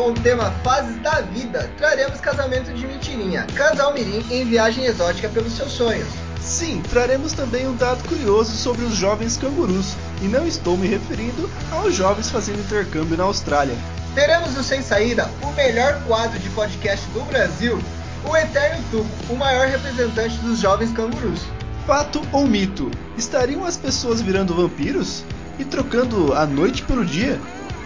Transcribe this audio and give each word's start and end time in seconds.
com 0.00 0.12
o 0.12 0.14
tema 0.14 0.50
Fases 0.64 0.96
da 1.02 1.20
Vida, 1.20 1.70
traremos 1.76 2.18
casamento 2.20 2.72
de 2.72 2.86
mentirinha, 2.86 3.46
casal 3.54 3.92
mirim 3.92 4.24
em 4.30 4.46
viagem 4.46 4.86
exótica 4.86 5.28
pelos 5.28 5.52
seus 5.52 5.72
sonhos. 5.72 6.08
Sim, 6.40 6.80
traremos 6.88 7.34
também 7.34 7.68
um 7.68 7.76
dado 7.76 8.02
curioso 8.08 8.56
sobre 8.56 8.82
os 8.82 8.94
jovens 8.94 9.36
cangurus, 9.36 9.94
e 10.22 10.24
não 10.24 10.46
estou 10.46 10.78
me 10.78 10.88
referindo 10.88 11.50
aos 11.70 11.94
jovens 11.94 12.30
fazendo 12.30 12.60
intercâmbio 12.60 13.14
na 13.14 13.24
Austrália. 13.24 13.76
Teremos 14.14 14.54
no 14.54 14.64
Sem 14.64 14.80
Saída 14.80 15.30
o 15.42 15.52
melhor 15.52 16.02
quadro 16.06 16.38
de 16.38 16.48
podcast 16.48 17.04
do 17.10 17.20
Brasil, 17.26 17.78
o 18.24 18.34
Eterno 18.34 18.82
Tuco, 18.90 19.06
o 19.28 19.36
maior 19.36 19.66
representante 19.66 20.38
dos 20.38 20.60
jovens 20.60 20.92
cangurus. 20.92 21.42
Fato 21.86 22.22
ou 22.32 22.46
mito? 22.46 22.90
Estariam 23.18 23.66
as 23.66 23.76
pessoas 23.76 24.22
virando 24.22 24.54
vampiros? 24.54 25.24
E 25.58 25.64
trocando 25.66 26.32
a 26.32 26.46
noite 26.46 26.84
pelo 26.84 27.04
dia? 27.04 27.38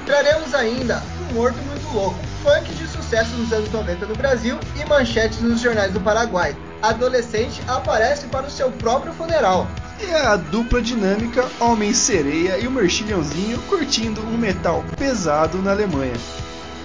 Traremos 0.07 0.55
ainda 0.55 1.03
um 1.29 1.35
morto 1.35 1.57
muito 1.65 1.74
louco, 1.95 2.19
funk 2.43 2.75
de 2.75 2.87
sucesso 2.89 3.37
nos 3.37 3.53
anos 3.53 3.71
90 3.71 4.07
no 4.07 4.17
Brasil 4.17 4.59
e 4.77 4.89
manchetes 4.89 5.41
nos 5.41 5.61
jornais 5.61 5.93
do 5.93 6.01
Paraguai. 6.01 6.57
Adolescente 6.83 7.63
aparece 7.69 8.27
para 8.27 8.47
o 8.47 8.51
seu 8.51 8.71
próprio 8.73 9.13
funeral. 9.13 9.67
E 10.01 10.13
a 10.13 10.37
dupla 10.37 10.83
dinâmica 10.83 11.47
Homem-Sereia 11.61 12.59
e 12.59 12.67
o 12.67 12.71
Merchilhãozinho 12.71 13.59
curtindo 13.69 14.21
um 14.23 14.37
metal 14.37 14.85
pesado 14.99 15.59
na 15.59 15.71
Alemanha. 15.71 16.15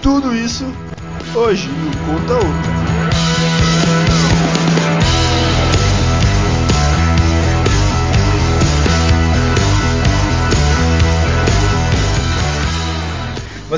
Tudo 0.00 0.34
isso 0.34 0.64
hoje 1.34 1.68
no 1.68 1.90
Conta 2.06 2.34
Outra. 2.34 2.79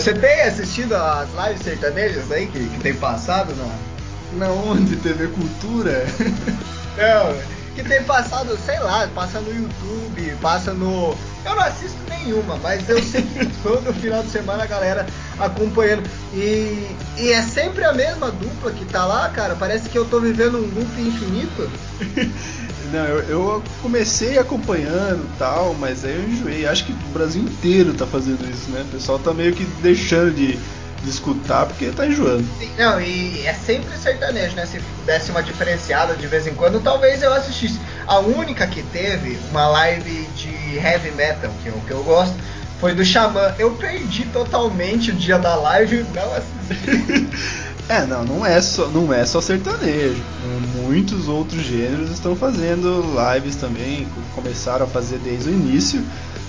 Você 0.02 0.14
tem 0.14 0.42
assistido 0.42 0.96
as 0.96 1.28
lives 1.32 1.62
sertanejas 1.62 2.32
aí 2.32 2.48
que, 2.48 2.58
que 2.58 2.80
tem 2.80 2.92
passado 2.92 3.54
na, 3.54 4.46
Na 4.46 4.52
onde? 4.52 4.96
TV 4.96 5.28
Cultura? 5.28 6.04
Não, 6.98 7.36
que 7.76 7.84
tem 7.84 8.02
passado, 8.02 8.58
sei 8.66 8.80
lá, 8.80 9.08
passa 9.14 9.38
no 9.38 9.54
YouTube, 9.54 10.36
passa 10.42 10.74
no. 10.74 11.16
Eu 11.44 11.54
não 11.54 11.62
assisto 11.62 11.98
nenhuma, 12.08 12.56
mas 12.56 12.88
eu 12.88 13.00
sei 13.00 13.22
que 13.22 13.46
todo 13.62 13.94
final 13.94 14.24
de 14.24 14.30
semana 14.30 14.64
a 14.64 14.66
galera 14.66 15.06
acompanhando. 15.38 16.02
E, 16.34 16.96
e 17.16 17.32
é 17.32 17.40
sempre 17.42 17.84
a 17.84 17.92
mesma 17.92 18.32
dupla 18.32 18.72
que 18.72 18.84
tá 18.84 19.06
lá, 19.06 19.28
cara. 19.28 19.54
Parece 19.54 19.88
que 19.88 19.96
eu 19.96 20.04
tô 20.04 20.18
vivendo 20.18 20.58
um 20.58 20.66
loop 20.66 21.00
infinito. 21.00 21.70
Não, 22.92 23.06
eu, 23.06 23.18
eu 23.22 23.62
comecei 23.80 24.38
acompanhando 24.38 25.24
e 25.24 25.38
tal, 25.38 25.74
mas 25.74 26.04
aí 26.04 26.14
eu 26.14 26.28
enjoei. 26.28 26.66
Acho 26.66 26.84
que 26.84 26.92
o 26.92 27.12
Brasil 27.12 27.42
inteiro 27.42 27.94
tá 27.94 28.06
fazendo 28.06 28.46
isso, 28.50 28.70
né? 28.70 28.82
O 28.82 28.92
pessoal 28.92 29.18
tá 29.18 29.32
meio 29.32 29.54
que 29.54 29.64
deixando 29.80 30.30
de, 30.30 30.58
de 31.02 31.08
escutar 31.08 31.64
porque 31.64 31.86
tá 31.90 32.06
enjoando. 32.06 32.44
Não, 32.76 33.00
e 33.00 33.46
é 33.46 33.54
sempre 33.54 33.96
sertanejo, 33.96 34.54
né? 34.54 34.66
Se 34.66 34.78
desse 35.06 35.30
uma 35.30 35.42
diferenciada 35.42 36.14
de 36.14 36.26
vez 36.26 36.46
em 36.46 36.54
quando, 36.54 36.80
talvez 36.80 37.22
eu 37.22 37.32
assistisse. 37.32 37.80
A 38.06 38.18
única 38.18 38.66
que 38.66 38.82
teve 38.82 39.38
uma 39.50 39.66
live 39.68 40.26
de 40.36 40.76
heavy 40.76 41.12
metal, 41.12 41.50
que 41.62 41.68
eu, 41.70 41.82
que 41.86 41.92
eu 41.92 42.04
gosto, 42.04 42.36
foi 42.78 42.94
do 42.94 43.02
Xamã. 43.02 43.54
Eu 43.58 43.74
perdi 43.76 44.26
totalmente 44.26 45.12
o 45.12 45.14
dia 45.14 45.38
da 45.38 45.54
live 45.54 46.00
e 46.00 46.14
não 46.14 46.30
assisti. 46.34 47.30
É, 47.88 48.06
não, 48.06 48.24
não 48.24 48.46
é 48.46 48.60
só, 48.60 48.86
não 48.88 49.12
é 49.12 49.24
só 49.26 49.40
sertanejo. 49.40 50.22
Muitos 50.76 51.28
outros 51.28 51.62
gêneros 51.62 52.10
estão 52.10 52.34
fazendo 52.34 53.04
lives 53.34 53.56
também, 53.56 54.06
começaram 54.34 54.84
a 54.84 54.88
fazer 54.88 55.18
desde 55.18 55.50
o 55.50 55.52
início. 55.52 56.02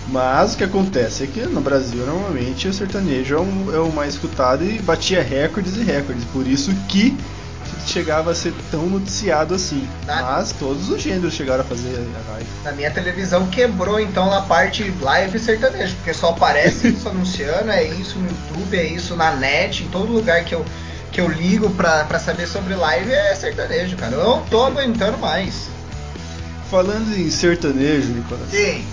Mas 0.09 0.53
o 0.53 0.57
que 0.57 0.63
acontece 0.65 1.23
é 1.23 1.27
que 1.27 1.41
no 1.41 1.61
Brasil 1.61 2.05
normalmente 2.05 2.67
o 2.67 2.73
sertanejo 2.73 3.35
é, 3.35 3.39
um- 3.39 3.75
é 3.75 3.79
o 3.79 3.91
mais 3.91 4.13
escutado 4.15 4.63
e 4.63 4.79
batia 4.81 5.21
recordes 5.23 5.75
e 5.77 5.83
recordes. 5.83 6.25
Por 6.25 6.45
isso 6.45 6.73
que 6.89 7.17
chegava 7.87 8.31
a 8.31 8.35
ser 8.35 8.53
tão 8.69 8.85
noticiado 8.87 9.53
assim. 9.55 9.87
Nada. 10.05 10.23
Mas 10.23 10.51
todos 10.53 10.89
os 10.89 11.01
gêneros 11.01 11.33
chegaram 11.33 11.61
a 11.61 11.63
fazer 11.65 11.89
a 11.95 12.31
live. 12.33 12.47
Na 12.65 12.71
minha 12.73 12.91
televisão 12.91 13.47
quebrou 13.47 13.99
então 13.99 14.29
na 14.29 14.41
parte 14.41 14.93
live 15.01 15.39
sertanejo, 15.39 15.95
porque 15.95 16.13
só 16.13 16.29
aparece 16.29 16.87
isso 16.91 17.07
anunciando, 17.07 17.71
é 17.71 17.83
isso 17.85 18.17
no 18.19 18.27
YouTube, 18.29 18.77
é 18.77 18.85
isso 18.85 19.15
na 19.15 19.31
net, 19.35 19.83
em 19.83 19.87
todo 19.87 20.11
lugar 20.11 20.43
que 20.43 20.53
eu, 20.53 20.65
que 21.13 21.21
eu 21.21 21.29
ligo 21.29 21.69
pra, 21.69 22.03
pra 22.05 22.19
saber 22.19 22.47
sobre 22.47 22.73
live 22.73 23.11
é 23.13 23.35
sertanejo, 23.35 23.95
cara. 23.95 24.15
Eu 24.15 24.23
não 24.23 24.41
tô 24.45 24.65
aguentando 24.65 25.19
mais. 25.19 25.69
Falando 26.71 27.15
em 27.15 27.29
sertanejo, 27.29 28.07
Nicolas, 28.07 28.49
Sim. 28.49 28.83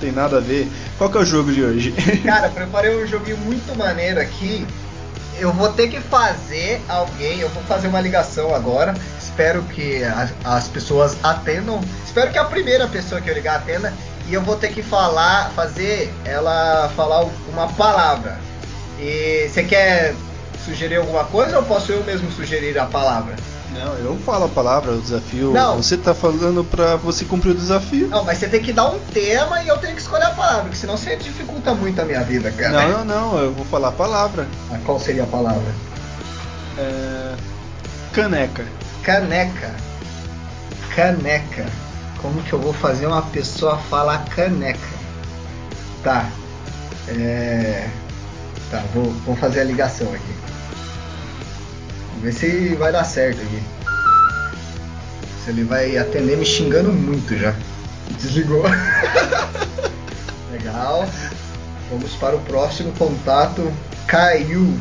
tem 0.00 0.10
nada 0.10 0.38
a 0.38 0.40
ver. 0.40 0.66
Qual 0.96 1.10
que 1.10 1.18
é 1.18 1.20
o 1.20 1.24
jogo 1.26 1.52
de 1.52 1.62
hoje? 1.62 1.92
Cara, 2.24 2.48
preparei 2.48 3.04
um 3.04 3.06
joguinho 3.06 3.36
muito 3.36 3.76
maneiro 3.76 4.18
aqui. 4.18 4.66
Eu 5.38 5.52
vou 5.52 5.70
ter 5.72 5.88
que 5.88 6.00
fazer 6.00 6.80
alguém, 6.88 7.40
eu 7.40 7.50
vou 7.50 7.62
fazer 7.64 7.86
uma 7.86 8.00
ligação 8.00 8.54
agora. 8.54 8.94
Espero 9.20 9.62
que 9.64 10.02
as, 10.02 10.32
as 10.42 10.68
pessoas 10.68 11.16
atendam. 11.22 11.80
Espero 12.04 12.32
que 12.32 12.38
a 12.38 12.44
primeira 12.44 12.88
pessoa 12.88 13.20
que 13.20 13.28
eu 13.28 13.34
ligar 13.34 13.56
atenda. 13.56 13.92
E 14.26 14.32
eu 14.34 14.42
vou 14.42 14.56
ter 14.56 14.68
que 14.72 14.82
falar, 14.82 15.50
fazer 15.54 16.12
ela 16.24 16.90
falar 16.96 17.26
uma 17.52 17.68
palavra. 17.68 18.38
E 18.98 19.48
você 19.48 19.62
quer 19.62 20.14
sugerir 20.68 20.96
alguma 20.96 21.24
coisa 21.24 21.56
ou 21.58 21.64
posso 21.64 21.92
eu 21.92 22.04
mesmo 22.04 22.30
sugerir 22.30 22.78
a 22.78 22.84
palavra? 22.84 23.34
Não, 23.72 23.94
eu 23.94 24.18
falo 24.24 24.44
a 24.44 24.48
palavra, 24.48 24.92
o 24.92 25.00
desafio. 25.00 25.52
Não. 25.52 25.76
Você 25.76 25.96
tá 25.96 26.14
falando 26.14 26.64
pra 26.64 26.96
você 26.96 27.24
cumprir 27.24 27.50
o 27.50 27.54
desafio. 27.54 28.08
Não, 28.08 28.24
mas 28.24 28.38
você 28.38 28.48
tem 28.48 28.60
que 28.60 28.72
dar 28.72 28.90
um 28.90 28.98
tema 28.98 29.62
e 29.62 29.68
eu 29.68 29.78
tenho 29.78 29.94
que 29.94 30.00
escolher 30.00 30.24
a 30.24 30.30
palavra, 30.30 30.62
porque 30.62 30.76
senão 30.76 30.96
você 30.96 31.16
dificulta 31.16 31.74
muito 31.74 32.00
a 32.00 32.04
minha 32.04 32.22
vida, 32.22 32.50
cara. 32.50 32.88
Não, 32.88 33.04
não, 33.04 33.32
não, 33.32 33.38
eu 33.38 33.52
vou 33.52 33.64
falar 33.66 33.88
a 33.88 33.92
palavra. 33.92 34.46
Ah, 34.70 34.78
Qual 34.84 34.98
seria 34.98 35.24
a 35.24 35.26
palavra? 35.26 35.74
É... 36.78 37.34
Caneca. 38.12 38.64
Caneca. 39.02 39.74
Caneca. 40.94 41.66
Como 42.20 42.42
que 42.42 42.52
eu 42.52 42.58
vou 42.58 42.72
fazer 42.72 43.06
uma 43.06 43.22
pessoa 43.22 43.78
falar 43.78 44.24
caneca? 44.24 44.98
Tá. 46.02 46.28
É. 47.06 47.88
Tá, 48.70 48.82
vou, 48.92 49.04
vou 49.24 49.36
fazer 49.36 49.60
a 49.60 49.64
ligação 49.64 50.08
aqui. 50.12 50.47
Ver 52.20 52.32
se 52.32 52.74
vai 52.74 52.92
dar 52.92 53.04
certo 53.04 53.40
aqui. 53.40 53.62
Se 55.44 55.50
ele 55.50 55.64
vai 55.64 55.96
atender 55.96 56.36
me 56.36 56.44
xingando 56.44 56.92
muito 56.92 57.36
já. 57.36 57.54
Desligou. 58.18 58.64
Legal. 60.52 61.08
Vamos 61.90 62.12
para 62.16 62.36
o 62.36 62.40
próximo 62.40 62.92
contato. 62.92 63.72
Caiu. 64.06 64.76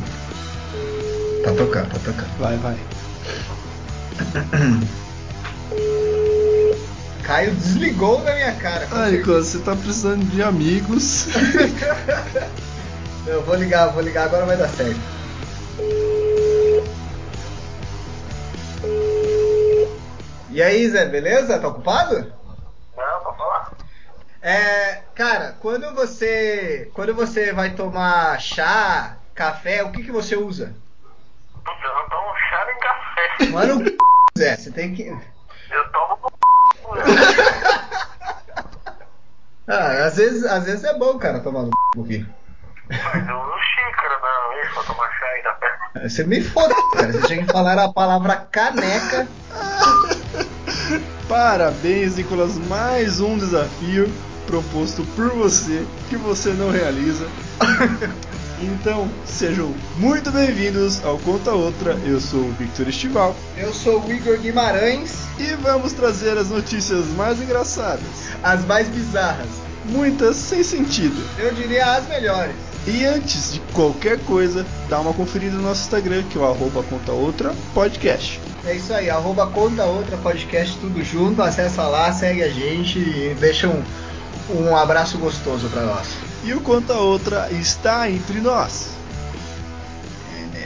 Tá 1.44 1.53
tocando, 1.53 1.90
tá 1.90 2.00
tocando. 2.03 2.38
Vai, 2.40 2.58
vai. 2.58 2.78
Caio 7.24 7.54
desligou 7.56 8.24
na 8.24 8.34
minha 8.34 8.54
cara. 8.54 8.88
certeza. 8.88 9.12
Nicolas, 9.12 9.48
você 9.48 9.59
tá 9.59 9.75
precisando 9.75 10.25
de 10.31 10.42
amigos. 10.42 11.28
Eu 13.28 13.44
vou 13.44 13.56
ligar, 13.56 13.88
vou 13.88 14.02
ligar, 14.02 14.24
agora 14.25 14.46
vai 14.46 14.56
dar 14.56 14.69
certo. 14.69 14.98
E 20.57 20.63
aí, 20.63 20.90
Zé, 20.90 21.06
beleza? 21.06 21.59
Tá 21.59 21.68
ocupado? 21.68 22.34
Não, 22.97 23.19
pra 23.22 23.34
falar. 23.34 23.73
É, 24.41 25.03
cara, 25.13 25.56
quando 25.62 25.94
você 25.94 26.90
quando 26.95 27.13
você 27.13 27.53
vai 27.53 27.75
tomar 27.75 28.41
chá, 28.41 29.18
café, 29.35 29.84
o 29.84 29.91
que 29.91 30.03
que 30.03 30.12
você 30.12 30.35
usa? 30.35 30.73
Putz, 31.63 31.84
eu 31.84 31.94
não 31.94 32.09
tomo 32.09 32.35
chá 32.50 32.66
nem 32.66 32.79
café. 32.79 33.45
Mano, 33.51 33.85
Zé, 34.35 34.57
você 34.57 34.72
tem 34.72 34.95
que 34.95 35.03
Eu 35.03 35.22
tomo 35.92 36.18
com 36.18 36.27
Ah, 39.68 40.06
às 40.07 40.18
vezes, 40.18 40.44
às 40.44 40.65
vezes 40.65 40.83
é 40.86 40.98
bom, 40.98 41.19
cara, 41.19 41.39
tomar 41.39 41.65
no 41.65 41.69
aqui. 42.04 42.25
Mas 42.89 43.30
eu 43.30 43.39
uso 43.42 43.59
xícara 43.59 44.19
normalmente 44.19 44.74
pra 44.74 44.83
tomar 44.86 45.12
chá 45.19 45.38
e 45.38 45.42
café. 45.44 45.77
Você 46.09 46.24
me 46.24 46.42
foda, 46.42 46.74
cara. 46.95 47.13
Você 47.13 47.27
tinha 47.27 47.45
que 47.45 47.51
falar 47.51 47.77
a 47.77 47.94
palavra 47.94 48.38
caneca. 48.38 49.27
Parabéns, 51.27 52.15
Nicolas. 52.15 52.57
Mais 52.69 53.19
um 53.19 53.38
desafio 53.38 54.09
proposto 54.45 55.03
por 55.15 55.29
você 55.31 55.85
que 56.09 56.15
você 56.15 56.51
não 56.51 56.71
realiza. 56.71 57.27
Então, 58.59 59.07
sejam 59.24 59.71
muito 59.97 60.31
bem-vindos 60.31 61.06
ao 61.06 61.19
Conta 61.19 61.51
Outra. 61.51 61.94
Eu 62.03 62.19
sou 62.19 62.39
o 62.39 62.51
Victor 62.53 62.88
Estival 62.88 63.35
Eu 63.56 63.71
sou 63.71 64.01
o 64.03 64.12
Igor 64.12 64.35
Guimarães, 64.39 65.27
e 65.38 65.53
vamos 65.62 65.94
trazer 65.94 66.35
as 66.39 66.50
notícias 66.50 67.06
mais 67.15 67.39
engraçadas, 67.39 68.01
as 68.41 68.65
mais 68.65 68.88
bizarras. 68.88 69.47
muitas 69.85 70.35
sem 70.38 70.63
sentido. 70.63 71.23
Eu 71.38 71.53
diria 71.53 71.85
as 71.97 72.07
melhores. 72.07 72.56
E 72.88 73.06
antes 73.06 73.54
de 73.54 73.60
qualquer 73.74 74.18
coisa, 74.19 74.66
dá 74.89 75.00
uma 75.01 75.13
conferida 75.13 75.56
no 75.57 75.63
nosso 75.63 75.81
Instagram, 75.81 76.24
que 76.24 76.38
é 76.38 76.42
o 76.42 76.45
arroba 76.45 76.81
Conta 76.84 77.12
Outra 77.12 77.54
Podcast. 77.74 78.39
É 78.66 78.75
isso 78.75 78.94
aí, 78.94 79.10
arroba 79.10 79.48
conta 79.48 79.84
outra 79.86 80.18
podcast 80.18 80.78
tudo 80.80 81.01
junto, 81.04 81.42
acessa 81.42 81.84
lá, 81.84 82.12
segue 82.12 82.44
a 82.44 82.50
gente 82.50 83.00
e 83.00 83.36
deixa 83.39 83.68
um, 83.68 83.81
um 84.50 84.75
abraço 84.75 85.18
gostoso 85.18 85.69
pra 85.69 85.84
nós. 85.84 86.07
E 86.44 86.54
o 86.54 86.62
Conta 86.62 86.94
Outra 86.94 87.50
está 87.51 88.10
entre 88.10 88.39
nós. 88.42 88.90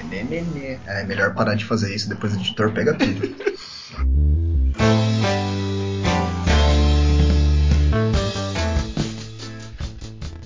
né, 0.09 0.23
né, 0.29 0.43
né. 0.53 0.79
É 0.87 1.03
melhor 1.03 1.33
parar 1.33 1.55
de 1.55 1.65
fazer 1.65 1.93
isso, 1.95 2.09
depois 2.09 2.33
o 2.33 2.37
editor 2.37 2.71
pega 2.71 2.93
tudo. 2.93 3.35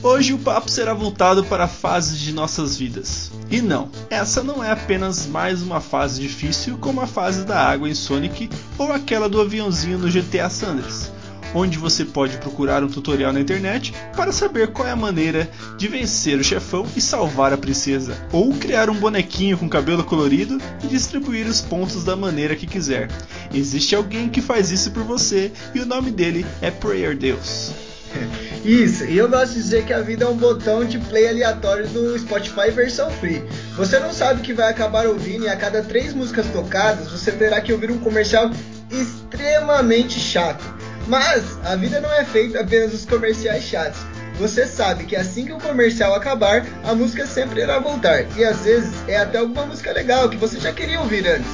Hoje 0.06 0.34
o 0.34 0.38
papo 0.38 0.70
será 0.70 0.94
voltado 0.94 1.44
para 1.46 1.68
fases 1.68 2.20
de 2.20 2.32
nossas 2.32 2.78
vidas. 2.78 3.32
E 3.50 3.60
não, 3.60 3.90
essa 4.08 4.44
não 4.44 4.64
é 4.64 4.70
apenas 4.70 5.26
mais 5.26 5.64
uma 5.64 5.82
fase 5.82 6.22
difícil 6.22 6.78
como 6.78 7.02
a 7.02 7.08
fase 7.08 7.44
da 7.44 7.60
água 7.60 7.90
em 7.90 7.96
Sonic 7.96 8.48
ou 8.78 8.94
aquela 8.94 9.28
do 9.28 9.42
aviãozinho 9.42 9.98
no 9.98 10.08
GTA 10.08 10.48
Sanders, 10.48 11.12
onde 11.56 11.80
você 11.80 12.06
pode 12.06 12.38
procurar 12.38 12.84
um 12.84 12.88
tutorial 12.88 13.34
na 13.34 13.40
internet 13.40 13.96
para 14.16 14.32
saber 14.32 14.72
qual 14.72 14.88
é 14.88 14.92
a 14.92 14.96
maneira 14.96 15.50
de 15.76 15.88
vencer 15.88 16.38
o 16.38 16.44
chefão 16.44 16.86
e 16.96 17.02
salvar 17.02 17.52
a 17.52 17.58
princesa, 17.58 18.16
ou 18.32 18.54
criar 18.54 18.92
um 18.92 18.96
bonequinho 19.00 19.58
com 19.58 19.68
cabelo 19.68 20.04
colorido 20.04 20.60
e 20.84 20.88
distribuir 20.88 21.48
os 21.48 21.62
pontos 21.62 22.04
da 22.04 22.16
maneira 22.16 22.56
que 22.56 22.68
quiser. 22.68 23.10
Existe 23.52 23.96
alguém 23.96 24.30
que 24.30 24.40
faz 24.40 24.70
isso 24.70 24.92
por 24.92 25.02
você 25.02 25.52
e 25.74 25.80
o 25.80 25.86
nome 25.88 26.12
dele 26.12 26.46
é 26.62 26.70
Prayer 26.70 27.18
Deus. 27.18 27.95
Isso, 28.66 29.06
e 29.06 29.18
eu 29.18 29.30
gosto 29.30 29.54
de 29.54 29.62
dizer 29.62 29.86
que 29.86 29.94
a 29.94 30.02
vida 30.02 30.26
é 30.26 30.28
um 30.28 30.36
botão 30.36 30.84
de 30.84 30.98
play 30.98 31.30
aleatório 31.30 31.88
do 31.88 32.18
Spotify 32.18 32.72
versão 32.72 33.10
free. 33.12 33.44
Você 33.78 34.00
não 34.00 34.12
sabe 34.12 34.42
o 34.42 34.44
que 34.44 34.54
vai 34.54 34.72
acabar 34.72 35.06
ouvindo 35.06 35.46
e 35.46 35.50
a 35.50 35.56
cada 35.56 35.84
três 35.84 36.14
músicas 36.14 36.48
tocadas 36.48 37.12
você 37.12 37.32
terá 37.32 37.62
que 37.62 37.72
ouvir 37.72 37.92
um 37.92 38.00
comercial 38.00 38.50
extremamente 38.90 40.20
chato. 40.20 40.64
Mas 41.08 41.60
a 41.64 41.76
vida 41.76 42.02
não 42.02 42.12
é 42.12 42.26
feita 42.26 42.62
apenas 42.62 42.92
dos 42.92 43.06
comerciais 43.06 43.64
chatos. 43.64 44.02
Você 44.40 44.66
sabe 44.66 45.06
que 45.06 45.16
assim 45.16 45.46
que 45.46 45.54
o 45.54 45.60
comercial 45.60 46.14
acabar, 46.14 46.66
a 46.84 46.94
música 46.94 47.26
sempre 47.26 47.62
irá 47.62 47.80
voltar. 47.80 48.26
E 48.36 48.44
às 48.44 48.62
vezes 48.62 48.94
é 49.08 49.18
até 49.18 49.38
alguma 49.38 49.66
música 49.66 49.94
legal 49.94 50.28
que 50.28 50.38
você 50.38 50.60
já 50.60 50.74
queria 50.74 51.00
ouvir 51.00 51.26
antes. 51.28 51.52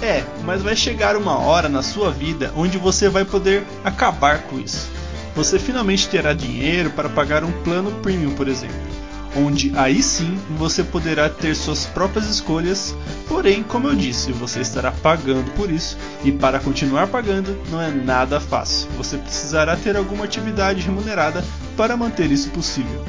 É, 0.00 0.22
mas 0.44 0.62
vai 0.62 0.76
chegar 0.76 1.16
uma 1.16 1.38
hora 1.38 1.68
na 1.68 1.82
sua 1.82 2.10
vida 2.10 2.52
onde 2.56 2.78
você 2.78 3.08
vai 3.08 3.24
poder 3.24 3.64
acabar 3.84 4.42
com 4.42 4.58
isso 4.60 4.93
você 5.34 5.58
finalmente 5.58 6.08
terá 6.08 6.32
dinheiro 6.32 6.90
para 6.90 7.08
pagar 7.08 7.44
um 7.44 7.52
plano 7.62 7.90
premium, 8.00 8.34
por 8.34 8.48
exemplo, 8.48 8.76
onde 9.36 9.72
aí 9.74 10.02
sim 10.02 10.38
você 10.50 10.82
poderá 10.82 11.28
ter 11.28 11.54
suas 11.54 11.86
próprias 11.86 12.26
escolhas, 12.26 12.94
porém, 13.28 13.62
como 13.62 13.88
eu 13.88 13.94
disse, 13.94 14.32
você 14.32 14.60
estará 14.60 14.92
pagando 14.92 15.50
por 15.52 15.70
isso 15.70 15.96
e 16.24 16.30
para 16.30 16.60
continuar 16.60 17.08
pagando 17.08 17.58
não 17.70 17.80
é 17.80 17.90
nada 17.90 18.40
fácil. 18.40 18.88
Você 18.96 19.18
precisará 19.18 19.76
ter 19.76 19.96
alguma 19.96 20.24
atividade 20.24 20.82
remunerada 20.82 21.44
para 21.76 21.96
manter 21.96 22.30
isso 22.30 22.50
possível. 22.50 23.04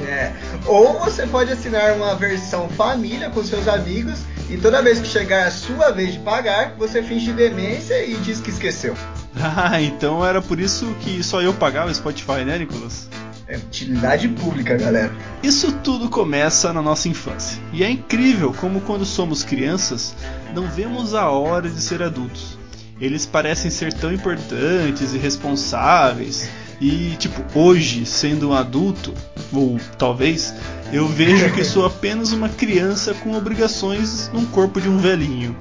É. 0.00 0.32
Ou 0.66 0.98
você 1.00 1.26
pode 1.26 1.52
assinar 1.52 1.94
uma 1.96 2.14
versão 2.14 2.68
família 2.68 3.30
com 3.30 3.42
seus 3.42 3.66
amigos 3.68 4.20
e 4.50 4.58
toda 4.58 4.82
vez 4.82 5.00
que 5.00 5.06
chegar 5.06 5.46
a 5.46 5.50
sua 5.50 5.90
vez 5.92 6.12
de 6.12 6.18
pagar, 6.18 6.74
você 6.76 7.02
finge 7.02 7.32
demência 7.32 8.04
e 8.04 8.14
diz 8.16 8.40
que 8.40 8.50
esqueceu. 8.50 8.94
Ah, 9.36 9.80
então 9.80 10.24
era 10.24 10.40
por 10.40 10.60
isso 10.60 10.94
que 11.00 11.22
só 11.22 11.42
eu 11.42 11.52
pagava 11.52 11.90
o 11.90 11.94
Spotify, 11.94 12.44
né, 12.44 12.58
Nicolas? 12.58 13.08
É 13.46 13.56
utilidade 13.56 14.28
pública, 14.28 14.76
galera. 14.76 15.12
Isso 15.42 15.70
tudo 15.70 16.08
começa 16.08 16.72
na 16.72 16.80
nossa 16.80 17.08
infância. 17.08 17.60
E 17.72 17.84
é 17.84 17.90
incrível 17.90 18.54
como, 18.54 18.80
quando 18.80 19.04
somos 19.04 19.42
crianças, 19.42 20.14
não 20.54 20.66
vemos 20.66 21.14
a 21.14 21.28
hora 21.28 21.68
de 21.68 21.80
ser 21.80 22.02
adultos. 22.02 22.56
Eles 23.00 23.26
parecem 23.26 23.70
ser 23.70 23.92
tão 23.92 24.12
importantes 24.12 25.12
e 25.12 25.18
responsáveis. 25.18 26.48
E, 26.80 27.16
tipo, 27.16 27.42
hoje, 27.58 28.06
sendo 28.06 28.50
um 28.50 28.52
adulto, 28.54 29.12
ou 29.52 29.78
talvez, 29.98 30.54
eu 30.94 31.08
vejo 31.08 31.52
que 31.52 31.64
sou 31.64 31.84
apenas 31.84 32.30
uma 32.30 32.48
criança 32.48 33.12
com 33.14 33.34
obrigações 33.34 34.30
num 34.32 34.46
corpo 34.46 34.80
de 34.80 34.88
um 34.88 34.96
velhinho. 34.98 35.56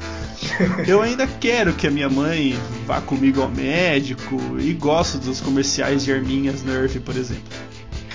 Eu 0.88 1.02
ainda 1.02 1.26
quero 1.26 1.74
que 1.74 1.88
a 1.88 1.92
minha 1.92 2.08
mãe 2.08 2.56
vá 2.86 3.02
comigo 3.02 3.42
ao 3.42 3.50
médico 3.50 4.40
e 4.60 4.72
gosto 4.74 5.18
dos 5.18 5.42
comerciais 5.42 6.04
de 6.04 6.14
arminhas 6.14 6.62
Nerf, 6.62 7.00
por 7.00 7.18
exemplo. 7.18 7.52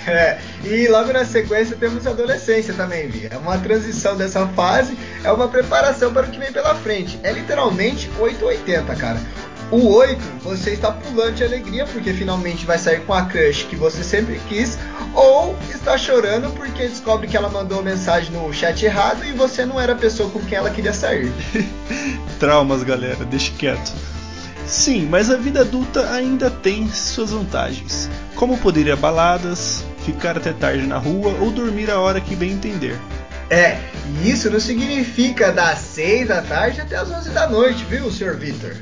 É, 0.06 0.38
e 0.64 0.86
logo 0.86 1.12
na 1.12 1.24
sequência 1.24 1.76
temos 1.76 2.06
a 2.06 2.10
adolescência 2.10 2.72
também, 2.72 3.08
Vi. 3.08 3.28
É 3.30 3.36
uma 3.36 3.58
transição 3.58 4.16
dessa 4.16 4.46
fase, 4.48 4.96
é 5.24 5.32
uma 5.32 5.48
preparação 5.48 6.12
para 6.12 6.26
o 6.26 6.30
que 6.30 6.38
vem 6.38 6.52
pela 6.52 6.74
frente. 6.76 7.18
É 7.24 7.32
literalmente 7.32 8.08
880, 8.18 8.94
cara. 8.94 9.20
O 9.70 9.92
8, 9.96 10.18
você 10.42 10.70
está 10.70 10.90
pulando 10.90 11.34
de 11.34 11.44
alegria 11.44 11.84
porque 11.84 12.14
finalmente 12.14 12.64
vai 12.64 12.78
sair 12.78 13.00
com 13.04 13.12
a 13.12 13.26
crush 13.26 13.64
que 13.64 13.76
você 13.76 14.02
sempre 14.02 14.40
quis, 14.48 14.78
ou 15.14 15.54
está 15.68 15.98
chorando 15.98 16.50
porque 16.54 16.88
descobre 16.88 17.26
que 17.26 17.36
ela 17.36 17.50
mandou 17.50 17.82
mensagem 17.82 18.30
no 18.32 18.50
chat 18.52 18.82
errado 18.82 19.24
e 19.26 19.32
você 19.32 19.66
não 19.66 19.78
era 19.78 19.92
a 19.92 19.96
pessoa 19.96 20.30
com 20.30 20.40
quem 20.40 20.56
ela 20.56 20.70
queria 20.70 20.94
sair. 20.94 21.30
Traumas, 22.40 22.82
galera, 22.82 23.26
deixe 23.26 23.50
quieto. 23.50 23.92
Sim, 24.66 25.06
mas 25.10 25.30
a 25.30 25.36
vida 25.36 25.60
adulta 25.60 26.10
ainda 26.12 26.50
tem 26.50 26.88
suas 26.90 27.30
vantagens, 27.30 28.08
como 28.34 28.56
poder 28.58 28.86
ir 28.86 28.92
a 28.92 28.96
baladas, 28.96 29.84
ficar 30.04 30.36
até 30.38 30.52
tarde 30.52 30.86
na 30.86 30.96
rua 30.96 31.34
ou 31.40 31.50
dormir 31.50 31.90
a 31.90 31.98
hora 31.98 32.20
que 32.20 32.34
bem 32.34 32.52
entender. 32.52 32.98
É, 33.50 33.78
e 34.22 34.30
isso 34.30 34.50
não 34.50 34.60
significa 34.60 35.50
das 35.50 35.78
6 35.78 36.28
da 36.28 36.42
tarde 36.42 36.82
até 36.82 36.96
as 36.96 37.10
11 37.10 37.30
da 37.30 37.48
noite, 37.48 37.82
viu, 37.84 38.10
Sr. 38.10 38.36
Victor? 38.36 38.76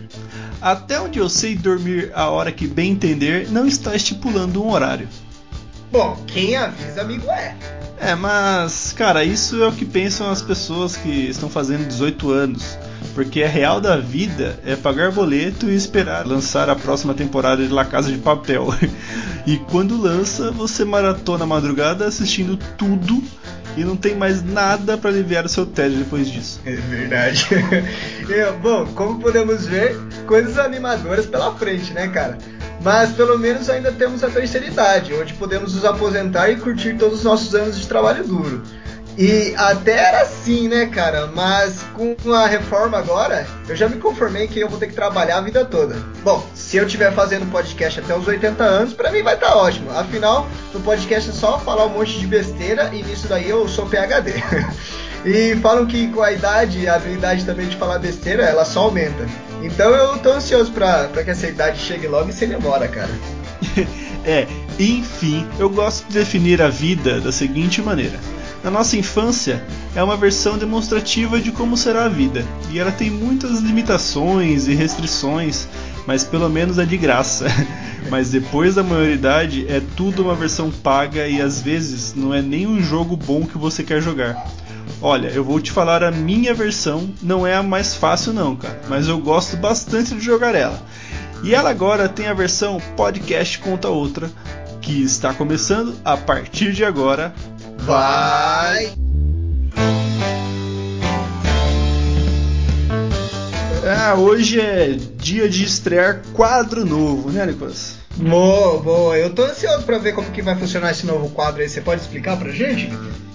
Até 0.60 1.00
onde 1.00 1.18
eu 1.18 1.28
sei 1.28 1.54
dormir 1.54 2.10
a 2.14 2.28
hora 2.30 2.50
que 2.50 2.66
bem 2.66 2.92
entender 2.92 3.48
não 3.50 3.66
está 3.66 3.94
estipulando 3.94 4.62
um 4.62 4.70
horário. 4.70 5.08
Bom, 5.90 6.16
quem 6.26 6.56
avisa, 6.56 7.02
amigo 7.02 7.30
é. 7.30 7.56
É, 7.98 8.14
mas, 8.14 8.92
cara, 8.92 9.24
isso 9.24 9.62
é 9.62 9.68
o 9.68 9.72
que 9.72 9.84
pensam 9.84 10.30
as 10.30 10.42
pessoas 10.42 10.96
que 10.96 11.28
estão 11.28 11.48
fazendo 11.48 11.86
18 11.86 12.30
anos. 12.30 12.78
Porque 13.16 13.42
a 13.42 13.48
real 13.48 13.80
da 13.80 13.96
vida 13.96 14.60
é 14.62 14.76
pagar 14.76 15.10
boleto 15.10 15.70
e 15.70 15.74
esperar 15.74 16.26
lançar 16.26 16.68
a 16.68 16.76
próxima 16.76 17.14
temporada 17.14 17.66
de 17.66 17.72
La 17.72 17.82
Casa 17.82 18.12
de 18.12 18.18
Papel. 18.18 18.68
e 19.46 19.56
quando 19.56 19.98
lança, 19.98 20.50
você 20.50 20.84
maratona 20.84 21.44
a 21.44 21.46
madrugada 21.46 22.06
assistindo 22.06 22.58
tudo 22.76 23.24
e 23.74 23.82
não 23.82 23.96
tem 23.96 24.14
mais 24.14 24.42
nada 24.42 24.98
para 24.98 25.08
aliviar 25.08 25.46
o 25.46 25.48
seu 25.48 25.64
tédio 25.64 26.00
depois 26.00 26.30
disso. 26.30 26.60
É 26.66 26.74
verdade. 26.74 27.48
é, 28.28 28.52
bom, 28.52 28.84
como 28.88 29.18
podemos 29.18 29.64
ver, 29.66 29.96
coisas 30.26 30.58
animadoras 30.58 31.24
pela 31.24 31.54
frente, 31.54 31.94
né, 31.94 32.08
cara? 32.08 32.36
Mas 32.82 33.12
pelo 33.12 33.38
menos 33.38 33.70
ainda 33.70 33.90
temos 33.92 34.22
a 34.22 34.28
terceira 34.28 34.66
idade, 34.66 35.14
onde 35.14 35.32
podemos 35.32 35.74
nos 35.74 35.86
aposentar 35.86 36.50
e 36.50 36.56
curtir 36.56 36.98
todos 36.98 37.20
os 37.20 37.24
nossos 37.24 37.54
anos 37.54 37.80
de 37.80 37.88
trabalho 37.88 38.22
duro. 38.24 38.62
E 39.18 39.54
até 39.56 39.92
era 39.92 40.22
assim, 40.22 40.68
né, 40.68 40.86
cara? 40.86 41.26
Mas 41.34 41.82
com 41.94 42.14
a 42.34 42.46
reforma 42.46 42.98
agora, 42.98 43.46
eu 43.66 43.74
já 43.74 43.88
me 43.88 43.96
conformei 43.96 44.46
que 44.46 44.60
eu 44.60 44.68
vou 44.68 44.78
ter 44.78 44.88
que 44.88 44.94
trabalhar 44.94 45.38
a 45.38 45.40
vida 45.40 45.64
toda. 45.64 45.96
Bom, 46.22 46.46
se 46.54 46.76
eu 46.76 46.84
estiver 46.84 47.12
fazendo 47.14 47.50
podcast 47.50 48.00
até 48.00 48.14
os 48.14 48.26
80 48.26 48.62
anos, 48.62 48.92
para 48.92 49.10
mim 49.10 49.22
vai 49.22 49.34
estar 49.34 49.52
tá 49.52 49.56
ótimo. 49.56 49.90
Afinal, 49.90 50.46
no 50.74 50.80
podcast 50.80 51.30
é 51.30 51.32
só 51.32 51.58
falar 51.58 51.86
um 51.86 51.90
monte 51.90 52.18
de 52.18 52.26
besteira 52.26 52.90
e 52.92 53.02
nisso 53.02 53.26
daí 53.26 53.48
eu 53.48 53.66
sou 53.66 53.86
PHD. 53.86 54.34
e 55.24 55.56
falam 55.62 55.86
que 55.86 56.08
com 56.08 56.22
a 56.22 56.32
idade, 56.32 56.86
a 56.86 56.96
habilidade 56.96 57.46
também 57.46 57.68
de 57.68 57.76
falar 57.76 57.98
besteira, 57.98 58.42
ela 58.42 58.66
só 58.66 58.82
aumenta. 58.82 59.26
Então 59.62 59.94
eu 59.94 60.18
tô 60.18 60.32
ansioso 60.32 60.70
pra, 60.72 61.08
pra 61.08 61.24
que 61.24 61.30
essa 61.30 61.46
idade 61.46 61.78
chegue 61.78 62.06
logo 62.06 62.28
e 62.28 62.34
sem 62.34 62.50
demora, 62.50 62.86
cara. 62.86 63.10
é, 64.26 64.46
enfim, 64.78 65.46
eu 65.58 65.70
gosto 65.70 66.06
de 66.06 66.18
definir 66.18 66.60
a 66.60 66.68
vida 66.68 67.18
da 67.18 67.32
seguinte 67.32 67.80
maneira 67.80 68.20
na 68.66 68.72
nossa 68.72 68.96
infância 68.96 69.62
é 69.94 70.02
uma 70.02 70.16
versão 70.16 70.58
demonstrativa 70.58 71.38
de 71.38 71.52
como 71.52 71.76
será 71.76 72.06
a 72.06 72.08
vida, 72.08 72.44
e 72.68 72.80
ela 72.80 72.90
tem 72.90 73.08
muitas 73.08 73.60
limitações 73.60 74.66
e 74.66 74.74
restrições, 74.74 75.68
mas 76.04 76.24
pelo 76.24 76.48
menos 76.48 76.76
é 76.76 76.84
de 76.84 76.96
graça. 76.96 77.46
mas 78.10 78.30
depois 78.30 78.74
da 78.74 78.82
maioridade 78.82 79.66
é 79.68 79.80
tudo 79.96 80.24
uma 80.24 80.34
versão 80.34 80.68
paga 80.68 81.28
e 81.28 81.40
às 81.40 81.62
vezes 81.62 82.12
não 82.16 82.34
é 82.34 82.42
nem 82.42 82.66
um 82.66 82.82
jogo 82.82 83.16
bom 83.16 83.46
que 83.46 83.56
você 83.56 83.84
quer 83.84 84.02
jogar. 84.02 84.50
Olha, 85.00 85.28
eu 85.28 85.44
vou 85.44 85.60
te 85.60 85.70
falar 85.70 86.02
a 86.02 86.10
minha 86.10 86.52
versão, 86.52 87.08
não 87.22 87.46
é 87.46 87.54
a 87.54 87.62
mais 87.62 87.94
fácil 87.94 88.32
não, 88.32 88.56
cara, 88.56 88.80
mas 88.88 89.06
eu 89.06 89.18
gosto 89.18 89.56
bastante 89.56 90.12
de 90.12 90.20
jogar 90.20 90.56
ela. 90.56 90.82
E 91.44 91.54
ela 91.54 91.70
agora 91.70 92.08
tem 92.08 92.26
a 92.26 92.34
versão 92.34 92.80
podcast 92.96 93.60
conta 93.60 93.88
outra, 93.88 94.28
que 94.80 95.04
está 95.04 95.32
começando 95.32 95.94
a 96.04 96.16
partir 96.16 96.72
de 96.72 96.84
agora 96.84 97.32
Vai! 97.86 98.92
Ah, 103.88 104.16
hoje 104.16 104.60
é 104.60 104.98
dia 105.16 105.48
de 105.48 105.62
estrear 105.62 106.20
quadro 106.32 106.84
novo, 106.84 107.30
né, 107.30 107.46
Nicolas? 107.46 107.94
Boa, 108.16 108.82
boa. 108.82 109.16
Eu 109.16 109.30
tô 109.30 109.44
ansioso 109.44 109.84
para 109.84 109.98
ver 109.98 110.16
como 110.16 110.32
que 110.32 110.42
vai 110.42 110.58
funcionar 110.58 110.90
esse 110.90 111.06
novo 111.06 111.30
quadro 111.30 111.62
aí. 111.62 111.68
Você 111.68 111.80
pode 111.80 112.00
explicar 112.00 112.36
pra 112.36 112.50
gente, 112.50 112.90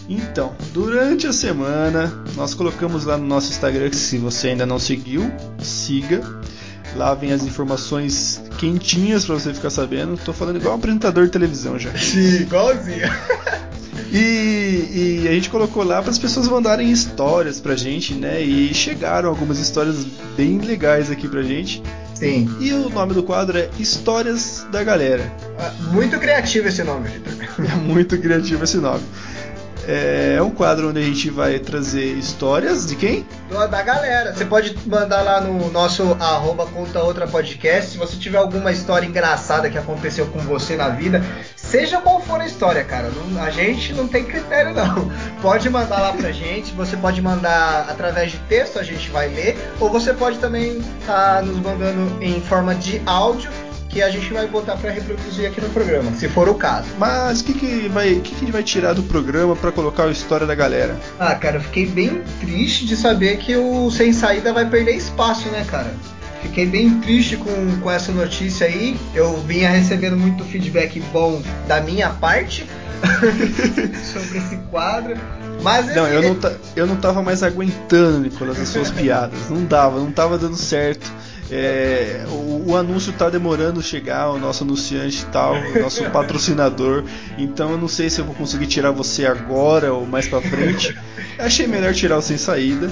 Então, 0.09 0.53
durante 0.73 1.25
a 1.27 1.31
semana, 1.31 2.13
nós 2.35 2.53
colocamos 2.53 3.05
lá 3.05 3.17
no 3.17 3.25
nosso 3.25 3.51
Instagram, 3.51 3.89
que 3.89 3.95
se 3.95 4.17
você 4.17 4.49
ainda 4.49 4.65
não 4.65 4.77
seguiu, 4.77 5.31
siga. 5.63 6.21
Lá 6.97 7.13
vem 7.13 7.31
as 7.31 7.43
informações 7.43 8.43
quentinhas 8.57 9.23
para 9.23 9.35
você 9.35 9.53
ficar 9.53 9.69
sabendo. 9.69 10.17
Tô 10.17 10.33
falando 10.33 10.57
igual 10.57 10.73
um 10.73 10.77
apresentador 10.77 11.23
de 11.23 11.31
televisão 11.31 11.79
já. 11.79 11.91
Sim, 11.97 12.41
igualzinho. 12.41 13.07
E, 14.11 15.21
e 15.23 15.27
a 15.27 15.31
gente 15.31 15.49
colocou 15.49 15.83
lá 15.83 16.01
para 16.01 16.11
as 16.11 16.17
pessoas 16.17 16.47
mandarem 16.47 16.91
histórias 16.91 17.59
pra 17.59 17.75
gente, 17.75 18.13
né? 18.13 18.41
E 18.41 18.73
chegaram 18.73 19.29
algumas 19.29 19.57
histórias 19.57 20.03
bem 20.35 20.57
legais 20.59 21.09
aqui 21.09 21.27
pra 21.29 21.41
gente. 21.41 21.81
Sim. 22.13 22.53
E 22.59 22.71
o 22.73 22.89
nome 22.89 23.13
do 23.13 23.23
quadro 23.23 23.57
é 23.57 23.69
Histórias 23.79 24.67
da 24.71 24.83
Galera. 24.83 25.31
Ah, 25.57 25.71
Muito 25.91 26.19
criativo 26.19 26.67
esse 26.67 26.83
nome, 26.83 27.09
Vitor. 27.09 27.33
É 27.71 27.75
muito 27.75 28.17
criativo 28.19 28.63
esse 28.63 28.77
nome. 28.77 29.03
É 29.87 30.39
um 30.41 30.51
quadro 30.51 30.89
onde 30.89 30.99
a 30.99 31.03
gente 31.03 31.29
vai 31.31 31.57
trazer 31.57 32.05
histórias 32.05 32.85
de 32.85 32.95
quem? 32.95 33.25
Da 33.49 33.81
galera. 33.81 34.33
Você 34.33 34.45
pode 34.45 34.75
mandar 34.85 35.21
lá 35.23 35.41
no 35.41 35.71
nosso 35.71 36.15
arroba 36.19 36.67
conta 36.67 37.01
outra 37.01 37.27
podcast. 37.27 37.91
Se 37.91 37.97
você 37.97 38.15
tiver 38.17 38.37
alguma 38.37 38.71
história 38.71 39.07
engraçada 39.07 39.69
que 39.69 39.77
aconteceu 39.77 40.27
com 40.27 40.39
você 40.39 40.75
na 40.75 40.89
vida, 40.89 41.23
seja 41.69 41.99
qual 42.01 42.19
for 42.21 42.41
a 42.41 42.45
história, 42.45 42.83
cara. 42.83 43.09
não- 43.09 43.41
a 43.41 43.49
gente 43.49 43.93
não 43.93 44.07
tem 44.07 44.23
critério, 44.23 44.73
não. 44.73 45.11
Pode 45.41 45.69
mandar 45.69 45.99
lá 46.01 46.13
pra 46.13 46.31
gente. 46.31 46.73
Você 46.73 46.97
pode 46.97 47.21
mandar 47.21 47.87
através 47.89 48.31
de 48.31 48.37
texto, 48.39 48.77
a 48.79 48.83
gente 48.83 49.09
vai 49.09 49.27
ler. 49.29 49.57
Ou 49.79 49.89
você 49.89 50.13
pode 50.13 50.37
também 50.39 50.79
estar 50.99 51.41
nos 51.43 51.57
mandando 51.57 52.17
em 52.23 52.41
forma 52.41 52.75
de 52.75 53.01
áudio. 53.05 53.49
Que 53.89 54.01
a 54.01 54.09
gente 54.09 54.31
vai 54.31 54.47
botar 54.47 54.77
pra 54.77 54.89
reproduzir 54.89 55.45
aqui 55.49 55.59
no 55.59 55.67
programa, 55.67 56.13
se 56.13 56.29
for 56.29 56.47
o 56.47 56.55
caso. 56.55 56.87
Mas 56.97 57.41
o 57.41 57.43
que, 57.43 57.53
que, 57.53 57.89
vai, 57.89 58.15
que, 58.15 58.29
que 58.29 58.35
a 58.35 58.39
gente 58.39 58.51
vai 58.53 58.63
tirar 58.63 58.93
do 58.93 59.03
programa 59.03 59.53
para 59.53 59.69
colocar 59.69 60.03
a 60.05 60.09
história 60.11 60.47
da 60.47 60.55
galera? 60.55 60.95
Ah, 61.19 61.35
cara, 61.35 61.57
eu 61.57 61.61
fiquei 61.61 61.85
bem 61.87 62.21
triste 62.39 62.85
de 62.85 62.95
saber 62.95 63.35
que 63.39 63.53
o 63.57 63.91
Sem 63.91 64.13
Saída 64.13 64.53
vai 64.53 64.65
perder 64.65 64.95
espaço, 64.95 65.49
né, 65.49 65.65
cara? 65.69 65.93
Fiquei 66.41 66.65
bem 66.65 66.99
triste 67.01 67.37
com, 67.37 67.79
com 67.81 67.89
essa 67.91 68.11
notícia 68.11 68.67
aí. 68.67 68.97
Eu 69.13 69.37
vinha 69.41 69.69
recebendo 69.69 70.17
muito 70.17 70.43
feedback 70.43 70.99
bom 71.13 71.41
da 71.67 71.79
minha 71.81 72.09
parte 72.09 72.65
sobre 74.13 74.37
esse 74.39 74.57
quadro. 74.69 75.15
Mas 75.61 75.95
Não, 75.95 76.07
eu 76.07 76.21
não, 76.23 76.35
ta- 76.35 76.53
eu 76.75 76.87
não 76.87 76.95
tava 76.95 77.21
mais 77.21 77.43
aguentando, 77.43 78.19
Nicolas, 78.19 78.59
as 78.59 78.69
suas 78.69 78.89
piadas. 78.89 79.49
Não 79.49 79.63
dava, 79.63 79.99
não 79.99 80.11
tava 80.11 80.37
dando 80.37 80.55
certo. 80.57 81.11
É, 81.53 82.23
o, 82.29 82.71
o 82.71 82.77
anúncio 82.77 83.11
tá 83.11 83.29
demorando 83.29 83.81
chegar, 83.81 84.29
o 84.31 84.39
nosso 84.39 84.63
anunciante 84.63 85.25
tal, 85.31 85.53
o 85.53 85.79
nosso 85.81 86.03
patrocinador. 86.09 87.03
Então 87.37 87.71
eu 87.71 87.77
não 87.77 87.87
sei 87.89 88.09
se 88.09 88.19
eu 88.19 88.25
vou 88.25 88.33
conseguir 88.33 88.67
tirar 88.67 88.91
você 88.91 89.25
agora 89.25 89.93
ou 89.93 90.05
mais 90.07 90.27
pra 90.27 90.41
frente. 90.41 90.97
Achei 91.37 91.67
melhor 91.67 91.93
tirar 91.93 92.17
o 92.17 92.21
sem 92.21 92.37
saída. 92.37 92.89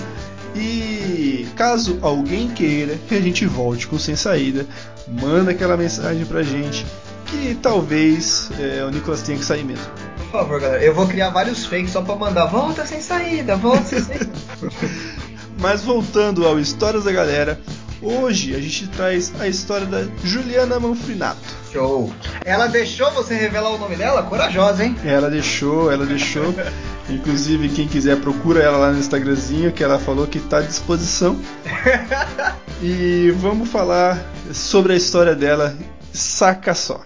E 0.60 1.48
caso 1.56 1.98
alguém 2.02 2.50
queira 2.50 2.98
que 3.08 3.16
a 3.16 3.22
gente 3.22 3.46
volte 3.46 3.88
com 3.88 3.98
sem 3.98 4.16
saída, 4.16 4.66
manda 5.08 5.52
aquela 5.52 5.78
mensagem 5.78 6.26
pra 6.26 6.44
gente 6.44 6.86
que 7.28 7.56
talvez 7.62 8.50
é, 8.60 8.84
o 8.84 8.90
Nicolas 8.90 9.22
tenha 9.22 9.38
que 9.38 9.46
sair 9.46 9.64
mesmo. 9.64 9.86
Por 10.18 10.32
favor, 10.32 10.60
galera, 10.60 10.84
eu 10.84 10.94
vou 10.94 11.08
criar 11.08 11.30
vários 11.30 11.66
fakes 11.66 11.92
só 11.92 12.02
pra 12.02 12.16
mandar. 12.16 12.48
Volta 12.48 12.86
sem 12.86 13.02
saída, 13.02 13.56
volta 13.56 13.84
sem 13.86 14.02
saída. 14.02 14.30
Mas 15.60 15.82
voltando 15.82 16.46
ao 16.46 16.60
Histórias 16.60 17.04
da 17.04 17.12
Galera, 17.12 17.60
hoje 18.02 18.56
a 18.56 18.60
gente 18.60 18.88
traz 18.88 19.34
a 19.40 19.48
história 19.48 19.86
da 19.86 20.04
Juliana 20.24 20.80
Manfrinato. 20.80 21.40
Show. 21.72 22.12
Ela 22.44 22.68
deixou 22.68 23.12
você 23.12 23.36
revelar 23.36 23.70
o 23.72 23.78
nome 23.78 23.96
dela? 23.96 24.24
Corajosa, 24.24 24.84
hein? 24.84 24.96
Ela 25.06 25.30
deixou, 25.30 25.92
ela 25.92 26.06
deixou. 26.06 26.54
Inclusive, 27.10 27.70
quem 27.70 27.88
quiser 27.88 28.20
procura 28.22 28.62
ela 28.62 28.78
lá 28.78 28.92
no 28.92 29.00
Instagramzinho, 29.00 29.72
que 29.72 29.84
ela 29.84 30.00
falou 30.00 30.28
que 30.28 30.38
está 30.38 30.58
à 30.60 30.62
disposição. 30.62 31.38
E 32.82 33.32
vamos 33.32 33.68
falar 33.70 34.18
sobre 34.54 34.94
a 34.94 34.96
história 34.96 35.36
dela, 35.36 35.76
saca 36.14 36.74
só. 36.74 37.02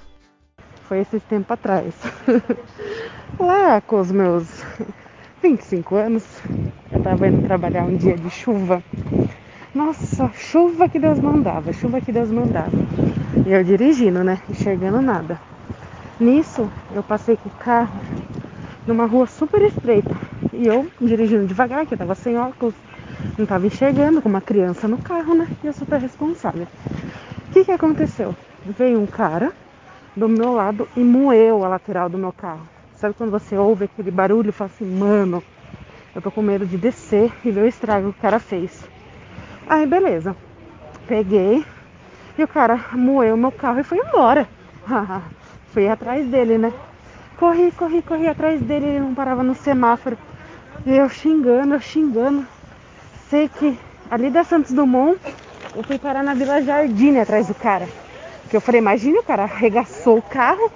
Foi 0.87 0.99
esses 0.99 1.23
tempo 1.23 1.51
atrás. 1.51 1.95
Lá 3.39 3.81
com 3.81 3.99
os 3.99 4.11
meus 4.11 4.45
25 5.41 5.95
anos, 5.95 6.23
eu 6.91 7.01
tava 7.01 7.27
indo 7.27 7.47
trabalhar 7.47 7.85
um 7.85 7.97
dia 7.97 8.15
de 8.15 8.29
chuva. 8.29 8.83
Nossa, 9.73 10.29
chuva 10.33 10.87
que 10.87 10.99
Deus 10.99 11.19
mandava, 11.19 11.73
chuva 11.73 11.99
que 11.99 12.11
Deus 12.11 12.29
mandava. 12.29 12.69
E 13.43 13.51
eu 13.51 13.63
dirigindo, 13.63 14.23
né? 14.23 14.39
Enxergando 14.47 15.01
nada. 15.01 15.39
Nisso, 16.19 16.69
eu 16.93 17.01
passei 17.01 17.35
com 17.35 17.49
o 17.49 17.51
carro 17.53 17.99
numa 18.85 19.07
rua 19.07 19.25
super 19.25 19.59
estreita. 19.63 20.15
E 20.53 20.67
eu 20.67 20.87
dirigindo 21.01 21.47
devagar, 21.47 21.87
que 21.87 21.95
eu 21.95 21.97
tava 21.97 22.13
sem 22.13 22.37
óculos, 22.37 22.75
não 23.35 23.47
tava 23.47 23.65
enxergando, 23.65 24.21
com 24.21 24.29
uma 24.29 24.41
criança 24.41 24.87
no 24.87 24.99
carro, 24.99 25.33
né? 25.33 25.47
E 25.63 25.65
eu 25.67 25.73
super 25.73 25.99
responsável. 25.99 26.67
O 27.49 27.51
que 27.53 27.65
que 27.65 27.71
aconteceu? 27.71 28.35
Veio 28.77 29.01
um 29.01 29.07
cara 29.07 29.51
do 30.15 30.29
meu 30.29 30.53
lado 30.53 30.87
e 30.95 30.99
moeu 30.99 31.65
a 31.65 31.67
lateral 31.67 32.09
do 32.09 32.17
meu 32.19 32.31
carro. 32.31 32.69
Sabe 32.97 33.15
quando 33.15 33.31
você 33.31 33.57
ouve 33.57 33.85
aquele 33.85 34.11
barulho 34.11 34.49
e 34.49 34.51
fala 34.51 34.69
assim, 34.71 34.85
mano, 34.85 35.43
eu 36.13 36.21
tô 36.21 36.29
com 36.29 36.43
medo 36.43 36.63
de 36.63 36.77
descer 36.77 37.33
e 37.43 37.49
ver 37.49 37.63
o 37.63 37.67
estrago 37.67 38.13
que 38.13 38.19
o 38.19 38.21
cara 38.21 38.37
fez. 38.37 38.92
Aí 39.67 39.85
beleza. 39.85 40.35
Peguei 41.07 41.65
e 42.37 42.43
o 42.43 42.47
cara 42.47 42.79
moeu 42.93 43.37
meu 43.37 43.51
carro 43.51 43.79
e 43.79 43.83
foi 43.83 43.97
embora. 43.97 44.47
Fui 45.73 45.87
atrás 45.87 46.25
dele, 46.27 46.57
né? 46.57 46.71
Corri, 47.37 47.71
corri, 47.71 48.01
corri 48.01 48.27
atrás 48.27 48.61
dele, 48.61 48.85
ele 48.85 48.99
não 48.99 49.13
parava 49.15 49.41
no 49.41 49.55
semáforo. 49.55 50.17
E 50.85 50.95
eu 50.95 51.09
xingando, 51.09 51.73
eu 51.73 51.79
xingando. 51.79 52.45
Sei 53.29 53.49
que 53.49 53.77
ali 54.11 54.29
da 54.29 54.43
Santos 54.43 54.71
Dumont 54.71 55.19
eu 55.75 55.83
fui 55.83 55.97
parar 55.97 56.23
na 56.23 56.35
Vila 56.35 56.61
Jardim 56.61 57.17
atrás 57.17 57.47
do 57.47 57.55
cara. 57.55 57.87
Porque 58.43 58.55
eu 58.55 58.61
falei, 58.61 58.79
imagina, 58.79 59.19
o 59.19 59.23
cara 59.23 59.43
arregaçou 59.43 60.19
o 60.19 60.21
carro, 60.21 60.71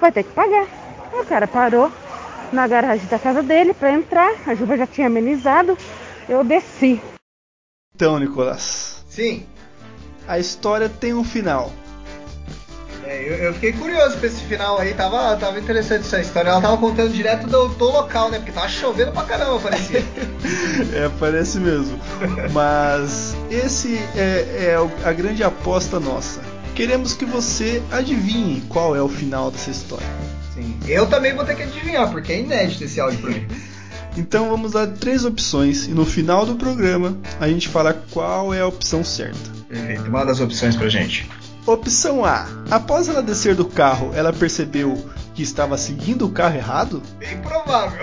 vai 0.00 0.10
ter 0.10 0.24
que 0.24 0.32
pagar. 0.32 0.66
Aí 1.12 1.20
o 1.20 1.26
cara 1.26 1.46
parou 1.46 1.90
na 2.52 2.66
garagem 2.66 3.06
da 3.06 3.18
casa 3.18 3.42
dele 3.42 3.72
pra 3.72 3.92
entrar, 3.92 4.32
a 4.46 4.56
chuva 4.56 4.76
já 4.76 4.86
tinha 4.86 5.06
amenizado, 5.06 5.78
eu 6.28 6.42
desci. 6.42 7.00
Então, 8.00 8.18
Nicolas, 8.18 9.04
Sim. 9.10 9.42
a 10.26 10.38
história 10.38 10.88
tem 10.88 11.12
um 11.12 11.22
final. 11.22 11.70
É, 13.04 13.28
eu, 13.28 13.34
eu 13.34 13.52
fiquei 13.52 13.74
curioso 13.74 14.16
pra 14.16 14.26
esse 14.26 14.42
final 14.44 14.78
aí, 14.78 14.94
tava, 14.94 15.36
tava 15.36 15.60
interessante 15.60 16.06
essa 16.06 16.18
história. 16.18 16.48
Ela 16.48 16.62
tava 16.62 16.78
contando 16.78 17.12
direto 17.12 17.46
do, 17.46 17.68
do 17.68 17.84
local, 17.84 18.30
né? 18.30 18.38
Porque 18.38 18.52
tava 18.52 18.70
chovendo 18.70 19.12
pra 19.12 19.24
caramba, 19.24 19.60
parecia. 19.60 20.02
É, 20.96 21.10
parece 21.20 21.58
mesmo. 21.58 22.00
Mas 22.52 23.36
esse 23.50 23.98
é, 24.16 24.70
é 24.72 25.06
a 25.06 25.12
grande 25.12 25.44
aposta 25.44 26.00
nossa. 26.00 26.40
Queremos 26.74 27.12
que 27.12 27.26
você 27.26 27.82
adivinhe 27.92 28.62
qual 28.62 28.96
é 28.96 29.02
o 29.02 29.08
final 29.10 29.50
dessa 29.50 29.70
história. 29.70 30.06
Sim. 30.54 30.74
Eu 30.88 31.06
também 31.06 31.34
vou 31.34 31.44
ter 31.44 31.54
que 31.54 31.64
adivinhar, 31.64 32.10
porque 32.10 32.32
é 32.32 32.40
inédito 32.40 32.82
esse 32.82 32.98
áudio 32.98 33.20
pra 33.20 33.30
mim. 33.30 33.46
Então 34.16 34.50
vamos 34.50 34.72
dar 34.72 34.86
três 34.88 35.24
opções 35.24 35.86
e 35.86 35.90
no 35.90 36.04
final 36.04 36.44
do 36.44 36.56
programa 36.56 37.16
a 37.38 37.48
gente 37.48 37.68
fala 37.68 37.94
qual 38.10 38.52
é 38.52 38.60
a 38.60 38.66
opção 38.66 39.04
certa. 39.04 39.50
Perfeito, 39.68 40.10
manda 40.10 40.32
as 40.32 40.40
opções 40.40 40.76
pra 40.76 40.88
gente. 40.88 41.28
Opção 41.66 42.24
A: 42.24 42.46
Após 42.70 43.08
ela 43.08 43.22
descer 43.22 43.54
do 43.54 43.64
carro, 43.64 44.12
ela 44.14 44.32
percebeu 44.32 44.98
que 45.34 45.42
estava 45.42 45.76
seguindo 45.78 46.26
o 46.26 46.30
carro 46.30 46.56
errado? 46.56 47.02
Bem 47.18 47.40
provável. 47.40 47.98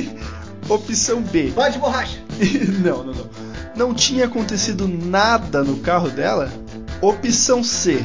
Opção 0.68 1.22
B: 1.22 1.50
Vai 1.50 1.70
de 1.72 1.78
borracha. 1.78 2.18
Não, 2.82 3.04
não, 3.04 3.12
não. 3.12 3.30
Não 3.76 3.94
tinha 3.94 4.24
acontecido 4.24 4.88
nada 4.88 5.62
no 5.62 5.78
carro 5.78 6.08
dela? 6.08 6.52
Opção 7.00 7.62
C: 7.64 8.04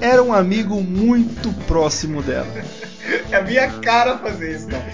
Era 0.00 0.22
um 0.22 0.32
amigo 0.32 0.80
muito 0.82 1.52
próximo 1.66 2.22
dela. 2.22 2.46
É 3.30 3.36
a 3.36 3.42
minha 3.42 3.68
cara 3.80 4.18
fazer 4.18 4.56
isso, 4.56 4.68
cara. 4.68 4.84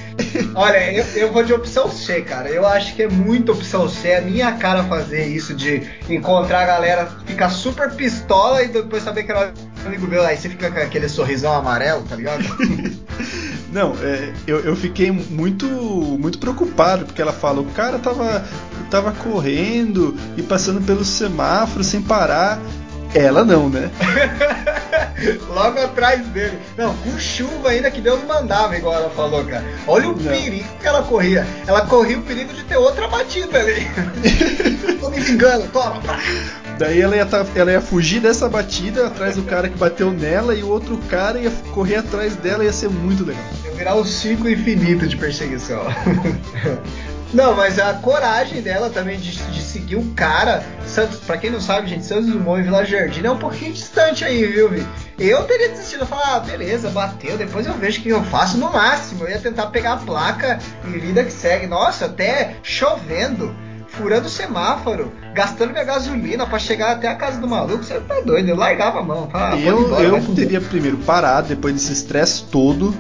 Olha, 0.54 0.92
eu, 0.92 1.04
eu 1.14 1.33
vou 1.33 1.42
de 1.42 1.52
opção 1.52 1.90
C, 1.90 2.23
cara. 2.23 2.49
Eu 2.49 2.66
acho 2.66 2.95
que 2.95 3.02
é 3.02 3.09
muito 3.09 3.52
opção 3.52 3.88
C. 3.88 4.09
É 4.09 4.19
a 4.19 4.23
minha 4.23 4.52
cara 4.52 4.85
fazer 4.85 5.26
isso 5.26 5.54
de 5.54 5.83
encontrar 6.09 6.62
a 6.62 6.66
galera, 6.66 7.07
ficar 7.26 7.50
super 7.50 7.90
pistola 7.92 8.62
e 8.62 8.69
depois 8.69 9.02
saber 9.02 9.25
que 9.25 9.31
era 9.31 9.52
um 9.85 9.87
amigo 9.87 10.07
meu. 10.07 10.25
Aí 10.25 10.37
você 10.37 10.49
fica 10.49 10.71
com 10.71 10.78
aquele 10.78 11.09
sorrisão 11.09 11.54
amarelo, 11.54 12.02
tá 12.02 12.16
ligado? 12.16 12.42
Não, 13.73 13.95
é, 14.02 14.33
eu, 14.47 14.61
eu 14.61 14.76
fiquei 14.76 15.11
muito 15.11 15.66
muito 15.66 16.38
preocupado, 16.38 17.07
porque 17.07 17.23
ela 17.23 17.33
fala, 17.33 17.62
o 17.62 17.64
cara 17.73 17.99
tava, 17.99 18.45
tava 18.90 19.12
correndo 19.12 20.14
e 20.37 20.42
passando 20.42 20.83
pelo 20.83 21.04
semáforo 21.04 21.83
sem 21.83 22.02
parar. 22.02 22.61
Ela 23.14 23.45
não, 23.45 23.69
né? 23.69 23.90
Logo 25.49 25.78
atrás 25.81 26.26
dele. 26.28 26.59
Não, 26.76 26.95
com 26.97 27.19
chuva 27.19 27.71
ainda 27.71 27.90
que 27.90 28.00
Deus 28.00 28.23
mandava, 28.25 28.76
igual 28.76 28.95
ela 28.95 29.11
falou, 29.11 29.45
cara. 29.45 29.64
Olha 29.87 30.09
o 30.09 30.16
Não. 30.16 30.33
perigo 30.33 30.66
que 30.81 30.87
ela 30.87 31.02
corria. 31.02 31.47
Ela 31.66 31.83
corria 31.87 32.19
o 32.19 32.23
perigo 32.23 32.52
de 32.52 32.64
ter 32.64 32.76
outra 32.76 33.07
batida 33.09 33.59
ali. 33.59 33.87
Tô 34.99 35.11
me 35.11 35.21
vingando, 35.21 35.66
toma. 35.69 36.00
Daí 36.78 37.00
ela 37.00 37.14
ia, 37.16 37.26
tá- 37.26 37.45
ela 37.54 37.71
ia 37.73 37.81
fugir 37.81 38.21
dessa 38.21 38.49
batida 38.49 39.07
atrás 39.07 39.37
do 39.37 39.42
cara 39.42 39.69
que 39.69 39.76
bateu 39.76 40.11
nela 40.11 40.54
e 40.54 40.62
o 40.62 40.69
outro 40.69 40.97
cara 41.11 41.38
ia 41.38 41.50
correr 41.73 41.97
atrás 41.97 42.35
dela, 42.37 42.64
ia 42.64 42.73
ser 42.73 42.88
muito 42.88 43.25
legal. 43.25 43.42
Ia 43.64 43.73
virar 43.73 43.95
um 43.97 44.04
ciclo 44.04 44.49
infinito 44.49 45.07
de 45.07 45.16
perseguição. 45.16 45.83
Não, 47.33 47.54
mas 47.54 47.78
a 47.78 47.95
coragem 47.95 48.61
dela 48.61 48.90
também 48.90 49.19
de, 49.19 49.31
de 49.31 49.62
seguir 49.62 49.97
o 49.97 50.04
cara. 50.14 50.62
Santos, 50.92 51.20
pra 51.20 51.38
quem 51.38 51.50
não 51.50 51.61
sabe, 51.61 51.88
gente, 51.88 52.04
Santos 52.04 52.26
Dumont 52.26 52.61
e 52.61 52.64
Vila 52.64 52.84
Jardim 52.84 53.25
é 53.25 53.30
um 53.30 53.38
pouquinho 53.38 53.72
distante 53.72 54.25
aí, 54.25 54.44
viu, 54.44 54.68
Vi? 54.68 54.87
Eu 55.18 55.44
teria 55.44 55.70
desistido, 55.70 56.04
falar, 56.04 56.37
ah, 56.37 56.40
beleza, 56.40 56.90
bateu, 56.90 57.38
depois 57.38 57.66
eu 57.66 57.72
vejo 57.75 58.00
o 58.00 58.02
que 58.02 58.08
eu 58.11 58.22
faço 58.25 58.58
no 58.58 58.70
máximo. 58.70 59.25
Eu 59.25 59.30
ia 59.30 59.38
tentar 59.38 59.66
pegar 59.68 59.94
a 59.94 59.96
placa 59.96 60.58
e 60.84 60.99
vida 60.99 61.25
que 61.25 61.32
segue. 61.32 61.66
Nossa, 61.66 62.06
até 62.06 62.56
chovendo, 62.62 63.54
furando 63.88 64.26
o 64.26 64.30
semáforo, 64.30 65.12
gastando 65.34 65.72
minha 65.72 65.84
gasolina 65.84 66.46
pra 66.46 66.58
chegar 66.58 66.92
até 66.92 67.08
a 67.08 67.14
casa 67.14 67.40
do 67.40 67.49
maluco. 67.49 67.84
Você 67.84 68.00
tá 68.00 68.20
doido, 68.20 68.49
eu 68.49 68.56
largava 68.56 69.00
a 69.00 69.02
mão. 69.02 69.28
Falava, 69.30 69.56
"Ah, 69.56 69.61
eu 69.61 69.87
embora, 69.87 70.02
eu 70.02 70.20
fuder." 70.20 70.44
teria 70.44 70.61
primeiro 70.61 70.96
parado 70.99 71.49
depois 71.49 71.75
desse 71.75 71.92
estresse 71.92 72.44
todo. 72.44 72.94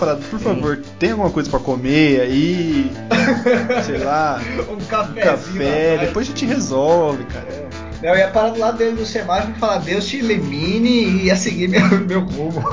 Falado, 0.00 0.24
por 0.30 0.40
favor, 0.40 0.78
tem 0.98 1.10
alguma 1.10 1.30
coisa 1.30 1.50
pra 1.50 1.60
comer 1.60 2.22
aí? 2.22 2.90
sei 3.84 3.98
lá, 3.98 4.40
um 4.68 4.72
um 4.72 4.78
cafezinho 4.86 5.24
café, 5.26 5.98
depois 5.98 6.26
a 6.26 6.30
gente 6.30 6.46
resolve, 6.46 7.24
cara. 7.24 7.68
Eu 8.02 8.16
ia 8.16 8.28
parar 8.28 8.48
do 8.48 8.58
lado 8.58 8.78
dele 8.78 8.96
do 8.96 9.04
semáforo 9.04 9.52
e 9.54 9.60
falar, 9.60 9.76
Deus 9.80 10.06
te 10.06 10.16
elimine 10.16 10.88
e 10.88 11.22
ia 11.26 11.36
seguir 11.36 11.68
meu, 11.68 11.86
meu 12.00 12.20
rumo. 12.20 12.64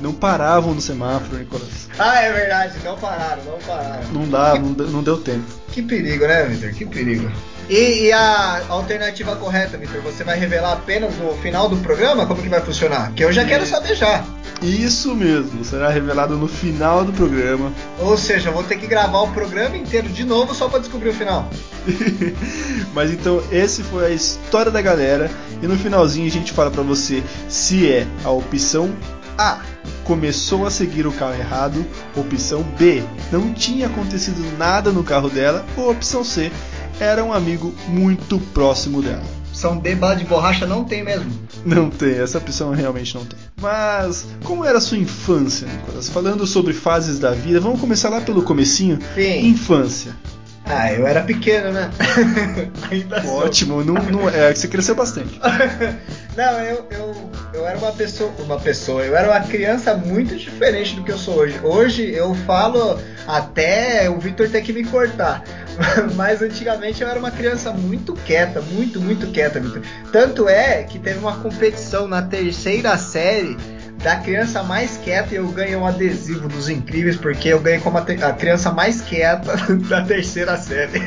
Não 0.00 0.14
paravam 0.14 0.72
no 0.72 0.80
semáforo, 0.80 1.36
Nicolas. 1.36 1.88
ah, 1.98 2.22
é 2.22 2.32
verdade, 2.32 2.78
não 2.82 2.96
pararam, 2.96 3.44
não 3.44 3.58
pararam. 3.58 4.08
Não 4.10 4.26
dá, 4.28 4.54
não, 4.58 4.72
deu- 4.72 4.86
não 4.88 5.02
deu 5.02 5.18
tempo. 5.18 5.44
Que 5.70 5.82
perigo, 5.82 6.26
né, 6.26 6.44
Victor? 6.44 6.70
Que 6.70 6.86
perigo. 6.86 7.30
E, 7.68 8.06
e 8.06 8.12
a 8.12 8.62
alternativa 8.70 9.36
correta, 9.36 9.76
Victor? 9.76 10.00
Você 10.02 10.24
vai 10.24 10.38
revelar 10.38 10.72
apenas 10.72 11.14
no 11.18 11.34
final 11.34 11.68
do 11.68 11.76
programa? 11.76 12.24
Como 12.26 12.42
que 12.42 12.48
vai 12.48 12.60
funcionar? 12.62 13.12
Que 13.12 13.24
eu 13.24 13.32
já 13.32 13.44
quero 13.44 13.66
saber 13.66 13.94
já. 13.94 14.24
Isso 14.62 15.14
mesmo, 15.14 15.64
será 15.64 15.88
revelado 15.88 16.36
no 16.36 16.46
final 16.46 17.04
do 17.04 17.12
programa. 17.12 17.72
Ou 17.98 18.16
seja, 18.16 18.50
vou 18.52 18.62
ter 18.62 18.76
que 18.76 18.86
gravar 18.86 19.22
o 19.22 19.32
programa 19.32 19.76
inteiro 19.76 20.08
de 20.08 20.24
novo 20.24 20.54
só 20.54 20.68
pra 20.68 20.78
descobrir 20.78 21.08
o 21.08 21.14
final. 21.14 21.50
Mas 22.94 23.10
então, 23.10 23.42
esse 23.50 23.82
foi 23.82 24.06
a 24.06 24.10
história 24.10 24.70
da 24.70 24.80
galera. 24.80 25.28
E 25.60 25.66
no 25.66 25.76
finalzinho 25.76 26.26
a 26.26 26.30
gente 26.30 26.52
fala 26.52 26.70
pra 26.70 26.82
você 26.82 27.22
se 27.48 27.90
é 27.90 28.06
a 28.24 28.30
opção 28.30 28.94
A. 29.36 29.60
Começou 30.04 30.64
a 30.64 30.70
seguir 30.70 31.06
o 31.06 31.12
carro 31.12 31.34
errado. 31.34 31.84
Opção 32.16 32.62
B. 32.78 33.02
Não 33.32 33.52
tinha 33.52 33.86
acontecido 33.86 34.40
nada 34.56 34.92
no 34.92 35.02
carro 35.02 35.28
dela. 35.28 35.66
Ou 35.76 35.90
opção 35.90 36.22
C. 36.22 36.52
Era 37.00 37.24
um 37.24 37.32
amigo 37.32 37.74
muito 37.88 38.38
próximo 38.38 39.02
dela. 39.02 39.41
Opção 39.52 39.76
D, 39.76 39.94
bala 39.94 40.16
de 40.16 40.24
borracha 40.24 40.66
não 40.66 40.82
tem 40.82 41.04
mesmo. 41.04 41.30
Não 41.62 41.90
tem, 41.90 42.18
essa 42.18 42.38
opção 42.38 42.70
realmente 42.70 43.14
não 43.14 43.22
tem. 43.26 43.38
Mas 43.60 44.26
como 44.44 44.64
era 44.64 44.78
a 44.78 44.80
sua 44.80 44.96
infância, 44.96 45.68
Nicolas? 45.68 46.08
Falando 46.08 46.46
sobre 46.46 46.72
fases 46.72 47.18
da 47.18 47.32
vida, 47.32 47.60
vamos 47.60 47.78
começar 47.78 48.08
lá 48.08 48.22
pelo 48.22 48.42
comecinho. 48.42 48.98
Sim. 49.14 49.48
Infância. 49.48 50.16
Ah, 50.64 50.90
eu 50.90 51.06
era 51.06 51.20
pequeno, 51.20 51.70
né? 51.70 51.90
Ainda. 52.90 53.22
Ótimo, 53.26 53.84
não, 53.84 53.94
não, 53.94 54.28
é, 54.30 54.54
você 54.54 54.66
cresceu 54.66 54.94
bastante. 54.94 55.38
Não, 56.34 56.60
eu, 56.60 56.86
eu, 56.90 57.30
eu 57.52 57.66
era 57.66 57.76
uma 57.76 57.92
pessoa. 57.92 58.32
Uma 58.38 58.58
pessoa, 58.58 59.04
eu 59.04 59.14
era 59.14 59.28
uma 59.28 59.40
criança 59.40 59.94
muito 59.94 60.34
diferente 60.34 60.96
do 60.96 61.04
que 61.04 61.12
eu 61.12 61.18
sou 61.18 61.40
hoje. 61.40 61.60
Hoje 61.62 62.10
eu 62.10 62.34
falo 62.34 62.98
até 63.26 64.08
o 64.08 64.18
Victor 64.18 64.48
ter 64.48 64.62
que 64.62 64.72
me 64.72 64.82
cortar. 64.82 65.44
Mas 66.14 66.42
antigamente 66.42 67.02
eu 67.02 67.08
era 67.08 67.18
uma 67.18 67.30
criança 67.30 67.72
muito 67.72 68.14
quieta, 68.14 68.60
muito, 68.60 69.00
muito 69.00 69.26
quieta, 69.28 69.60
Victor. 69.60 69.82
Tanto 70.10 70.48
é 70.48 70.82
que 70.82 70.98
teve 70.98 71.18
uma 71.18 71.36
competição 71.36 72.06
na 72.06 72.22
terceira 72.22 72.96
série 72.96 73.56
da 74.02 74.16
criança 74.16 74.62
mais 74.62 74.96
quieta 74.96 75.32
e 75.32 75.36
eu 75.36 75.46
ganhei 75.48 75.76
um 75.76 75.86
adesivo 75.86 76.48
dos 76.48 76.68
incríveis 76.68 77.16
porque 77.16 77.48
eu 77.48 77.60
ganhei 77.60 77.80
como 77.80 77.98
a, 77.98 78.00
a 78.00 78.32
criança 78.32 78.72
mais 78.72 79.00
quieta 79.00 79.56
da 79.88 80.02
terceira 80.02 80.56
série. 80.56 81.00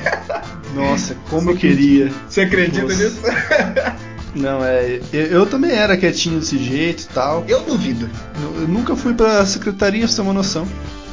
Nossa, 0.74 1.16
como 1.30 1.52
eu 1.52 1.58
queria. 1.58 2.12
Você 2.28 2.42
acredita 2.42 2.84
Nossa. 2.84 3.04
nisso? 3.04 3.22
Não, 4.36 4.64
é. 4.64 5.00
Eu, 5.14 5.26
eu 5.28 5.46
também 5.46 5.72
era 5.72 5.96
quietinho 5.96 6.40
desse 6.40 6.58
jeito 6.58 7.04
e 7.04 7.08
tal. 7.08 7.46
Eu 7.48 7.62
duvido. 7.62 8.10
Eu, 8.42 8.62
eu 8.62 8.68
nunca 8.68 8.94
fui 8.96 9.14
pra 9.14 9.46
secretaria, 9.46 10.02
pra 10.02 10.10
você 10.10 10.16
ter 10.18 10.22
uma 10.22 10.34
noção. 10.34 10.68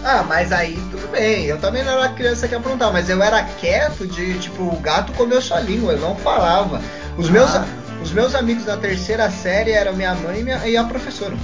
Ah, 0.04 0.24
mas 0.28 0.50
aí 0.52 0.74
tudo 0.90 1.10
bem. 1.10 1.44
Eu 1.44 1.58
também 1.58 1.84
não 1.84 1.92
era 1.92 2.08
criança 2.10 2.48
que 2.48 2.54
aprontar, 2.54 2.92
mas 2.92 3.08
eu 3.08 3.22
era 3.22 3.42
quieto 3.44 4.06
de 4.06 4.38
tipo, 4.38 4.62
o 4.64 4.76
gato 4.80 5.12
comeu 5.12 5.40
sua 5.40 5.60
língua, 5.60 5.92
eu 5.92 6.00
não 6.00 6.16
falava. 6.16 6.80
Os 7.16 7.28
meus, 7.30 7.54
Ah. 7.54 7.64
os 8.02 8.10
meus 8.12 8.34
amigos 8.34 8.64
da 8.64 8.76
terceira 8.76 9.30
série 9.30 9.70
eram 9.72 9.94
minha 9.94 10.14
mãe 10.14 10.40
e, 10.40 10.42
minha- 10.44 10.66
e 10.68 10.76
a 10.76 10.84
professora. 10.84 11.34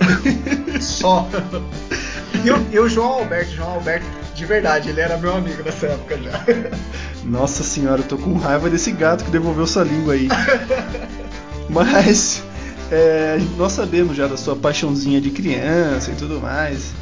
Só. 0.80 1.28
E 2.44 2.50
o, 2.50 2.66
e 2.72 2.78
o 2.78 2.88
João 2.88 3.20
Alberto, 3.20 3.52
João 3.52 3.74
Alberto, 3.74 4.06
de 4.34 4.44
verdade, 4.44 4.90
ele 4.90 5.00
era 5.00 5.16
meu 5.16 5.34
amigo 5.34 5.62
nessa 5.64 5.86
época 5.86 6.18
já. 6.18 6.44
Nossa 7.24 7.62
senhora, 7.64 8.02
eu 8.02 8.06
tô 8.06 8.18
com 8.18 8.34
raiva 8.36 8.68
desse 8.68 8.90
gato 8.92 9.24
que 9.24 9.30
devolveu 9.30 9.66
sua 9.66 9.84
língua 9.84 10.14
aí. 10.14 10.28
Mas 11.68 12.42
é, 12.90 13.38
nós 13.56 13.72
sabemos 13.72 14.16
já 14.16 14.26
da 14.26 14.36
sua 14.36 14.54
paixãozinha 14.54 15.20
de 15.20 15.30
criança 15.30 16.10
e 16.10 16.14
tudo 16.14 16.40
mais. 16.40 16.92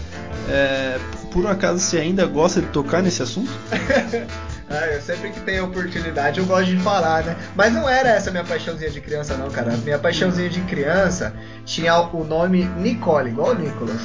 É, 0.48 0.98
por 1.32 1.44
um 1.44 1.48
acaso 1.48 1.78
você 1.80 1.98
ainda 1.98 2.26
gosta 2.26 2.60
de 2.60 2.66
tocar 2.68 3.02
nesse 3.02 3.22
assunto? 3.22 3.50
Ah, 4.70 4.86
eu 4.86 5.00
sempre 5.02 5.28
que 5.30 5.40
tenho 5.40 5.66
oportunidade 5.66 6.40
eu 6.40 6.46
gosto 6.46 6.64
de 6.74 6.78
falar, 6.78 7.22
né? 7.22 7.36
Mas 7.54 7.70
não 7.74 7.86
era 7.88 8.08
essa 8.08 8.30
minha 8.30 8.42
paixãozinha 8.42 8.90
de 8.90 8.98
criança, 8.98 9.36
não, 9.36 9.50
cara. 9.50 9.76
Minha 9.84 9.98
paixãozinha 9.98 10.48
de 10.48 10.62
criança 10.62 11.34
tinha 11.66 11.94
o 12.00 12.24
nome 12.24 12.64
Nicole, 12.78 13.28
igual 13.28 13.50
o 13.50 13.54
Nicolas. 13.54 14.00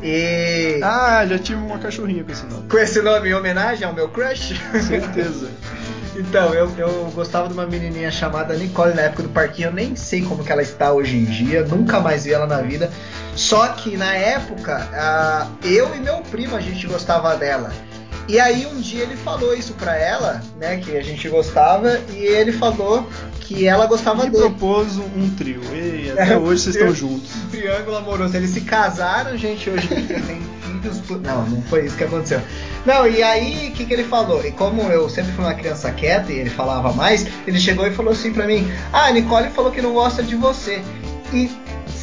E 0.00 0.78
Ah, 0.82 1.26
já 1.26 1.36
tive 1.36 1.58
uma 1.60 1.78
cachorrinha 1.78 2.22
com 2.22 2.30
esse 2.30 2.46
nome. 2.46 2.68
com 2.68 2.78
esse 2.78 3.02
nome 3.02 3.28
em 3.30 3.34
homenagem 3.34 3.84
ao 3.86 3.92
meu 3.92 4.08
crush. 4.08 4.54
Certeza. 4.86 5.48
então, 6.16 6.54
eu, 6.54 6.70
eu 6.78 7.10
gostava 7.12 7.48
de 7.48 7.54
uma 7.54 7.66
menininha 7.66 8.10
chamada 8.12 8.54
Nicole 8.54 8.94
na 8.94 9.02
época 9.02 9.24
do 9.24 9.28
parquinho. 9.30 9.70
Eu 9.70 9.72
nem 9.72 9.96
sei 9.96 10.22
como 10.22 10.44
que 10.44 10.52
ela 10.52 10.62
está 10.62 10.92
hoje 10.92 11.16
em 11.16 11.24
dia, 11.24 11.64
nunca 11.64 11.98
mais 12.00 12.24
vi 12.24 12.32
ela 12.32 12.46
na 12.46 12.62
vida. 12.62 12.88
Só 13.36 13.68
que 13.68 13.96
na 13.96 14.14
época, 14.14 14.88
ah, 14.94 15.46
eu 15.62 15.94
e 15.94 15.98
meu 15.98 16.18
primo 16.18 16.56
a 16.56 16.60
gente 16.60 16.86
gostava 16.86 17.36
dela. 17.36 17.72
E 18.26 18.40
aí 18.40 18.64
um 18.66 18.80
dia 18.80 19.02
ele 19.02 19.16
falou 19.16 19.54
isso 19.54 19.74
pra 19.74 19.96
ela, 19.96 20.40
né, 20.58 20.78
que 20.78 20.96
a 20.96 21.02
gente 21.02 21.28
gostava, 21.28 22.00
e 22.10 22.16
ele 22.24 22.52
falou 22.52 23.06
que 23.40 23.66
ela 23.66 23.84
gostava 23.86 24.24
E 24.26 24.30
dele. 24.30 24.44
propôs 24.44 24.96
um, 24.96 25.28
trio. 25.36 25.60
E 25.74 26.10
até 26.16 26.32
É, 26.32 26.36
hoje 26.38 26.62
vocês 26.62 26.76
estão 26.76 26.94
juntos. 26.94 27.30
Um 27.44 27.48
triângulo 27.50 27.96
amoroso. 27.98 28.34
Eles 28.36 28.50
se 28.50 28.62
casaram, 28.62 29.36
gente, 29.36 29.68
hoje 29.68 29.86
tem 29.88 29.98
filhos. 30.06 31.02
Não, 31.22 31.44
não 31.46 31.62
foi 31.62 31.84
isso 31.86 31.96
que 31.96 32.04
aconteceu. 32.04 32.40
Não, 32.86 33.06
e 33.06 33.22
aí, 33.22 33.68
o 33.68 33.72
que, 33.72 33.84
que 33.84 33.92
ele 33.92 34.04
falou? 34.04 34.44
E 34.44 34.52
como 34.52 34.82
eu 34.82 35.08
sempre 35.10 35.32
fui 35.32 35.44
uma 35.44 35.54
criança 35.54 35.90
quieta 35.92 36.30
e 36.32 36.38
ele 36.38 36.50
falava 36.50 36.92
mais, 36.92 37.26
ele 37.46 37.58
chegou 37.60 37.86
e 37.86 37.90
falou 37.90 38.12
assim 38.12 38.32
pra 38.32 38.46
mim: 38.46 38.70
Ah, 38.92 39.06
a 39.06 39.10
Nicole 39.10 39.48
falou 39.50 39.70
que 39.70 39.80
não 39.82 39.92
gosta 39.92 40.22
de 40.22 40.34
você. 40.36 40.82
E 41.32 41.50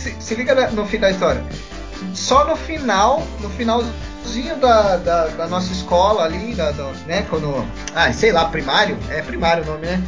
se, 0.01 0.15
se 0.19 0.35
liga 0.35 0.71
no 0.71 0.85
fim 0.85 0.99
da 0.99 1.09
história. 1.11 1.43
Só 2.13 2.45
no 2.45 2.55
final, 2.55 3.25
no 3.41 3.49
finalzinho 3.51 4.55
da, 4.59 4.97
da, 4.97 5.27
da 5.27 5.47
nossa 5.47 5.71
escola 5.71 6.23
ali, 6.23 6.53
da, 6.55 6.71
da- 6.71 6.91
né, 7.07 7.25
quando. 7.29 7.65
Ah, 7.95 8.11
sei 8.11 8.31
lá, 8.31 8.45
primário? 8.45 8.97
É 9.09 9.21
primário 9.21 9.63
o 9.63 9.65
nome, 9.65 9.85
né? 9.85 10.01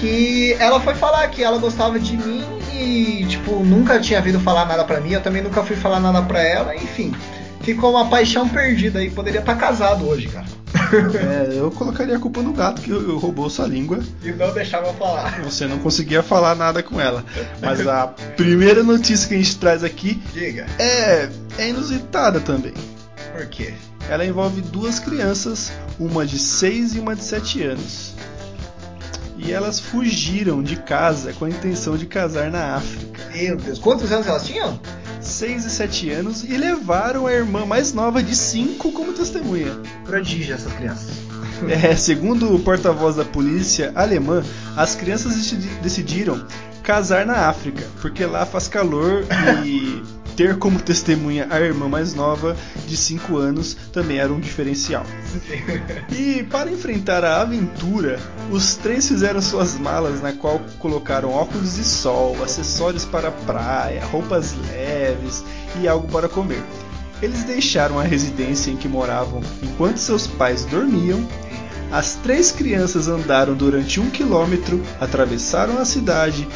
que 0.00 0.56
ela 0.58 0.80
foi 0.80 0.92
falar 0.96 1.28
que 1.28 1.42
ela 1.44 1.56
gostava 1.58 2.00
de 2.00 2.16
mim 2.16 2.44
e, 2.72 3.24
tipo, 3.28 3.52
nunca 3.62 4.00
tinha 4.00 4.20
vindo 4.20 4.40
falar 4.40 4.64
nada 4.66 4.82
pra 4.84 5.00
mim, 5.00 5.12
eu 5.12 5.20
também 5.20 5.40
nunca 5.40 5.62
fui 5.62 5.76
falar 5.76 6.00
nada 6.00 6.20
pra 6.20 6.42
ela, 6.42 6.74
enfim. 6.74 7.14
Ficou 7.60 7.92
uma 7.92 8.08
paixão 8.08 8.48
perdida 8.48 8.98
aí, 8.98 9.08
poderia 9.08 9.38
estar 9.38 9.54
casado 9.54 10.08
hoje, 10.08 10.26
cara. 10.26 10.44
É, 10.92 11.58
eu 11.58 11.70
colocaria 11.70 12.16
a 12.16 12.20
culpa 12.20 12.42
no 12.42 12.52
gato 12.52 12.82
que 12.82 12.90
roubou 12.92 13.48
sua 13.48 13.66
língua. 13.66 14.00
E 14.22 14.32
não 14.32 14.52
deixava 14.52 14.92
falar. 14.94 15.42
Você 15.42 15.66
não 15.66 15.78
conseguia 15.78 16.22
falar 16.22 16.54
nada 16.54 16.82
com 16.82 17.00
ela. 17.00 17.24
Mas 17.60 17.86
a 17.86 18.06
primeira 18.36 18.82
notícia 18.82 19.28
que 19.28 19.34
a 19.34 19.38
gente 19.38 19.56
traz 19.58 19.82
aqui 19.84 20.22
Diga, 20.32 20.66
é, 20.78 21.28
é 21.58 21.68
inusitada 21.68 22.40
também. 22.40 22.74
por 23.32 23.46
quê? 23.46 23.74
Ela 24.08 24.24
envolve 24.26 24.60
duas 24.60 24.98
crianças, 24.98 25.72
uma 25.98 26.26
de 26.26 26.38
6 26.38 26.96
e 26.96 27.00
uma 27.00 27.16
de 27.16 27.24
7 27.24 27.62
anos. 27.62 28.14
E 29.38 29.52
elas 29.52 29.80
fugiram 29.80 30.62
de 30.62 30.76
casa 30.76 31.32
com 31.32 31.44
a 31.44 31.48
intenção 31.50 31.96
de 31.96 32.06
casar 32.06 32.50
na 32.50 32.76
África. 32.76 33.20
Meu 33.32 33.56
Deus, 33.56 33.78
quantos 33.78 34.12
anos 34.12 34.26
elas 34.26 34.46
tinham? 34.46 34.78
6 35.24 35.64
e 35.64 35.70
7 35.70 36.10
anos 36.10 36.44
e 36.44 36.56
levaram 36.56 37.26
a 37.26 37.32
irmã 37.32 37.64
mais 37.66 37.92
nova 37.92 38.22
de 38.22 38.34
5 38.36 38.92
como 38.92 39.12
testemunha. 39.12 39.72
Prodígio 40.04 40.54
essas 40.54 40.72
crianças. 40.72 41.10
É, 41.68 41.94
segundo 41.94 42.52
o 42.52 42.58
porta-voz 42.58 43.14
da 43.14 43.24
polícia 43.24 43.92
alemã, 43.94 44.42
as 44.76 44.96
crianças 44.96 45.36
decidi- 45.36 45.68
decidiram 45.80 46.44
casar 46.82 47.24
na 47.24 47.48
África, 47.48 47.82
porque 48.02 48.26
lá 48.26 48.44
faz 48.44 48.66
calor 48.66 49.24
e 49.64 50.02
ter 50.36 50.58
como 50.58 50.80
testemunha 50.80 51.46
a 51.50 51.60
irmã 51.60 51.88
mais 51.88 52.14
nova 52.14 52.56
de 52.86 52.96
5 52.96 53.36
anos 53.36 53.76
também 53.92 54.18
era 54.18 54.32
um 54.32 54.40
diferencial. 54.40 55.04
E 56.10 56.42
para 56.44 56.70
enfrentar 56.70 57.24
a 57.24 57.40
aventura, 57.40 58.18
os 58.50 58.76
três 58.76 59.08
fizeram 59.08 59.40
suas 59.40 59.78
malas, 59.78 60.20
na 60.20 60.32
qual 60.32 60.60
colocaram 60.78 61.30
óculos 61.30 61.76
de 61.76 61.84
sol, 61.84 62.36
acessórios 62.42 63.04
para 63.04 63.28
a 63.28 63.32
praia, 63.32 64.04
roupas 64.04 64.54
leves 64.70 65.44
e 65.80 65.88
algo 65.88 66.08
para 66.08 66.28
comer. 66.28 66.62
Eles 67.22 67.44
deixaram 67.44 67.98
a 67.98 68.02
residência 68.02 68.70
em 68.70 68.76
que 68.76 68.88
moravam 68.88 69.40
enquanto 69.62 69.98
seus 69.98 70.26
pais 70.26 70.64
dormiam. 70.64 71.26
As 71.90 72.16
três 72.16 72.50
crianças 72.50 73.06
andaram 73.06 73.54
durante 73.54 74.00
um 74.00 74.10
quilômetro, 74.10 74.82
atravessaram 75.00 75.78
a 75.78 75.84
cidade, 75.84 76.46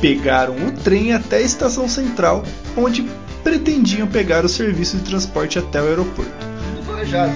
pegaram 0.00 0.56
o 0.66 0.72
trem 0.72 1.12
até 1.12 1.36
a 1.36 1.42
estação 1.42 1.88
central, 1.88 2.44
onde 2.76 3.06
pretendiam 3.42 4.06
pegar 4.06 4.44
o 4.44 4.48
serviço 4.48 4.96
de 4.96 5.04
transporte 5.04 5.58
até 5.58 5.80
o 5.80 5.86
aeroporto. 5.86 6.32
Tudo 6.74 6.86
planejado. 6.86 7.32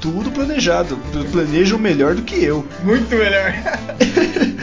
Tudo 0.00 0.30
planejado, 0.30 0.98
planejam 1.30 1.78
melhor 1.78 2.14
do 2.14 2.22
que 2.22 2.42
eu. 2.42 2.66
Muito 2.82 3.14
melhor. 3.14 3.52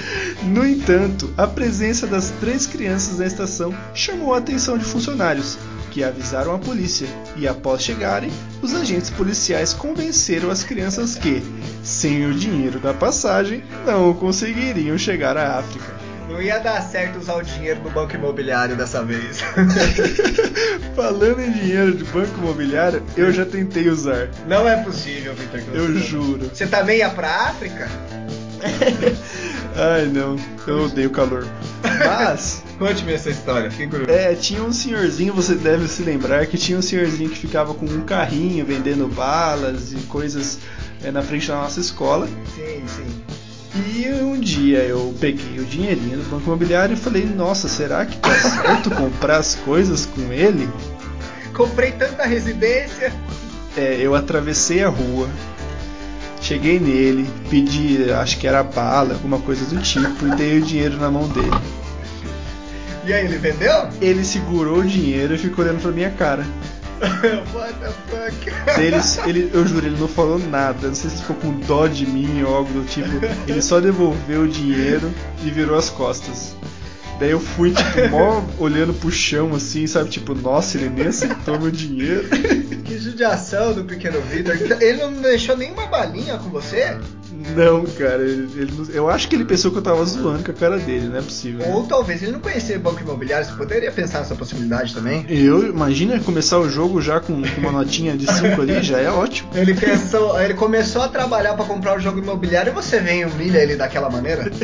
No 0.47 0.65
entanto, 0.65 1.31
a 1.37 1.45
presença 1.45 2.07
das 2.07 2.31
três 2.39 2.65
crianças 2.65 3.19
na 3.19 3.25
estação 3.25 3.75
chamou 3.93 4.33
a 4.33 4.37
atenção 4.37 4.77
de 4.77 4.85
funcionários, 4.85 5.57
que 5.91 6.03
avisaram 6.03 6.55
a 6.55 6.57
polícia, 6.57 7.07
e 7.35 7.45
após 7.47 7.83
chegarem, 7.83 8.31
os 8.61 8.73
agentes 8.73 9.09
policiais 9.09 9.73
convenceram 9.73 10.49
as 10.49 10.63
crianças 10.63 11.15
que, 11.15 11.43
sem 11.83 12.25
o 12.25 12.33
dinheiro 12.33 12.79
da 12.79 12.93
passagem, 12.93 13.61
não 13.85 14.13
conseguiriam 14.13 14.97
chegar 14.97 15.35
à 15.35 15.59
África. 15.59 15.96
Não 16.29 16.41
ia 16.41 16.59
dar 16.59 16.81
certo 16.81 17.19
usar 17.19 17.35
o 17.35 17.41
dinheiro 17.41 17.79
do 17.81 17.89
banco 17.89 18.13
imobiliário 18.15 18.75
dessa 18.75 19.03
vez. 19.03 19.39
Falando 20.95 21.39
em 21.41 21.51
dinheiro 21.51 21.95
de 21.95 22.03
banco 22.05 22.37
imobiliário, 22.37 23.01
eu 23.15 23.31
já 23.31 23.45
tentei 23.45 23.89
usar. 23.89 24.29
Não 24.47 24.67
é 24.67 24.83
possível, 24.83 25.33
Victor. 25.33 25.61
Eu 25.73 25.87
você- 25.93 25.99
juro. 25.99 26.49
Você 26.53 26.67
também 26.67 26.97
ia 26.99 27.09
pra 27.09 27.29
África? 27.47 27.87
Ai 29.75 30.05
não, 30.05 30.35
eu 30.65 30.85
odeio 30.85 31.09
calor. 31.11 31.47
Mas 31.83 32.63
Conte-me 32.77 33.13
essa 33.13 33.29
história, 33.31 33.71
fiquei 33.71 33.87
curioso. 33.87 34.11
É, 34.11 34.35
tinha 34.35 34.61
um 34.63 34.71
senhorzinho, 34.71 35.33
você 35.33 35.55
deve 35.55 35.87
se 35.87 36.03
lembrar 36.03 36.45
que 36.45 36.57
tinha 36.57 36.77
um 36.77 36.81
senhorzinho 36.81 37.29
que 37.29 37.37
ficava 37.37 37.73
com 37.73 37.85
um 37.87 38.01
carrinho 38.01 38.63
vendendo 38.65 39.07
balas 39.07 39.93
e 39.93 39.97
coisas 40.07 40.59
é, 41.03 41.11
na 41.11 41.23
frente 41.23 41.47
da 41.47 41.55
nossa 41.55 41.79
escola. 41.79 42.27
Sim, 42.55 42.83
sim. 42.87 43.23
E 43.77 44.09
um 44.23 44.39
dia 44.39 44.79
eu 44.79 45.13
peguei 45.19 45.59
o 45.59 45.65
dinheirinho 45.65 46.17
do 46.17 46.29
banco 46.29 46.45
imobiliário 46.45 46.93
e 46.93 46.97
falei, 46.97 47.25
nossa, 47.25 47.67
será 47.67 48.05
que 48.05 48.17
tá 48.17 48.33
certo 48.33 48.89
comprar 48.91 49.37
as 49.37 49.55
coisas 49.55 50.05
com 50.05 50.33
ele? 50.33 50.67
Comprei 51.53 51.91
tanta 51.91 52.25
residência. 52.25 53.13
É, 53.75 53.97
eu 53.99 54.15
atravessei 54.15 54.83
a 54.83 54.89
rua, 54.89 55.29
cheguei 56.41 56.79
nele, 56.79 57.29
pedi, 57.49 58.11
acho 58.11 58.39
que 58.39 58.47
era 58.47 58.63
bala, 58.63 59.13
alguma 59.13 59.39
coisa 59.39 59.63
do 59.65 59.79
tipo, 59.81 60.27
e 60.27 60.35
dei 60.35 60.57
o 60.57 60.61
dinheiro 60.61 60.97
na 60.97 61.11
mão 61.11 61.27
dele. 61.27 61.51
E 63.05 63.13
aí, 63.13 63.25
ele 63.25 63.37
vendeu? 63.37 63.87
Ele 64.01 64.25
segurou 64.25 64.79
o 64.79 64.85
dinheiro 64.85 65.35
e 65.35 65.37
ficou 65.37 65.63
olhando 65.63 65.81
pra 65.81 65.91
minha 65.91 66.09
cara. 66.09 66.45
What 67.53 67.73
the 67.79 67.91
fuck? 68.07 69.27
Ele, 69.27 69.51
eu 69.53 69.65
juro, 69.65 69.85
ele 69.85 69.99
não 69.99 70.07
falou 70.07 70.39
nada. 70.39 70.87
Não 70.87 70.95
sei 70.95 71.09
se 71.09 71.17
ficou 71.17 71.35
com 71.35 71.59
dó 71.61 71.87
de 71.87 72.05
mim 72.05 72.43
ou 72.43 72.55
algo 72.55 72.71
do 72.73 72.85
tipo. 72.85 73.09
Ele 73.47 73.61
só 73.61 73.79
devolveu 73.79 74.43
o 74.43 74.47
dinheiro 74.47 75.11
e 75.43 75.49
virou 75.49 75.77
as 75.77 75.89
costas. 75.89 76.55
Daí 77.19 77.31
eu 77.31 77.39
fui, 77.39 77.71
tipo, 77.71 78.09
mó 78.09 78.43
olhando 78.59 78.93
pro 78.93 79.09
chão 79.11 79.55
assim, 79.55 79.87
sabe? 79.87 80.09
Tipo, 80.09 80.35
nossa, 80.35 80.77
ele 80.77 80.89
nem 80.89 81.07
aceitou 81.07 81.59
meu 81.59 81.71
dinheiro. 81.71 82.29
Que 82.85 82.99
judiação 82.99 83.73
do 83.73 83.83
pequeno 83.83 84.21
Vitor. 84.21 84.55
Ele 84.79 85.01
não 85.01 85.13
deixou 85.13 85.57
nenhuma 85.57 85.87
balinha 85.87 86.37
com 86.37 86.49
você? 86.49 86.95
Não, 87.55 87.85
cara, 87.85 88.23
ele, 88.23 88.49
ele 88.55 88.71
eu 88.93 89.09
acho 89.09 89.27
que 89.27 89.35
ele 89.35 89.45
pensou 89.45 89.71
que 89.71 89.77
eu 89.77 89.81
tava 89.81 90.03
zoando 90.05 90.43
com 90.43 90.51
a 90.51 90.53
cara 90.53 90.77
dele, 90.77 91.07
não 91.07 91.17
é 91.17 91.21
possível. 91.21 91.65
Ou 91.69 91.83
talvez 91.83 92.21
ele 92.21 92.31
não 92.31 92.39
conhecia 92.39 92.77
banco 92.79 93.01
imobiliário. 93.01 93.45
Você 93.45 93.53
poderia 93.53 93.91
pensar 93.91 94.19
nessa 94.19 94.35
possibilidade 94.35 94.93
também? 94.93 95.25
Eu, 95.29 95.67
imagina 95.67 96.19
começar 96.19 96.59
o 96.59 96.69
jogo 96.69 97.01
já 97.01 97.19
com, 97.19 97.41
com 97.41 97.61
uma 97.61 97.71
notinha 97.71 98.15
de 98.15 98.31
5 98.31 98.61
ali, 98.61 98.81
já 98.81 98.99
é 98.99 99.09
ótimo. 99.09 99.49
Ele 99.53 99.73
pensou, 99.73 100.39
ele 100.41 100.53
começou 100.53 101.01
a 101.01 101.07
trabalhar 101.07 101.53
pra 101.53 101.65
comprar 101.65 101.97
o 101.97 101.99
jogo 101.99 102.19
imobiliário 102.19 102.71
e 102.71 102.73
você 102.73 102.99
vem 102.99 103.21
e 103.21 103.25
humilha 103.25 103.59
ele 103.59 103.75
daquela 103.75 104.09
maneira? 104.09 104.49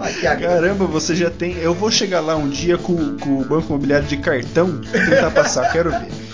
Ah, 0.00 0.10
que 0.12 0.26
agrado. 0.28 0.52
Caramba, 0.52 0.86
você 0.86 1.12
já 1.16 1.28
tem. 1.28 1.56
Eu 1.58 1.74
vou 1.74 1.90
chegar 1.90 2.20
lá 2.20 2.36
um 2.36 2.48
dia 2.48 2.78
com, 2.78 3.16
com 3.16 3.40
o 3.40 3.44
banco 3.44 3.66
imobiliário 3.66 4.06
de 4.06 4.16
cartão, 4.16 4.80
tentar 4.80 5.32
passar, 5.32 5.72
quero 5.72 5.90
ver. 5.90 6.27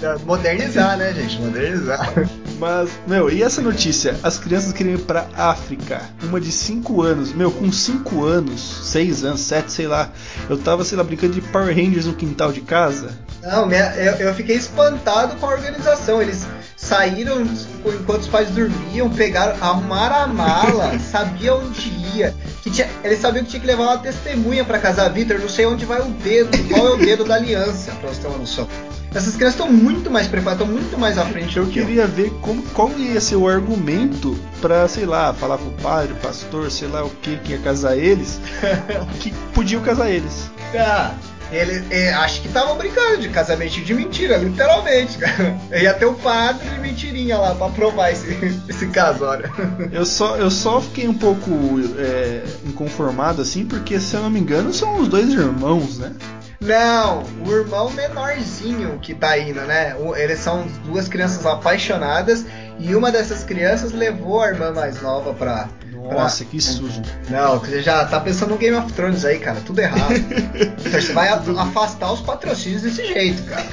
Tá- 0.00 0.18
Modernizar, 0.24 0.96
né, 0.96 1.12
gente? 1.12 1.38
Modernizar. 1.40 2.12
Mas, 2.58 2.90
meu, 3.06 3.30
e 3.30 3.42
essa 3.42 3.60
notícia? 3.62 4.16
As 4.22 4.38
crianças 4.38 4.72
queriam 4.72 4.94
ir 4.96 5.02
pra 5.02 5.26
África. 5.36 6.02
Uma 6.22 6.40
de 6.40 6.52
5 6.52 7.00
anos. 7.02 7.32
Meu, 7.32 7.50
com 7.50 7.70
5 7.72 8.24
anos, 8.24 8.60
6 8.84 9.24
anos, 9.24 9.40
7, 9.40 9.72
sei 9.72 9.86
lá. 9.86 10.10
Eu 10.48 10.58
tava, 10.58 10.84
sei 10.84 10.98
lá, 10.98 11.04
brincando 11.04 11.34
de 11.34 11.40
Power 11.40 11.74
Rangers 11.74 12.06
no 12.06 12.14
quintal 12.14 12.52
de 12.52 12.60
casa. 12.60 13.10
Não, 13.42 13.64
minha- 13.66 13.94
eu, 13.96 14.12
eu 14.16 14.34
fiquei 14.34 14.56
espantado 14.56 15.36
com 15.36 15.46
a 15.46 15.50
organização. 15.54 16.20
Eles 16.20 16.46
saíram 16.76 17.40
enquanto 17.86 18.22
os 18.22 18.28
pais 18.28 18.50
dormiam, 18.50 19.08
pegaram, 19.08 19.56
arrumaram 19.62 20.16
a 20.16 20.26
mala, 20.26 20.98
sabiam 21.10 21.60
onde 21.64 21.88
ia. 22.14 22.34
Que 22.62 22.70
tinha, 22.70 22.88
eles 23.02 23.20
sabiam 23.20 23.42
que 23.44 23.50
tinha 23.50 23.60
que 23.60 23.66
levar 23.66 23.84
uma 23.84 23.98
testemunha 23.98 24.64
pra 24.64 24.78
casar 24.78 25.08
Vitor. 25.10 25.38
Não 25.38 25.48
sei 25.48 25.64
onde 25.64 25.86
vai 25.86 26.00
o 26.02 26.10
dedo, 26.10 26.50
qual 26.68 26.88
é 26.88 26.90
o 26.90 26.96
dedo 26.98 27.24
da 27.24 27.36
aliança, 27.36 27.92
pra 27.92 28.10
você 28.10 28.20
ter 28.20 28.28
uma 28.28 28.36
noção. 28.38 28.68
Essas 29.14 29.34
crianças 29.34 29.58
estão 29.60 29.72
muito 29.72 30.10
mais 30.10 30.28
preparadas, 30.28 30.66
estão 30.66 30.80
muito 30.80 30.98
mais 30.98 31.18
à 31.18 31.26
frente 31.26 31.56
Eu 31.56 31.66
queria 31.66 32.06
ver 32.06 32.30
como, 32.40 32.62
qual 32.62 32.90
ia 32.96 33.20
ser 33.20 33.36
o 33.36 33.48
argumento 33.48 34.38
pra, 34.60 34.86
sei 34.86 35.04
lá, 35.04 35.34
falar 35.34 35.58
pro 35.58 35.70
padre, 35.82 36.14
pastor, 36.22 36.70
sei 36.70 36.88
lá 36.88 37.04
o 37.04 37.10
que, 37.10 37.36
que 37.38 37.52
ia 37.52 37.58
casar 37.58 37.96
eles, 37.96 38.40
que 39.20 39.32
podiam 39.52 39.82
casar 39.82 40.10
eles. 40.10 40.48
Ah, 40.76 41.12
ele, 41.50 41.84
é, 41.90 42.12
acho 42.14 42.40
que 42.40 42.46
estavam 42.46 42.76
brincando 42.76 43.18
de 43.18 43.28
casamento 43.28 43.80
de 43.80 43.92
mentira, 43.92 44.36
literalmente, 44.36 45.18
cara. 45.18 45.58
Ia 45.74 45.92
ter 45.94 46.06
o 46.06 46.14
padre 46.14 46.68
de 46.68 46.78
mentirinha 46.78 47.38
lá 47.38 47.54
pra 47.56 47.68
provar 47.70 48.12
esse, 48.12 48.28
esse 48.68 48.86
casório. 48.86 49.50
Eu 49.90 50.06
só, 50.06 50.36
eu 50.36 50.50
só 50.50 50.80
fiquei 50.80 51.08
um 51.08 51.14
pouco 51.14 51.50
é, 51.98 52.44
inconformado 52.64 53.42
assim, 53.42 53.64
porque 53.66 53.98
se 53.98 54.14
eu 54.14 54.22
não 54.22 54.30
me 54.30 54.38
engano 54.38 54.72
são 54.72 55.00
os 55.00 55.08
dois 55.08 55.28
irmãos, 55.30 55.98
né? 55.98 56.12
Não, 56.60 57.22
o 57.46 57.50
irmão 57.52 57.90
menorzinho 57.90 58.98
que 59.00 59.14
tá 59.14 59.38
indo, 59.38 59.60
né? 59.62 59.96
Eles 60.16 60.40
são 60.40 60.66
duas 60.84 61.08
crianças 61.08 61.46
apaixonadas 61.46 62.44
e 62.78 62.94
uma 62.94 63.10
dessas 63.10 63.42
crianças 63.42 63.92
levou 63.92 64.42
a 64.42 64.48
irmã 64.48 64.70
mais 64.70 65.00
nova 65.00 65.32
pra. 65.32 65.68
Nossa, 66.10 66.44
pra- 66.44 66.50
que 66.50 66.60
sujo. 66.60 67.00
Não, 67.30 67.58
você 67.58 67.80
já 67.82 68.04
tá 68.04 68.18
pensando 68.20 68.50
no 68.50 68.58
Game 68.58 68.76
of 68.76 68.92
Thrones 68.92 69.24
aí, 69.24 69.38
cara, 69.38 69.60
tudo 69.64 69.78
errado. 69.80 70.12
então 70.14 70.90
você 71.00 71.12
vai 71.12 71.28
afastar 71.28 72.12
os 72.12 72.20
patrocínios 72.20 72.82
desse 72.82 73.06
jeito, 73.06 73.42
cara. 73.44 73.64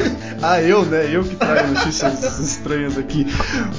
Ah, 0.41 0.61
eu, 0.61 0.85
né? 0.85 1.09
Eu 1.13 1.23
que 1.23 1.35
trago 1.35 1.67
notícias 1.73 2.39
estranhas 2.39 2.97
aqui. 2.97 3.25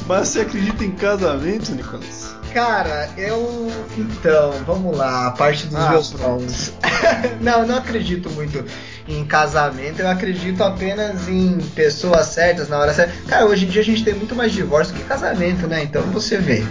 Mas 0.06 0.28
você 0.28 0.40
acredita 0.42 0.84
em 0.84 0.92
casamento, 0.92 1.72
Nicolas? 1.72 2.34
Cara, 2.52 3.08
eu. 3.16 3.70
Então, 3.96 4.52
vamos 4.66 4.96
lá, 4.96 5.28
a 5.28 5.30
parte 5.32 5.66
dos 5.66 5.76
Ah, 5.76 5.90
meus 5.90 6.10
pronto. 6.10 6.40
pons. 6.44 6.72
não, 7.40 7.66
não 7.66 7.76
acredito 7.76 8.30
muito 8.30 8.64
em 9.08 9.24
casamento, 9.24 10.00
eu 10.00 10.08
acredito 10.08 10.62
apenas 10.62 11.28
em 11.28 11.58
pessoas 11.74 12.26
certas 12.26 12.68
na 12.68 12.78
hora 12.78 12.92
certa. 12.92 13.12
Cara, 13.26 13.46
hoje 13.46 13.64
em 13.64 13.68
dia 13.68 13.80
a 13.80 13.84
gente 13.84 14.04
tem 14.04 14.14
muito 14.14 14.34
mais 14.36 14.52
divórcio 14.52 14.94
que 14.94 15.02
casamento, 15.04 15.66
né? 15.66 15.82
Então 15.82 16.02
você 16.02 16.36
vê. 16.36 16.62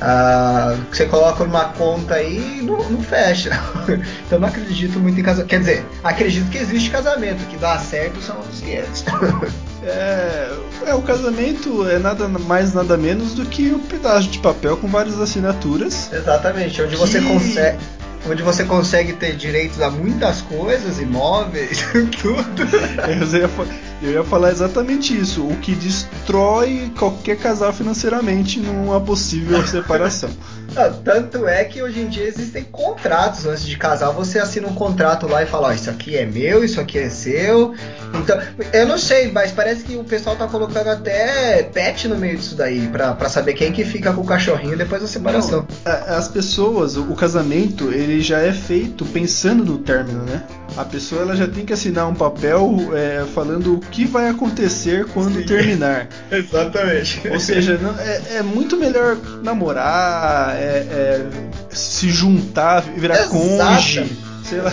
ah, 0.00 0.76
você 0.90 1.06
coloca 1.06 1.44
numa 1.44 1.66
conta 1.66 2.14
aí 2.16 2.58
e 2.58 2.62
não, 2.62 2.78
não 2.90 3.00
fecha. 3.02 3.50
então 3.86 4.02
eu 4.32 4.40
não 4.40 4.48
acredito 4.48 4.98
muito 4.98 5.20
em 5.20 5.22
casamento. 5.22 5.48
Quer 5.48 5.60
dizer, 5.60 5.86
acredito 6.02 6.50
que 6.50 6.58
existe 6.58 6.90
casamento, 6.90 7.46
que 7.48 7.56
dá 7.56 7.78
certo 7.78 8.20
são 8.20 8.38
os 8.40 8.60
500. 8.60 9.04
É, 9.86 10.48
é, 10.86 10.94
o 10.94 11.02
casamento 11.02 11.86
é 11.86 11.98
nada 11.98 12.26
mais, 12.26 12.72
nada 12.72 12.96
menos 12.96 13.34
do 13.34 13.44
que 13.44 13.70
um 13.70 13.78
pedaço 13.80 14.28
de 14.30 14.38
papel 14.38 14.78
com 14.78 14.88
várias 14.88 15.20
assinaturas. 15.20 16.10
Exatamente, 16.10 16.80
onde 16.80 16.96
você 16.96 17.20
Que- 17.20 17.26
consegue. 17.28 17.76
Onde 18.26 18.42
você 18.42 18.64
consegue 18.64 19.12
ter 19.12 19.36
direitos 19.36 19.82
a 19.82 19.90
muitas 19.90 20.40
coisas, 20.40 20.98
imóveis, 20.98 21.84
tudo. 22.22 22.62
Eu 23.20 23.26
eu 24.04 24.12
ia 24.12 24.24
falar 24.24 24.50
exatamente 24.50 25.18
isso. 25.18 25.42
O 25.46 25.56
que 25.58 25.74
destrói 25.74 26.90
qualquer 26.98 27.36
casal 27.38 27.72
financeiramente 27.72 28.58
numa 28.60 29.00
possível 29.00 29.64
separação. 29.66 30.30
Tanto 31.04 31.46
é 31.46 31.62
que 31.64 31.80
hoje 31.82 32.00
em 32.00 32.08
dia 32.08 32.24
existem 32.26 32.64
contratos 32.64 33.46
antes 33.46 33.64
de 33.64 33.76
casar. 33.76 34.10
Você 34.10 34.40
assina 34.40 34.66
um 34.66 34.74
contrato 34.74 35.26
lá 35.28 35.42
e 35.42 35.46
fala: 35.46 35.68
Ó, 35.68 35.72
isso 35.72 35.88
aqui 35.88 36.16
é 36.16 36.26
meu, 36.26 36.64
isso 36.64 36.80
aqui 36.80 36.98
é 36.98 37.08
seu. 37.08 37.74
Então, 38.14 38.36
eu 38.72 38.86
não 38.86 38.98
sei, 38.98 39.30
mas 39.30 39.52
parece 39.52 39.84
que 39.84 39.94
o 39.96 40.02
pessoal 40.02 40.34
tá 40.34 40.48
colocando 40.48 40.88
até 40.88 41.62
pet 41.62 42.08
no 42.08 42.16
meio 42.16 42.36
disso 42.38 42.56
daí, 42.56 42.88
pra, 42.88 43.12
pra 43.14 43.28
saber 43.28 43.52
quem 43.54 43.70
que 43.72 43.84
fica 43.84 44.12
com 44.12 44.22
o 44.22 44.24
cachorrinho 44.26 44.76
depois 44.76 45.00
da 45.00 45.06
separação. 45.06 45.64
A- 45.84 46.16
As 46.16 46.26
pessoas, 46.28 46.96
o 46.96 47.04
o 47.04 47.14
casamento, 47.16 47.92
ele 47.92 48.20
já 48.20 48.38
é 48.40 48.52
feito 48.52 49.04
pensando 49.04 49.64
no 49.64 49.78
término, 49.78 50.24
né? 50.24 50.42
A 50.76 50.84
pessoa 50.84 51.22
ela 51.22 51.36
já 51.36 51.46
tem 51.46 51.64
que 51.64 51.72
assinar 51.72 52.08
um 52.08 52.14
papel 52.14 52.76
é, 52.94 53.24
falando 53.32 53.74
o 53.74 53.80
que 53.80 54.04
vai 54.04 54.28
acontecer 54.28 55.06
quando 55.06 55.38
Sim. 55.38 55.46
terminar. 55.46 56.08
Exatamente. 56.30 57.28
Ou 57.28 57.38
seja, 57.38 57.78
não- 57.78 57.96
é, 57.98 58.38
é 58.38 58.42
muito 58.42 58.76
melhor 58.76 59.16
namorar, 59.42 60.56
é, 60.56 60.58
é, 60.60 61.26
se 61.70 62.10
juntar, 62.10 62.80
virar 62.82 63.14
Exato. 63.14 63.30
cônjuge, 63.30 64.18
sei 64.44 64.60
lá. 64.60 64.72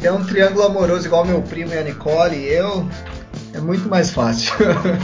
Ter 0.00 0.10
um 0.10 0.24
triângulo 0.24 0.64
amoroso 0.64 1.06
igual 1.06 1.24
meu 1.24 1.42
primo 1.42 1.72
e 1.74 1.78
a 1.78 1.82
Nicole 1.82 2.36
e 2.36 2.48
eu 2.52 2.88
é 3.52 3.60
muito 3.60 3.88
mais 3.88 4.10
fácil. 4.10 4.52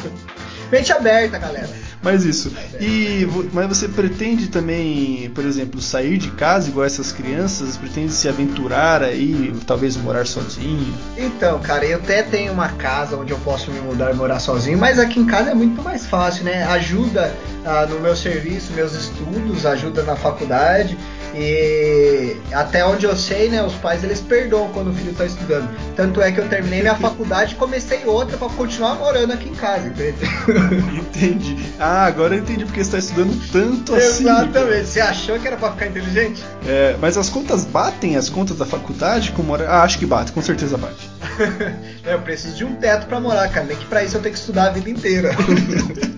Mente 0.72 0.92
aberta, 0.92 1.36
galera. 1.38 1.68
Mas 2.02 2.24
isso. 2.24 2.52
E 2.80 3.26
mas 3.52 3.66
você 3.68 3.86
pretende 3.88 4.48
também, 4.48 5.30
por 5.34 5.44
exemplo, 5.44 5.80
sair 5.80 6.16
de 6.16 6.30
casa 6.30 6.68
igual 6.68 6.86
essas 6.86 7.12
crianças? 7.12 7.76
Pretende 7.76 8.12
se 8.12 8.28
aventurar 8.28 9.02
aí, 9.02 9.52
talvez 9.66 9.96
morar 9.96 10.26
sozinho? 10.26 10.94
Então, 11.16 11.58
cara, 11.60 11.84
eu 11.84 11.98
até 11.98 12.22
tenho 12.22 12.52
uma 12.52 12.68
casa 12.68 13.16
onde 13.16 13.32
eu 13.32 13.38
posso 13.38 13.70
me 13.70 13.80
mudar 13.80 14.12
e 14.12 14.14
morar 14.14 14.40
sozinho, 14.40 14.78
mas 14.78 14.98
aqui 14.98 15.20
em 15.20 15.26
casa 15.26 15.50
é 15.50 15.54
muito 15.54 15.82
mais 15.82 16.06
fácil, 16.06 16.44
né? 16.44 16.64
Ajuda 16.64 17.34
ah, 17.64 17.86
no 17.86 18.00
meu 18.00 18.16
serviço, 18.16 18.72
meus 18.72 18.94
estudos, 18.94 19.66
ajuda 19.66 20.02
na 20.02 20.16
faculdade. 20.16 20.96
E 21.34 22.36
até 22.52 22.84
onde 22.84 23.06
eu 23.06 23.16
sei, 23.16 23.48
né, 23.48 23.62
os 23.62 23.74
pais 23.74 24.02
eles 24.02 24.20
perdoam 24.20 24.68
quando 24.72 24.90
o 24.90 24.92
filho 24.92 25.12
está 25.12 25.24
estudando. 25.24 25.68
Tanto 25.94 26.20
é 26.20 26.32
que 26.32 26.40
eu 26.40 26.48
terminei 26.48 26.80
minha 26.80 26.96
faculdade 26.96 27.54
e 27.54 27.56
comecei 27.56 28.04
outra 28.04 28.36
para 28.36 28.48
continuar 28.48 28.96
morando 28.96 29.32
aqui 29.32 29.48
em 29.48 29.54
casa, 29.54 29.88
entende? 29.88 30.18
Entendi. 30.98 31.56
Ah, 31.78 32.04
agora 32.04 32.34
eu 32.34 32.40
entendi 32.40 32.64
porque 32.64 32.82
você 32.82 32.96
está 32.96 32.98
estudando 32.98 33.50
tanto 33.52 33.94
assim. 33.94 34.24
Exatamente. 34.24 34.86
Você 34.86 35.00
achou 35.00 35.38
que 35.38 35.46
era 35.46 35.56
para 35.56 35.72
ficar 35.72 35.86
inteligente? 35.86 36.42
É, 36.66 36.96
mas 37.00 37.16
as 37.16 37.28
contas 37.28 37.64
batem 37.64 38.16
as 38.16 38.28
contas 38.28 38.56
da 38.56 38.66
faculdade? 38.66 39.32
Como 39.32 39.52
hora... 39.52 39.68
Ah, 39.68 39.82
acho 39.82 39.98
que 39.98 40.06
bate, 40.06 40.32
com 40.32 40.42
certeza 40.42 40.76
bate. 40.76 41.08
É, 42.04 42.14
eu 42.14 42.20
preciso 42.20 42.56
de 42.56 42.64
um 42.64 42.74
teto 42.76 43.06
para 43.06 43.20
morar, 43.20 43.46
cara. 43.48 43.66
Nem 43.66 43.76
que 43.76 43.84
para 43.84 44.02
isso 44.02 44.16
eu 44.16 44.22
tenho 44.22 44.32
que 44.32 44.40
estudar 44.40 44.68
a 44.68 44.70
vida 44.70 44.88
inteira. 44.88 45.30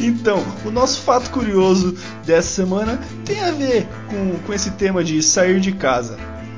Então, 0.00 0.42
o 0.64 0.70
nosso 0.70 1.00
fato 1.02 1.30
curioso 1.30 1.96
dessa 2.26 2.48
semana 2.48 2.98
tem 3.24 3.40
a 3.40 3.52
ver 3.52 3.86
com, 4.08 4.36
com 4.44 4.51
esse 4.54 4.70
tema 4.72 5.02
de 5.02 5.22
sair 5.22 5.60
de 5.60 5.72
casa. 5.72 6.16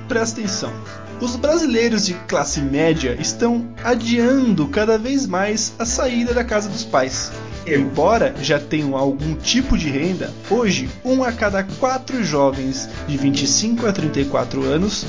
Presta 0.08 0.40
atenção. 0.40 0.72
Os 1.20 1.36
brasileiros 1.36 2.04
de 2.04 2.14
classe 2.14 2.60
média 2.60 3.16
estão 3.20 3.66
adiando 3.82 4.66
cada 4.68 4.98
vez 4.98 5.26
mais 5.26 5.72
a 5.78 5.84
saída 5.84 6.34
da 6.34 6.44
casa 6.44 6.68
dos 6.68 6.84
pais. 6.84 7.30
Embora 7.66 8.34
já 8.42 8.58
tenham 8.58 8.94
algum 8.94 9.34
tipo 9.34 9.78
de 9.78 9.88
renda, 9.88 10.30
hoje 10.50 10.90
um 11.04 11.24
a 11.24 11.32
cada 11.32 11.62
quatro 11.62 12.22
jovens 12.22 12.88
de 13.06 13.16
25 13.16 13.86
a 13.86 13.92
34 13.92 14.62
anos 14.64 15.06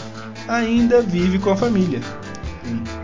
ainda 0.48 1.02
vive 1.02 1.40
com 1.40 1.50
a 1.50 1.58
família. 1.58 2.00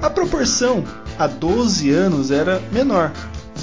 A 0.02 0.10
proporção 0.10 0.84
há 1.18 1.28
12 1.28 1.90
anos 1.92 2.32
era 2.32 2.62
menor. 2.72 3.12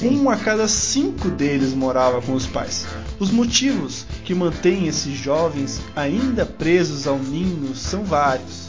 Um 0.03 0.29
a 0.31 0.37
cada 0.37 0.69
cinco 0.69 1.29
deles 1.29 1.73
morava 1.75 2.21
com 2.21 2.33
os 2.33 2.47
pais. 2.47 2.87
Os 3.21 3.33
motivos 3.33 4.07
que 4.25 4.33
mantêm 4.33 4.87
esses 4.87 5.19
jovens 5.19 5.81
ainda 5.97 6.47
presos 6.47 7.07
ao 7.07 7.19
ninho 7.19 7.75
são 7.75 8.05
vários. 8.05 8.69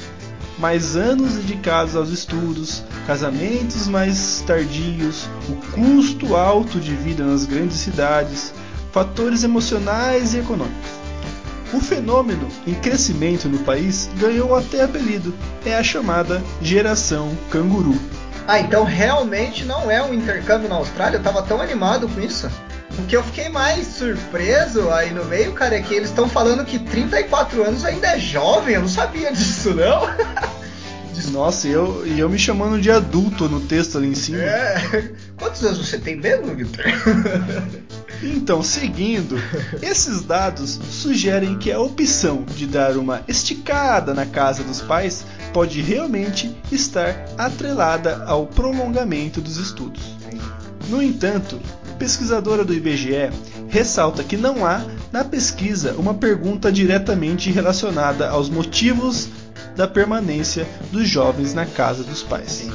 Mais 0.57 0.95
anos 0.95 1.33
dedicados 1.33 1.95
aos 1.95 2.09
estudos, 2.09 2.83
casamentos 3.05 3.87
mais 3.87 4.43
tardios, 4.47 5.29
o 5.47 5.55
custo 5.71 6.35
alto 6.35 6.79
de 6.79 6.95
vida 6.95 7.23
nas 7.23 7.45
grandes 7.45 7.77
cidades, 7.77 8.51
fatores 8.91 9.43
emocionais 9.43 10.33
e 10.33 10.39
econômicos. 10.39 10.99
O 11.71 11.79
fenômeno 11.79 12.47
em 12.65 12.73
crescimento 12.73 13.47
no 13.47 13.59
país 13.59 14.09
ganhou 14.17 14.55
até 14.55 14.83
apelido, 14.83 15.31
é 15.63 15.75
a 15.75 15.83
chamada 15.83 16.43
geração 16.59 17.37
canguru. 17.51 17.95
Ah, 18.47 18.59
então 18.59 18.83
realmente 18.83 19.63
não 19.63 19.91
é 19.91 20.01
um 20.01 20.11
intercâmbio 20.11 20.67
na 20.67 20.75
Austrália? 20.75 21.17
Eu 21.17 21.23
tava 21.23 21.43
tão 21.43 21.61
animado 21.61 22.09
com 22.09 22.19
isso. 22.19 22.49
O 22.99 23.05
que 23.07 23.15
eu 23.15 23.23
fiquei 23.23 23.49
mais 23.49 23.87
surpreso 23.87 24.89
aí 24.91 25.11
no 25.11 25.23
meio, 25.25 25.53
cara, 25.53 25.75
é 25.75 25.81
que 25.81 25.93
eles 25.93 26.09
estão 26.09 26.27
falando 26.27 26.65
que 26.65 26.77
34 26.77 27.63
anos 27.63 27.85
ainda 27.85 28.07
é 28.07 28.19
jovem. 28.19 28.75
Eu 28.75 28.81
não 28.81 28.89
sabia 28.89 29.31
disso, 29.31 29.73
não. 29.73 30.01
Nossa, 31.31 31.67
e 31.67 31.71
eu, 31.71 32.05
e 32.05 32.19
eu 32.19 32.29
me 32.29 32.39
chamando 32.39 32.79
de 32.81 32.89
adulto 32.89 33.47
no 33.47 33.61
texto 33.61 33.97
ali 33.97 34.07
em 34.07 34.15
cima. 34.15 34.39
É. 34.39 35.11
Quantos 35.37 35.63
anos 35.63 35.77
você 35.77 35.97
tem 35.97 36.15
mesmo, 36.15 36.55
Victor? 36.55 36.85
Então, 38.21 38.61
seguindo, 38.61 39.37
esses 39.81 40.23
dados 40.23 40.77
sugerem 40.91 41.57
que 41.57 41.71
a 41.71 41.79
opção 41.79 42.43
de 42.43 42.67
dar 42.67 42.97
uma 42.97 43.23
esticada 43.29 44.13
na 44.13 44.25
casa 44.25 44.61
dos 44.61 44.81
pais 44.81 45.25
pode 45.53 45.81
realmente 45.81 46.53
estar 46.69 47.15
atrelada 47.37 48.25
ao 48.25 48.45
prolongamento 48.45 49.39
dos 49.39 49.55
estudos. 49.55 50.03
No 50.89 51.01
entanto, 51.01 51.61
pesquisadora 51.99 52.63
do 52.63 52.73
IBGE 52.73 53.29
ressalta 53.67 54.23
que 54.23 54.37
não 54.37 54.65
há 54.65 54.81
na 55.11 55.23
pesquisa 55.25 55.93
uma 55.97 56.13
pergunta 56.13 56.71
diretamente 56.71 57.51
relacionada 57.51 58.29
aos 58.29 58.49
motivos 58.49 59.27
da 59.75 59.87
permanência 59.87 60.65
dos 60.91 61.07
jovens 61.07 61.53
na 61.53 61.65
casa 61.65 62.03
dos 62.03 62.23
pais. 62.23 62.67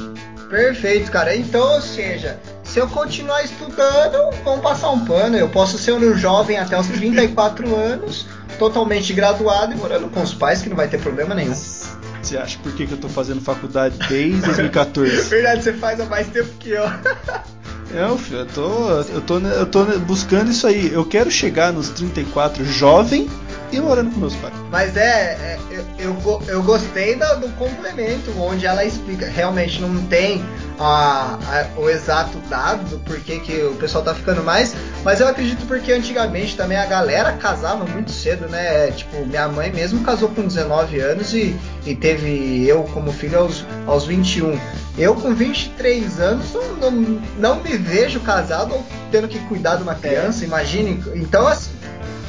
Perfeito, 0.49 1.11
cara. 1.11 1.35
Então, 1.35 1.73
ou 1.73 1.81
seja, 1.81 2.39
se 2.63 2.79
eu 2.79 2.87
continuar 2.87 3.43
estudando, 3.43 4.31
vão 4.43 4.59
passar 4.59 4.91
um 4.91 5.03
pano. 5.03 5.35
Eu 5.35 5.49
posso 5.49 5.77
ser 5.77 5.93
um 5.93 6.15
jovem 6.15 6.57
até 6.57 6.79
os 6.79 6.87
34 6.87 7.73
anos, 7.75 8.27
totalmente 8.59 9.11
graduado 9.11 9.73
e 9.73 9.75
morando 9.75 10.07
com 10.09 10.21
os 10.21 10.33
pais, 10.33 10.61
que 10.61 10.69
não 10.69 10.75
vai 10.75 10.87
ter 10.87 11.01
problema 11.01 11.33
nenhum. 11.33 11.53
Você 11.53 12.37
acha 12.37 12.57
por 12.59 12.71
que, 12.73 12.87
que 12.87 12.93
eu 12.93 12.97
tô 12.97 13.09
fazendo 13.09 13.41
faculdade 13.41 13.97
desde 14.07 14.41
2014? 14.41 15.21
Verdade, 15.29 15.63
você 15.63 15.73
faz 15.73 15.99
há 15.99 16.05
mais 16.05 16.27
tempo 16.27 16.49
que 16.59 16.69
eu. 16.69 16.83
Não, 17.93 18.17
filho, 18.17 18.39
eu 18.39 18.45
tô, 18.47 18.89
eu, 18.89 19.21
tô, 19.21 19.39
eu 19.39 19.65
tô 19.65 19.85
buscando 19.99 20.51
isso 20.51 20.67
aí. 20.67 20.91
Eu 20.91 21.05
quero 21.05 21.29
chegar 21.29 21.71
nos 21.71 21.89
34 21.89 22.65
jovem 22.65 23.29
e 23.77 23.81
morando 23.81 24.11
com 24.11 24.19
meus 24.19 24.35
pais. 24.35 24.53
Mas 24.71 24.95
é, 24.97 25.01
é 25.01 25.59
eu, 25.69 25.85
eu, 25.99 26.41
eu 26.47 26.63
gostei 26.63 27.15
da- 27.15 27.35
do 27.35 27.49
complemento, 27.55 28.31
onde 28.39 28.65
ela 28.65 28.83
explica. 28.85 29.25
Realmente 29.27 29.81
não 29.81 30.05
tem 30.07 30.43
a- 30.79 31.37
a- 31.41 31.79
o 31.79 31.89
exato 31.89 32.37
dado 32.49 32.83
do 32.89 32.99
porquê 32.99 33.39
que 33.39 33.53
o 33.63 33.75
pessoal 33.75 34.03
tá 34.03 34.13
ficando 34.13 34.43
mais, 34.43 34.75
mas 35.03 35.19
eu 35.19 35.27
acredito 35.27 35.65
porque 35.67 35.91
antigamente 35.91 36.55
também 36.55 36.77
a 36.77 36.85
galera 36.85 37.33
casava 37.33 37.85
muito 37.85 38.11
cedo, 38.11 38.47
né? 38.47 38.91
Tipo, 38.91 39.25
minha 39.25 39.47
mãe 39.47 39.71
mesmo 39.71 40.01
casou 40.03 40.29
com 40.29 40.43
19 40.45 40.99
anos 40.99 41.33
e, 41.33 41.55
e 41.85 41.95
teve 41.95 42.65
eu 42.67 42.83
como 42.93 43.11
filho 43.11 43.39
aos, 43.39 43.65
aos 43.87 44.05
21. 44.05 44.59
Eu 44.97 45.13
com 45.15 45.33
23 45.35 46.19
anos 46.21 46.53
não, 46.53 46.91
não, 46.91 47.21
não 47.37 47.55
me 47.61 47.75
vejo 47.77 48.19
casado 48.21 48.73
ou 48.75 48.85
tendo 49.11 49.27
que 49.27 49.39
cuidar 49.39 49.75
de 49.75 49.83
uma 49.83 49.95
criança, 49.95 50.45
imagine. 50.45 51.03
Então, 51.15 51.45
assim, 51.47 51.71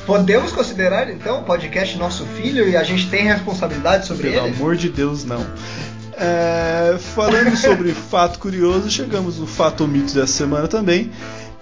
Podemos 0.07 0.53
considerar 0.53 1.11
então 1.11 1.40
o 1.40 1.42
podcast 1.42 1.99
nosso 1.99 2.25
filho 2.27 2.69
e 2.69 2.77
a 2.77 2.85
gente 2.85 3.11
tem 3.11 3.25
responsabilidade 3.25 4.07
sobre 4.07 4.31
Pelo 4.31 4.47
ele? 4.47 4.55
amor 4.55 4.77
de 4.77 4.88
Deus, 4.88 5.25
não. 5.25 5.45
É, 6.16 6.97
falando 7.14 7.57
sobre 7.57 7.90
fato 8.09 8.38
curioso, 8.38 8.88
chegamos 8.88 9.38
no 9.38 9.47
fato 9.47 9.81
ou 9.83 9.88
mito 9.88 10.14
dessa 10.14 10.33
semana 10.33 10.69
também. 10.69 11.11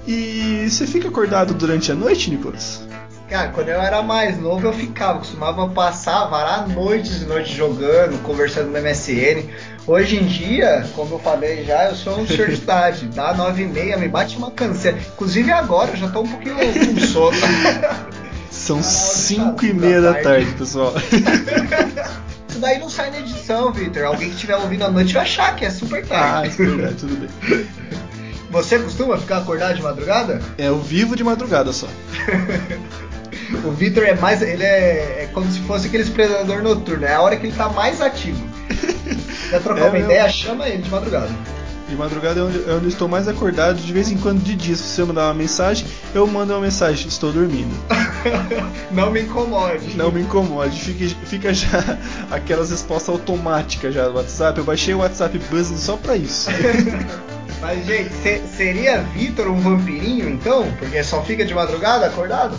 E 0.06 0.66
você 0.68 0.86
fica 0.86 1.08
acordado 1.08 1.54
durante 1.54 1.90
a 1.90 1.94
noite, 1.94 2.30
Nicolas? 2.30 2.82
Cara, 3.30 3.48
quando 3.48 3.70
eu 3.70 3.80
era 3.80 4.02
mais 4.02 4.38
novo 4.38 4.66
eu 4.66 4.72
ficava, 4.74 5.20
costumava 5.20 5.66
passar, 5.70 6.26
varar 6.26 6.68
noites 6.68 7.22
e 7.22 7.24
noites 7.24 7.50
jogando, 7.52 8.22
conversando 8.22 8.70
no 8.70 8.78
MSN. 8.78 9.48
Hoje 9.86 10.16
em 10.18 10.26
dia, 10.26 10.86
como 10.94 11.14
eu 11.14 11.18
falei 11.18 11.64
já, 11.64 11.86
eu 11.86 11.94
sou 11.94 12.20
um 12.20 12.26
senhor 12.26 12.48
de 12.48 12.56
idade. 12.60 13.06
Dá 13.08 13.32
nove 13.32 13.62
e 13.62 13.66
meia, 13.66 13.96
me 13.96 14.06
bate 14.06 14.36
uma 14.36 14.50
canseira. 14.50 14.98
Inclusive 14.98 15.50
agora, 15.50 15.92
eu 15.92 15.96
já 15.96 16.08
tô 16.10 16.20
um 16.20 16.28
pouquinho 16.28 16.56
com 16.56 17.00
sono. 17.06 17.36
São 18.64 18.80
Tá 18.80 18.82
na 18.82 18.88
hora 18.88 18.98
de 19.04 19.18
5 19.18 19.64
e 19.66 19.72
meia 19.74 20.00
da 20.00 20.12
tarde. 20.14 20.22
tarde, 20.28 20.52
pessoal. 20.52 20.94
Isso 22.48 22.58
daí 22.60 22.78
não 22.78 22.88
sai 22.88 23.10
na 23.10 23.18
edição, 23.18 23.72
Victor. 23.72 24.04
Alguém 24.04 24.28
que 24.28 24.34
estiver 24.36 24.56
ouvindo 24.56 24.84
à 24.84 24.90
noite 24.90 25.12
vai 25.12 25.22
achar 25.22 25.54
que 25.56 25.64
é 25.64 25.70
super 25.70 26.04
ah, 26.04 26.06
tarde. 26.08 26.48
é 26.48 26.66
verdade, 26.66 26.94
tudo 26.94 27.16
bem. 27.16 27.66
Você 28.50 28.78
costuma 28.78 29.18
ficar 29.18 29.38
acordado 29.38 29.74
de 29.74 29.82
madrugada? 29.82 30.40
É 30.56 30.70
o 30.70 30.78
vivo 30.78 31.16
de 31.16 31.24
madrugada 31.24 31.72
só. 31.72 31.88
O 33.62 33.70
Victor 33.70 34.04
é 34.04 34.14
mais. 34.14 34.42
Ele 34.42 34.64
é, 34.64 35.24
é 35.24 35.30
como 35.32 35.48
se 35.50 35.60
fosse 35.60 35.86
aqueles 35.86 36.08
predador 36.08 36.62
noturno. 36.62 37.04
É 37.04 37.14
a 37.14 37.20
hora 37.20 37.36
que 37.36 37.46
ele 37.46 37.54
tá 37.54 37.68
mais 37.68 38.00
ativo. 38.00 38.42
Quer 39.50 39.60
trocar 39.62 39.80
É 39.80 39.84
uma 39.84 39.92
mesmo. 39.92 40.10
ideia? 40.10 40.28
Chama 40.28 40.66
ele 40.68 40.82
de 40.82 40.90
madrugada. 40.90 41.28
De 41.88 41.94
madrugada 41.96 42.40
é 42.40 42.42
onde, 42.42 42.58
é 42.68 42.72
onde 42.72 42.84
eu 42.84 42.88
estou 42.88 43.06
mais 43.06 43.28
acordado, 43.28 43.76
de 43.78 43.92
vez 43.92 44.10
em 44.10 44.16
quando 44.16 44.42
de 44.42 44.54
dia. 44.54 44.74
Se 44.74 44.82
você 44.84 45.04
mandar 45.04 45.26
uma 45.26 45.34
mensagem, 45.34 45.86
eu 46.14 46.26
mando 46.26 46.52
uma 46.54 46.60
mensagem, 46.62 47.06
estou 47.08 47.30
dormindo. 47.32 47.74
Não 48.90 49.10
me 49.10 49.22
incomode. 49.22 49.94
Não 49.96 50.10
me 50.10 50.22
incomode, 50.22 50.80
fica, 50.80 51.14
fica 51.26 51.52
já 51.54 51.98
aquelas 52.30 52.70
respostas 52.70 53.10
automáticas 53.10 53.94
já 53.94 54.08
do 54.08 54.14
WhatsApp. 54.14 54.58
Eu 54.58 54.64
baixei 54.64 54.94
o 54.94 54.98
WhatsApp 54.98 55.38
Buzzing 55.50 55.76
só 55.76 55.96
pra 55.96 56.16
isso. 56.16 56.48
Mas, 57.60 57.86
gente, 57.86 58.12
se- 58.14 58.42
seria 58.56 59.02
Victor 59.02 59.48
um 59.48 59.60
vampirinho 59.60 60.28
então? 60.28 60.70
Porque 60.78 61.02
só 61.04 61.22
fica 61.22 61.44
de 61.44 61.54
madrugada 61.54 62.06
acordado? 62.06 62.56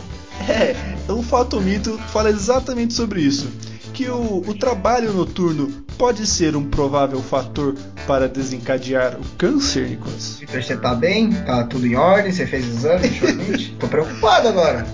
É, 0.50 0.76
o 1.12 1.22
Fato 1.24 1.60
Mito 1.62 2.00
fala 2.12 2.30
exatamente 2.30 2.94
sobre 2.94 3.22
isso. 3.22 3.48
Que 3.94 4.10
o, 4.10 4.44
o 4.46 4.54
trabalho 4.54 5.14
noturno 5.14 5.85
pode 5.98 6.26
ser 6.28 6.56
um 6.56 6.64
provável 6.64 7.22
fator 7.22 7.76
para 8.06 8.28
desencadear 8.28 9.18
o 9.20 9.24
câncer, 9.38 9.90
Nicolas. 9.90 10.42
Você 10.48 10.78
tá 10.78 10.94
bem? 10.94 11.32
Tá 11.32 11.64
tudo 11.64 11.88
em 11.88 11.96
ordem? 11.96 12.32
Você 12.32 12.46
fez 12.46 12.68
exame? 12.68 13.10
Tô 13.80 13.88
preocupado 13.88 14.48
agora. 14.48 14.86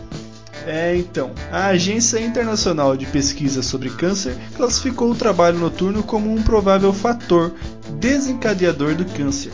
É, 0.65 0.95
então, 0.95 1.31
a 1.51 1.67
Agência 1.67 2.19
Internacional 2.19 2.95
de 2.95 3.07
Pesquisa 3.07 3.63
sobre 3.63 3.89
Câncer 3.89 4.35
classificou 4.55 5.09
o 5.09 5.15
trabalho 5.15 5.57
noturno 5.57 6.03
como 6.03 6.31
um 6.31 6.41
provável 6.43 6.93
fator 6.93 7.51
desencadeador 7.99 8.93
do 8.93 9.05
câncer. 9.05 9.51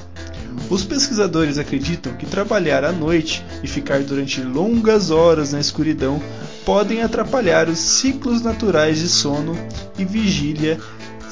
Os 0.70 0.84
pesquisadores 0.84 1.58
acreditam 1.58 2.14
que 2.14 2.26
trabalhar 2.26 2.84
à 2.84 2.92
noite 2.92 3.46
e 3.64 3.68
ficar 3.68 4.00
durante 4.04 4.42
longas 4.42 5.10
horas 5.10 5.54
na 5.54 5.62
escuridão 5.62 6.22
podem 6.66 7.02
atrapalhar 7.02 7.70
os 7.70 7.80
ciclos 7.80 8.42
naturais 8.42 9.00
de 9.00 9.08
sono 9.08 9.58
e 9.98 10.04
vigília 10.04 10.78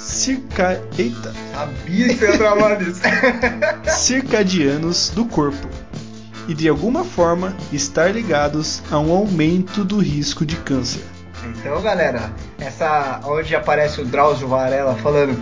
circa... 0.06 0.82
Eita. 0.98 1.34
Sabia 1.54 2.08
que 2.10 2.15
você 2.15 2.44
ia 2.44 2.80
nisso. 2.80 3.02
circadianos 3.89 5.10
do 5.10 5.26
corpo 5.26 5.68
e 6.48 6.54
de 6.54 6.70
alguma 6.70 7.04
forma 7.04 7.56
estar 7.72 8.13
ligados 8.13 8.84
a 8.91 9.00
um 9.00 9.12
aumento 9.12 9.84
do 9.84 10.00
risco 10.00 10.46
de 10.46 10.56
câncer. 10.58 11.04
Então, 11.44 11.82
galera, 11.82 12.32
essa 12.60 13.20
onde 13.24 13.56
aparece 13.56 14.02
o 14.02 14.06
Drauzio 14.06 14.48
Varela 14.48 14.96
falando 14.96 15.36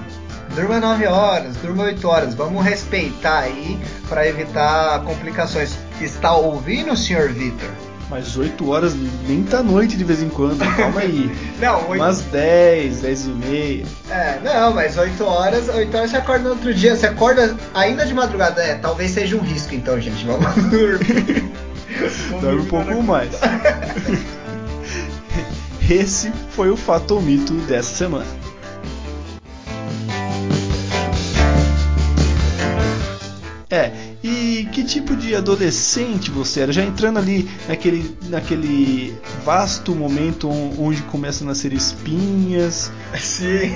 durma 0.56 0.80
9 0.80 1.08
horas, 1.08 1.56
durma 1.58 1.84
8 1.84 2.08
horas, 2.08 2.36
vamos 2.36 2.64
respeitar 2.64 3.40
aí 3.40 3.80
para 4.08 4.28
evitar 4.28 5.04
complicações. 5.04 5.78
Está 6.02 6.36
ouvindo, 6.36 6.96
senhor 6.96 7.30
Vitor? 7.30 7.70
Mas 8.14 8.38
8 8.38 8.70
horas 8.70 8.94
nem 9.28 9.42
tá 9.42 9.64
noite 9.64 9.98
de 9.98 10.04
vez 10.04 10.22
em 10.22 10.30
quando, 10.30 10.60
calma 10.78 11.02
aí. 11.02 11.36
Não, 11.60 11.90
8 11.90 12.00
Umas 12.00 12.22
10, 12.22 13.02
10 13.02 13.26
e 13.26 13.30
meia. 13.30 13.86
É, 14.08 14.40
não, 14.44 14.72
mas 14.72 14.96
8 14.96 15.24
horas, 15.24 15.68
8 15.68 15.98
horas 15.98 16.12
você 16.12 16.18
acorda 16.18 16.44
no 16.44 16.50
outro 16.52 16.72
dia, 16.76 16.96
você 16.96 17.08
acorda 17.08 17.58
ainda 17.74 18.06
de 18.06 18.14
madrugada. 18.14 18.62
É, 18.62 18.76
talvez 18.76 19.10
seja 19.10 19.36
um 19.36 19.40
risco 19.40 19.74
então, 19.74 20.00
gente. 20.00 20.24
Vamos 20.26 20.46
dormir. 20.70 21.52
Dorme 22.40 22.62
um 22.62 22.66
pouco 22.66 23.02
mais. 23.02 23.32
Esse 25.90 26.32
foi 26.52 26.70
o 26.70 26.78
fato 26.78 27.16
ou 27.16 27.22
mito 27.22 27.54
dessa 27.62 27.96
semana. 27.96 28.28
É, 33.74 33.92
e 34.24 34.68
que 34.72 34.84
tipo 34.84 35.16
de 35.16 35.34
adolescente 35.36 36.30
você 36.30 36.60
era? 36.60 36.72
Já 36.72 36.84
entrando 36.84 37.18
ali 37.18 37.50
naquele, 37.68 38.16
naquele 38.30 39.18
vasto 39.44 39.96
momento 39.96 40.48
on- 40.48 40.76
onde 40.78 41.02
começam 41.04 41.48
a 41.48 41.50
nascer 41.50 41.74
espinhas, 41.74 42.92
Sim. 43.20 43.72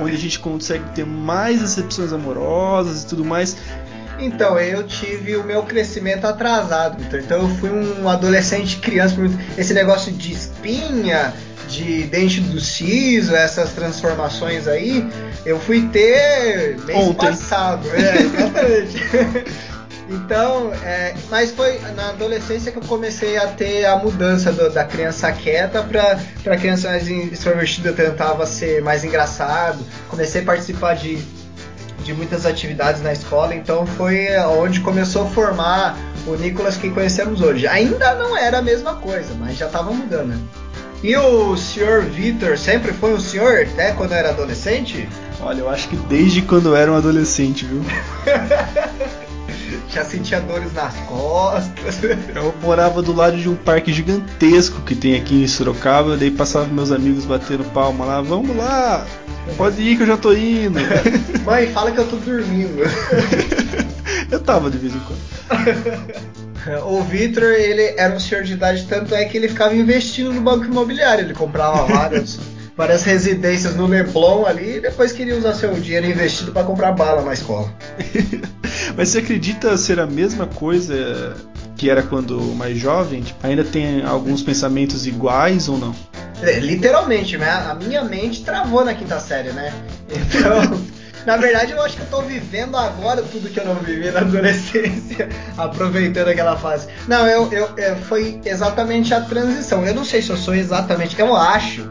onde 0.00 0.16
a 0.16 0.18
gente 0.18 0.40
consegue 0.40 0.84
ter 0.92 1.06
mais 1.06 1.60
decepções 1.60 2.12
amorosas 2.12 3.04
e 3.04 3.06
tudo 3.06 3.24
mais. 3.24 3.56
Então, 4.18 4.58
eu 4.58 4.84
tive 4.84 5.36
o 5.36 5.44
meu 5.44 5.62
crescimento 5.62 6.24
atrasado. 6.24 7.00
Então, 7.16 7.42
eu 7.42 7.48
fui 7.58 7.70
um 7.70 8.08
adolescente 8.08 8.78
criança. 8.78 9.14
Esse 9.56 9.72
negócio 9.72 10.10
de 10.10 10.32
espinha, 10.32 11.32
de 11.68 12.02
dente 12.04 12.40
do 12.40 12.58
siso, 12.60 13.32
essas 13.36 13.70
transformações 13.72 14.66
aí, 14.66 15.06
eu 15.46 15.58
fui 15.60 15.88
ter 15.88 16.76
mês 16.84 16.98
Ontem. 16.98 17.26
passado. 17.26 17.88
É, 17.94 18.22
exatamente. 18.22 19.48
Então, 20.10 20.72
é, 20.84 21.12
mas 21.28 21.50
foi 21.50 21.78
na 21.94 22.08
adolescência 22.08 22.72
que 22.72 22.78
eu 22.78 22.82
comecei 22.82 23.36
a 23.36 23.46
ter 23.48 23.84
a 23.84 23.96
mudança 23.96 24.50
do- 24.50 24.70
da 24.70 24.82
criança 24.82 25.30
quieta 25.32 25.82
para 25.82 26.18
para 26.42 26.56
criança 26.56 26.88
mais 26.88 27.06
extrovertida. 27.06 27.90
Eu 27.90 27.94
tentava 27.94 28.46
ser 28.46 28.80
mais 28.80 29.04
engraçado. 29.04 29.78
Comecei 30.08 30.40
a 30.40 30.44
participar 30.46 30.94
de 30.94 31.18
de 32.04 32.14
muitas 32.14 32.46
atividades 32.46 33.02
na 33.02 33.12
escola, 33.12 33.54
então 33.54 33.84
foi 33.84 34.28
onde 34.58 34.80
começou 34.80 35.24
a 35.24 35.26
formar 35.26 35.98
o 36.26 36.36
Nicolas 36.36 36.74
que 36.78 36.88
conhecemos 36.88 37.42
hoje. 37.42 37.66
Ainda 37.66 38.14
não 38.14 38.34
era 38.34 38.60
a 38.60 38.62
mesma 38.62 38.94
coisa, 38.94 39.34
mas 39.38 39.58
já 39.58 39.66
estava 39.66 39.90
mudando. 39.92 40.28
né? 40.28 40.38
E 41.02 41.14
o 41.18 41.54
senhor 41.54 42.00
Vitor 42.04 42.56
sempre 42.56 42.94
foi 42.94 43.12
um 43.12 43.20
senhor, 43.20 43.66
até 43.70 43.92
quando 43.92 44.12
era 44.12 44.30
adolescente? 44.30 45.06
Olha, 45.40 45.60
eu 45.60 45.68
acho 45.68 45.88
que 45.88 45.96
desde 45.96 46.42
quando 46.42 46.70
eu 46.70 46.76
era 46.76 46.90
um 46.90 46.96
adolescente, 46.96 47.64
viu? 47.64 47.82
Já 49.88 50.04
sentia 50.04 50.40
dores 50.40 50.72
nas 50.74 50.94
costas. 51.00 52.02
Eu 52.34 52.54
morava 52.60 53.00
do 53.00 53.14
lado 53.14 53.36
de 53.36 53.48
um 53.48 53.56
parque 53.56 53.92
gigantesco 53.92 54.82
que 54.82 54.94
tem 54.94 55.16
aqui 55.16 55.42
em 55.42 55.48
Sorocaba, 55.48 56.16
daí 56.16 56.30
passava 56.30 56.66
meus 56.66 56.92
amigos 56.92 57.24
batendo 57.24 57.64
palma 57.64 58.04
lá, 58.04 58.20
vamos 58.20 58.54
lá, 58.56 59.06
pode 59.56 59.80
ir 59.80 59.96
que 59.96 60.02
eu 60.02 60.06
já 60.06 60.16
tô 60.16 60.32
indo. 60.32 60.78
Mãe, 61.44 61.72
fala 61.72 61.90
que 61.90 61.98
eu 61.98 62.06
tô 62.06 62.16
dormindo. 62.16 62.82
eu 64.30 64.40
tava 64.40 64.70
de 64.70 64.76
vez 64.76 64.94
em 64.94 65.00
quando. 65.00 66.28
O 66.84 67.02
Vitor, 67.02 67.44
ele 67.44 67.94
era 67.96 68.14
um 68.14 68.20
senhor 68.20 68.44
de 68.44 68.52
idade, 68.52 68.84
tanto 68.86 69.14
é 69.14 69.24
que 69.24 69.38
ele 69.38 69.48
ficava 69.48 69.74
investindo 69.74 70.32
no 70.32 70.40
banco 70.40 70.66
imobiliário. 70.66 71.24
Ele 71.24 71.32
comprava 71.32 71.86
várias, 71.86 72.38
várias 72.78 73.02
residências 73.02 73.74
no 73.74 73.88
Leblon 73.88 74.46
ali 74.46 74.76
e 74.76 74.80
depois 74.80 75.10
queria 75.10 75.36
usar 75.36 75.52
seu 75.54 75.74
dinheiro 75.74 76.06
investido 76.06 76.52
para 76.52 76.62
comprar 76.62 76.92
bala 76.92 77.22
na 77.22 77.32
escola. 77.32 77.68
Mas 78.96 79.08
você 79.08 79.18
acredita 79.18 79.76
ser 79.76 79.98
a 79.98 80.06
mesma 80.06 80.46
coisa 80.46 81.36
que 81.76 81.90
era 81.90 82.04
quando 82.04 82.40
mais 82.54 82.78
jovem? 82.78 83.22
Tipo, 83.22 83.44
ainda 83.44 83.64
tem 83.64 84.04
alguns 84.04 84.42
pensamentos 84.42 85.08
iguais 85.08 85.68
ou 85.68 85.76
não? 85.76 85.94
É, 86.40 86.60
literalmente, 86.60 87.36
né? 87.36 87.50
A 87.50 87.74
minha 87.74 88.04
mente 88.04 88.44
travou 88.44 88.84
na 88.84 88.94
quinta 88.94 89.18
série, 89.18 89.50
né? 89.50 89.74
Então, 90.08 90.80
na 91.26 91.36
verdade, 91.36 91.72
eu 91.72 91.82
acho 91.82 91.96
que 91.96 92.02
eu 92.02 92.06
tô 92.06 92.22
vivendo 92.22 92.76
agora 92.76 93.22
tudo 93.22 93.50
que 93.50 93.58
eu 93.58 93.64
não 93.64 93.74
vivi 93.74 94.08
na 94.12 94.20
adolescência, 94.20 95.28
aproveitando 95.58 96.28
aquela 96.28 96.56
fase. 96.56 96.86
Não, 97.08 97.26
eu, 97.26 97.52
eu, 97.52 97.70
é, 97.76 97.96
foi 97.96 98.40
exatamente 98.44 99.12
a 99.12 99.20
transição. 99.20 99.84
Eu 99.84 99.94
não 99.94 100.04
sei 100.04 100.22
se 100.22 100.30
eu 100.30 100.36
sou 100.36 100.54
exatamente. 100.54 101.18
Eu 101.18 101.34
acho, 101.34 101.90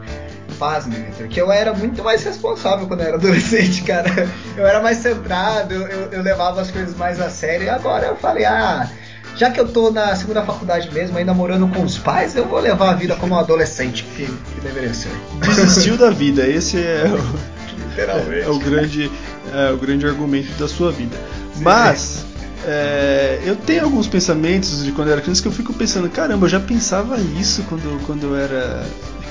pasme, 0.58 0.96
Victor, 0.96 1.28
que 1.28 1.40
eu 1.40 1.50
era 1.50 1.72
muito 1.72 2.02
mais 2.02 2.22
responsável 2.22 2.86
quando 2.86 3.00
eu 3.00 3.06
era 3.06 3.16
adolescente, 3.16 3.82
cara. 3.82 4.28
Eu 4.56 4.66
era 4.66 4.80
mais 4.82 4.98
centrado, 4.98 5.72
eu, 5.72 5.86
eu, 5.86 6.12
eu 6.12 6.22
levava 6.22 6.60
as 6.60 6.70
coisas 6.70 6.96
mais 6.96 7.20
a 7.20 7.30
sério. 7.30 7.66
E 7.66 7.68
agora 7.68 8.06
eu 8.06 8.16
falei, 8.16 8.44
ah. 8.44 8.88
Já 9.36 9.50
que 9.50 9.60
eu 9.60 9.68
tô 9.68 9.90
na 9.90 10.16
segunda 10.16 10.42
faculdade 10.42 10.92
mesmo, 10.92 11.16
ainda 11.16 11.32
morando 11.32 11.68
com 11.68 11.84
os 11.84 11.96
pais, 11.96 12.34
eu 12.34 12.44
vou 12.46 12.58
levar 12.58 12.90
a 12.90 12.94
vida 12.94 13.14
como 13.14 13.36
um 13.36 13.38
adolescente 13.38 14.02
que, 14.16 14.26
que 14.26 14.60
deveria 14.60 14.92
ser. 14.92 15.12
Desistiu 15.40 15.96
da 15.96 16.10
vida, 16.10 16.44
esse 16.44 16.76
é 16.76 17.04
o, 17.06 17.88
Literalmente. 17.88 18.40
é 18.40 18.48
o 18.48 18.58
grande, 18.58 19.12
é 19.54 19.70
o 19.70 19.76
grande 19.76 20.06
argumento 20.06 20.50
da 20.58 20.66
sua 20.66 20.90
vida. 20.90 21.16
Mas 21.60 22.24
é, 22.66 23.40
eu 23.44 23.56
tenho 23.56 23.84
alguns 23.84 24.06
pensamentos 24.06 24.84
de 24.84 24.92
quando 24.92 25.08
eu 25.08 25.12
era 25.12 25.22
criança 25.22 25.40
que 25.40 25.48
eu 25.48 25.52
fico 25.52 25.72
pensando, 25.72 26.08
caramba, 26.08 26.46
eu 26.46 26.50
já 26.50 26.60
pensava 26.60 27.16
isso 27.18 27.62
quando, 27.68 28.04
quando 28.06 28.26
eu 28.26 28.36
era 28.36 28.84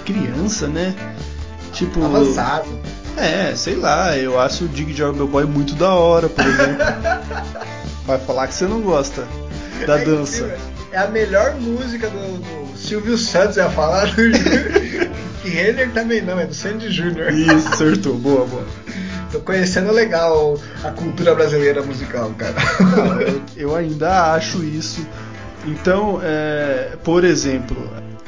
criança, 0.08 0.68
né? 0.68 0.96
Tipo. 1.74 2.04
Avançado. 2.04 2.68
É, 3.18 3.54
sei 3.56 3.76
lá, 3.76 4.16
eu 4.16 4.40
acho 4.40 4.66
o 4.66 4.68
Dig 4.68 4.94
Job 4.94 5.20
Boy 5.26 5.46
muito 5.46 5.76
da 5.76 5.94
hora, 5.94 6.30
por 6.30 6.46
exemplo. 6.46 6.86
Vai 8.06 8.20
falar 8.20 8.48
que 8.48 8.54
você 8.54 8.66
não 8.66 8.80
gosta 8.82 9.28
da 9.86 10.00
É 10.00 10.06
dança. 10.06 10.56
É 10.92 11.00
a 11.00 11.08
melhor 11.08 11.56
música 11.56 12.10
do, 12.10 12.38
do 12.38 12.78
Silvio 12.78 13.18
Santos, 13.18 13.58
ia 13.58 13.70
falar 13.70 14.06
do 14.06 14.16
que 15.42 15.50
Renner 15.50 15.92
também 15.92 16.22
não, 16.22 16.40
é 16.40 16.46
do 16.46 16.54
Sandy 16.54 16.92
Júnior. 16.92 17.32
Isso, 17.32 17.68
acertou, 17.68 18.16
boa, 18.16 18.46
boa. 18.46 18.66
Tô 19.32 19.40
conhecendo 19.40 19.92
legal 19.92 20.58
a 20.84 20.92
cultura 20.92 21.36
brasileira 21.36 21.82
musical, 21.82 22.32
cara. 22.38 22.56
Não, 22.80 23.22
eu, 23.22 23.42
eu 23.58 23.76
ainda 23.76 24.34
acho 24.34 24.64
isso. 24.64 25.06
Então, 25.66 26.22
é, 26.24 26.92
por 27.04 27.26
exemplo, 27.26 27.78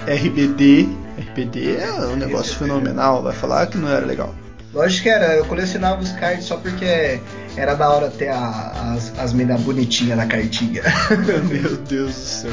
RBD. 0.05 0.89
RBD 1.19 1.77
é 1.77 1.91
um 2.07 2.15
negócio 2.15 2.55
fenomenal, 2.55 3.21
vai 3.23 3.33
falar 3.33 3.67
que 3.67 3.77
não 3.77 3.89
era 3.89 4.05
legal. 4.05 4.33
Lógico 4.73 5.03
que 5.03 5.09
era, 5.09 5.35
eu 5.35 5.45
colecionava 5.45 5.99
os 6.01 6.11
cards 6.13 6.45
só 6.45 6.55
porque 6.57 7.19
era 7.57 7.73
da 7.73 7.89
hora 7.89 8.09
ter 8.09 8.29
a- 8.29 8.93
as, 8.95 9.11
as 9.17 9.33
minas 9.33 9.59
bonitinhas 9.61 10.15
na 10.17 10.27
cartinha. 10.27 10.83
Meu 11.49 11.75
Deus 11.77 12.13
do 12.13 12.19
céu. 12.19 12.51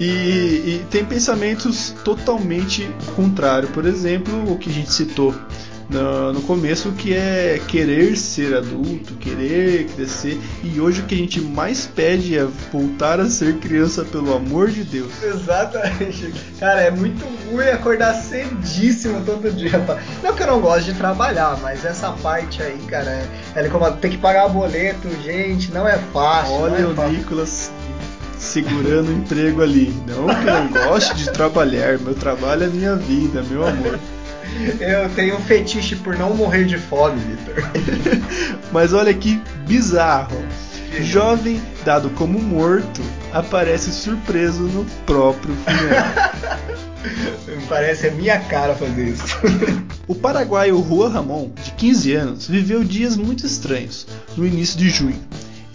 E, 0.00 0.04
e 0.04 0.86
tem 0.90 1.04
pensamentos 1.04 1.94
totalmente 2.04 2.86
contrário. 3.14 3.68
Por 3.68 3.86
exemplo, 3.86 4.52
o 4.52 4.58
que 4.58 4.68
a 4.68 4.72
gente 4.72 4.92
citou 4.92 5.34
no, 5.88 6.32
no 6.32 6.42
começo, 6.42 6.92
que 6.92 7.14
é 7.14 7.60
querer 7.68 8.16
ser 8.16 8.56
adulto, 8.56 9.14
querer 9.14 9.86
crescer. 9.86 10.40
E 10.62 10.80
hoje 10.80 11.00
o 11.00 11.04
que 11.04 11.14
a 11.14 11.18
gente 11.18 11.40
mais 11.40 11.86
pede 11.86 12.36
é 12.36 12.46
voltar 12.72 13.20
a 13.20 13.28
ser 13.28 13.56
criança, 13.58 14.04
pelo 14.04 14.34
amor 14.34 14.70
de 14.70 14.84
Deus. 14.84 15.10
Exatamente. 15.22 16.32
Cara, 16.58 16.80
é 16.82 16.90
muito 16.90 17.24
ruim 17.50 17.68
acordar 17.68 18.14
cedíssimo 18.14 19.22
todo 19.24 19.50
dia. 19.52 19.78
pá. 19.80 19.98
Não 20.22 20.34
que 20.34 20.42
eu 20.42 20.46
não 20.46 20.60
gosto 20.60 20.86
de 20.86 20.94
trabalhar, 20.94 21.58
mas 21.62 21.84
essa 21.84 22.10
parte 22.12 22.62
aí, 22.62 22.78
cara, 22.88 23.10
é, 23.54 23.64
é 23.64 23.68
como 23.68 23.90
ter 23.92 24.10
que 24.10 24.18
pagar 24.18 24.48
boleto, 24.48 25.08
gente, 25.22 25.72
não 25.72 25.86
é 25.86 25.98
fácil. 26.12 26.54
Olha 26.54 26.76
é 26.76 26.86
o 26.86 26.94
fácil. 26.94 27.12
Nicolas 27.12 27.70
segurando 28.38 29.08
o 29.08 29.12
emprego 29.12 29.62
ali. 29.62 29.94
Não 30.06 30.26
que 30.26 30.48
eu 30.48 30.54
não 30.54 30.68
goste 30.68 31.14
de 31.14 31.30
trabalhar, 31.32 31.98
meu 31.98 32.14
trabalho 32.14 32.64
é 32.64 32.66
minha 32.68 32.96
vida, 32.96 33.42
meu 33.42 33.66
amor. 33.66 33.98
Eu 34.80 35.08
tenho 35.10 35.36
um 35.36 35.40
fetiche 35.40 35.96
por 35.96 36.16
não 36.16 36.34
morrer 36.34 36.64
de 36.64 36.78
fome, 36.78 37.20
Vitor. 37.20 37.62
Mas 38.72 38.92
olha 38.92 39.12
que 39.12 39.40
bizarro. 39.66 40.36
Jovem 41.02 41.60
dado 41.84 42.08
como 42.10 42.38
morto 42.38 43.02
aparece 43.32 43.90
surpreso 43.90 44.62
no 44.62 44.84
próprio 45.04 45.54
funeral. 45.56 46.32
Parece 47.68 48.08
a 48.08 48.10
minha 48.12 48.38
cara 48.40 48.74
fazer 48.74 49.08
isso. 49.08 49.24
O 50.08 50.14
paraguaio 50.14 50.80
Juan 50.88 51.08
Ramon, 51.08 51.50
de 51.64 51.72
15 51.72 52.12
anos, 52.14 52.46
viveu 52.46 52.84
dias 52.84 53.16
muito 53.16 53.44
estranhos 53.44 54.06
no 54.36 54.46
início 54.46 54.78
de 54.78 54.88
junho. 54.88 55.20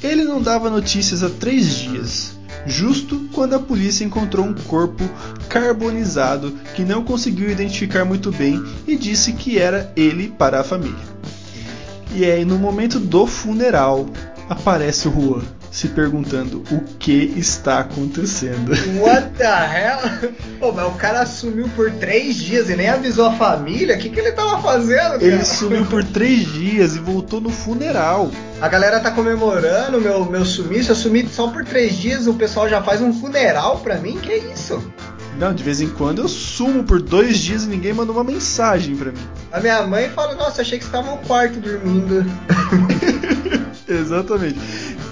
Ele 0.02 0.24
não 0.24 0.42
dava 0.42 0.70
notícias 0.70 1.22
há 1.22 1.30
três 1.30 1.76
dias, 1.76 2.38
justo 2.66 3.28
quando 3.34 3.56
a 3.56 3.60
polícia 3.60 4.06
encontrou 4.06 4.46
um 4.46 4.54
corpo 4.54 5.04
carbonizado 5.52 6.58
que 6.74 6.84
não 6.84 7.04
conseguiu 7.04 7.52
identificar 7.52 8.06
muito 8.06 8.32
bem 8.32 8.64
e 8.88 8.96
disse 8.96 9.34
que 9.34 9.60
era 9.60 9.92
ele 9.98 10.30
para 10.30 10.62
a 10.62 10.64
família. 10.64 11.12
E 12.16 12.24
aí, 12.24 12.46
no 12.46 12.58
momento 12.58 13.00
do 13.00 13.28
funeral, 13.28 14.06
aparece 14.50 15.10
o 15.10 15.12
Juan 15.12 15.42
se 15.70 15.88
perguntando 15.88 16.62
o 16.70 16.82
que 17.00 17.34
está 17.38 17.80
acontecendo. 17.80 18.72
What 19.00 19.30
the 19.38 19.46
hell? 19.46 20.32
Pô, 20.60 20.74
mas 20.74 20.86
o 20.88 20.92
cara 20.92 21.26
sumiu 21.26 21.70
por 21.70 21.90
três 21.92 22.36
dias 22.36 22.70
e 22.70 22.76
nem 22.76 22.90
avisou 22.90 23.28
a 23.28 23.34
família. 23.34 23.96
O 23.96 24.00
que, 24.00 24.10
que 24.10 24.20
ele 24.20 24.34
tava 24.34 24.62
fazendo, 24.62 25.12
cara? 25.12 25.26
Ele 25.26 25.46
sumiu 25.46 25.86
por 25.86 26.04
três 26.04 26.46
dias 26.52 26.98
e 26.98 27.00
voltou 27.00 27.40
no 27.40 27.50
funeral. 27.50 28.30
A 28.62 28.68
galera 28.68 29.00
tá 29.00 29.12
comemorando 29.12 30.02
meu, 30.02 30.26
meu 30.26 30.46
sumiço. 30.46 30.92
Eu 30.92 30.96
sumi 30.96 31.28
só 31.28 31.48
por 31.48 31.64
três 31.64 31.96
dias. 31.96 32.28
O 32.28 32.34
pessoal 32.34 32.68
já 32.68 32.84
faz 32.84 33.02
um 33.02 33.14
funeral 33.14 33.80
pra 33.80 33.96
mim? 33.96 34.20
Que 34.20 34.34
isso? 34.54 34.84
Não, 35.38 35.54
de 35.54 35.64
vez 35.64 35.82
em 35.82 35.90
quando 35.90 36.20
eu 36.20 36.28
sumo 36.28 36.84
por 36.84 37.02
dois 37.02 37.38
dias 37.38 37.64
e 37.64 37.68
ninguém 37.68 37.94
manda 37.94 38.12
uma 38.12 38.24
mensagem 38.24 38.96
pra 38.96 39.12
mim. 39.12 39.28
A 39.52 39.60
minha 39.60 39.82
mãe 39.84 40.10
fala: 40.10 40.36
Nossa, 40.36 40.62
achei 40.62 40.78
que 40.78 40.86
você 40.86 40.92
tava 40.92 41.12
no 41.12 41.18
quarto 41.20 41.60
dormindo. 41.60 42.26
Exatamente. 43.88 44.60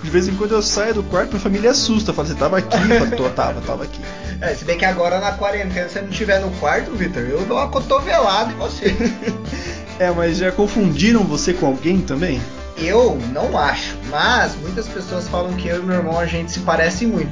De 0.04 0.10
vez 0.10 0.28
em 0.28 0.36
quando 0.36 0.54
eu 0.54 0.62
saio 0.62 0.94
do 0.94 1.04
quarto, 1.04 1.30
minha 1.32 1.42
família 1.42 1.72
assusta. 1.72 2.14
Fala, 2.14 2.28
você 2.28 2.36
tava 2.36 2.58
aqui? 2.58 2.76
Eu 2.76 3.00
falo, 3.00 3.12
Tô, 3.18 3.30
tava, 3.30 3.62
tava 3.62 3.84
aqui. 3.84 4.00
É, 4.42 4.56
se 4.56 4.64
bem 4.64 4.78
que 4.78 4.86
agora 4.86 5.20
na 5.20 5.34
quarentena, 5.34 5.88
se 5.88 5.96
você 5.96 6.02
não 6.02 6.10
estiver 6.10 6.40
no 6.40 6.50
quarto, 6.52 6.92
Vitor, 6.92 7.24
eu 7.24 7.46
dou 7.46 7.58
uma 7.58 7.68
cotovelada 7.68 8.52
em 8.52 8.56
você. 8.56 8.96
É, 10.00 10.10
mas 10.12 10.38
já 10.38 10.50
confundiram 10.50 11.26
você 11.26 11.52
com 11.54 11.66
alguém 11.66 12.00
também? 12.00 12.42
Eu 12.78 13.20
não 13.34 13.58
acho, 13.58 13.98
mas 14.10 14.56
muitas 14.56 14.88
pessoas 14.88 15.28
falam 15.28 15.52
que 15.56 15.68
eu 15.68 15.80
e 15.80 15.86
meu 15.86 15.98
irmão 15.98 16.18
a 16.18 16.26
gente 16.26 16.54
se 16.54 16.62
parece 16.62 17.06
muito. 17.06 17.30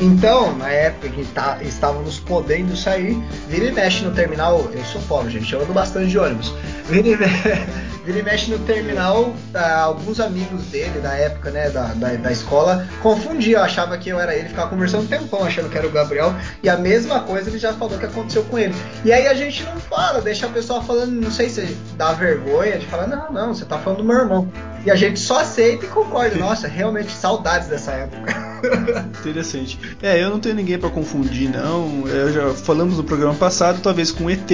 Então, 0.00 0.54
na 0.56 0.70
época 0.70 1.08
que 1.08 1.24
tá, 1.24 1.58
estávamos 1.60 2.20
podendo 2.20 2.76
sair, 2.76 3.16
vira 3.48 3.66
e 3.66 3.72
mexe 3.72 4.04
no 4.04 4.12
terminal. 4.12 4.68
Eu 4.72 4.84
sou 4.84 5.00
pobre, 5.02 5.30
gente, 5.32 5.52
eu 5.52 5.60
ando 5.62 5.72
bastante 5.72 6.08
de 6.10 6.18
ônibus. 6.18 6.52
Vira 6.88 7.08
e, 7.08 7.16
me- 7.16 7.26
vira 8.08 8.20
e 8.20 8.22
mexe 8.22 8.50
no 8.50 8.58
terminal, 8.60 9.34
tá, 9.52 9.82
alguns 9.82 10.18
amigos 10.18 10.62
dele 10.64 10.98
da 10.98 11.12
época, 11.12 11.50
né, 11.50 11.68
da, 11.68 11.88
da, 11.88 12.14
da 12.14 12.32
escola, 12.32 12.88
confundiam, 13.02 13.62
achava 13.62 13.98
que 13.98 14.08
eu 14.08 14.18
era 14.18 14.34
ele, 14.34 14.48
ficava 14.48 14.70
conversando 14.70 15.02
um 15.02 15.06
tempão 15.06 15.44
achando 15.44 15.68
que 15.68 15.76
era 15.76 15.86
o 15.86 15.90
Gabriel. 15.90 16.34
E 16.62 16.70
a 16.70 16.76
mesma 16.78 17.20
coisa 17.20 17.50
ele 17.50 17.58
já 17.58 17.74
falou 17.74 17.98
que 17.98 18.06
aconteceu 18.06 18.42
com 18.44 18.58
ele. 18.58 18.74
E 19.04 19.12
aí 19.12 19.26
a 19.26 19.34
gente 19.34 19.62
não 19.62 19.76
fala, 19.76 20.22
deixa 20.22 20.46
a 20.46 20.48
pessoa 20.48 20.80
falando, 20.80 21.12
não 21.12 21.30
sei 21.30 21.50
se 21.50 21.76
dá 21.98 22.14
vergonha 22.14 22.78
de 22.78 22.86
falar, 22.86 23.06
não, 23.06 23.30
não, 23.30 23.54
você 23.54 23.66
tá 23.66 23.78
falando 23.78 23.98
do 23.98 24.04
meu 24.04 24.16
irmão. 24.16 24.50
E 24.86 24.90
a 24.90 24.96
gente 24.96 25.20
só 25.20 25.40
aceita 25.40 25.84
e 25.84 25.88
concorda. 25.88 26.34
Nossa, 26.36 26.66
realmente 26.66 27.12
saudades 27.12 27.68
dessa 27.68 27.92
época. 27.92 28.34
Interessante. 29.20 29.78
É, 30.02 30.22
eu 30.22 30.30
não 30.30 30.40
tenho 30.40 30.54
ninguém 30.54 30.78
pra 30.78 30.88
confundir, 30.88 31.50
não. 31.50 32.08
Eu 32.08 32.32
já 32.32 32.54
falamos 32.54 32.96
no 32.96 33.04
programa 33.04 33.34
passado, 33.34 33.80
talvez 33.82 34.10
com 34.10 34.30
ET, 34.30 34.50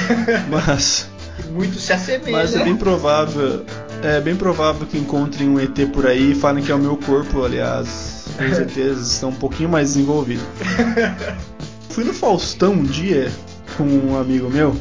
mas, 0.48 1.10
Muito 1.50 1.78
se 1.78 1.92
assemelha. 1.92 2.32
mas 2.32 2.54
é 2.54 2.64
bem 2.64 2.76
provável, 2.76 3.64
é 4.02 4.20
bem 4.20 4.36
provável 4.36 4.86
que 4.86 4.98
encontrem 4.98 5.48
um 5.48 5.58
ET 5.58 5.78
por 5.92 6.06
aí 6.06 6.32
e 6.32 6.34
falem 6.34 6.64
que 6.64 6.70
é 6.70 6.74
o 6.74 6.78
meu 6.78 6.96
corpo. 6.96 7.44
Aliás, 7.44 8.26
os 8.38 8.58
ETs 8.58 9.12
estão 9.12 9.30
um 9.30 9.34
pouquinho 9.34 9.68
mais 9.68 9.94
desenvolvidos. 9.94 10.44
Fui 11.90 12.04
no 12.04 12.12
Faustão 12.12 12.72
um 12.72 12.82
dia 12.82 13.30
com 13.76 13.84
um 13.84 14.18
amigo 14.18 14.50
meu 14.50 14.76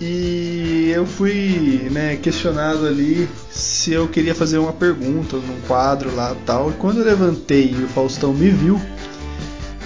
e 0.00 0.90
eu 0.94 1.04
fui 1.04 1.88
né, 1.90 2.16
questionado 2.16 2.86
ali 2.86 3.28
se 3.50 3.92
eu 3.92 4.08
queria 4.08 4.34
fazer 4.34 4.56
uma 4.56 4.72
pergunta 4.72 5.36
num 5.36 5.60
quadro 5.66 6.14
lá 6.14 6.34
tal. 6.46 6.70
E 6.70 6.74
quando 6.74 7.00
eu 7.00 7.04
levantei 7.04 7.70
e 7.70 7.84
o 7.84 7.88
Faustão 7.88 8.32
me 8.32 8.48
viu, 8.48 8.80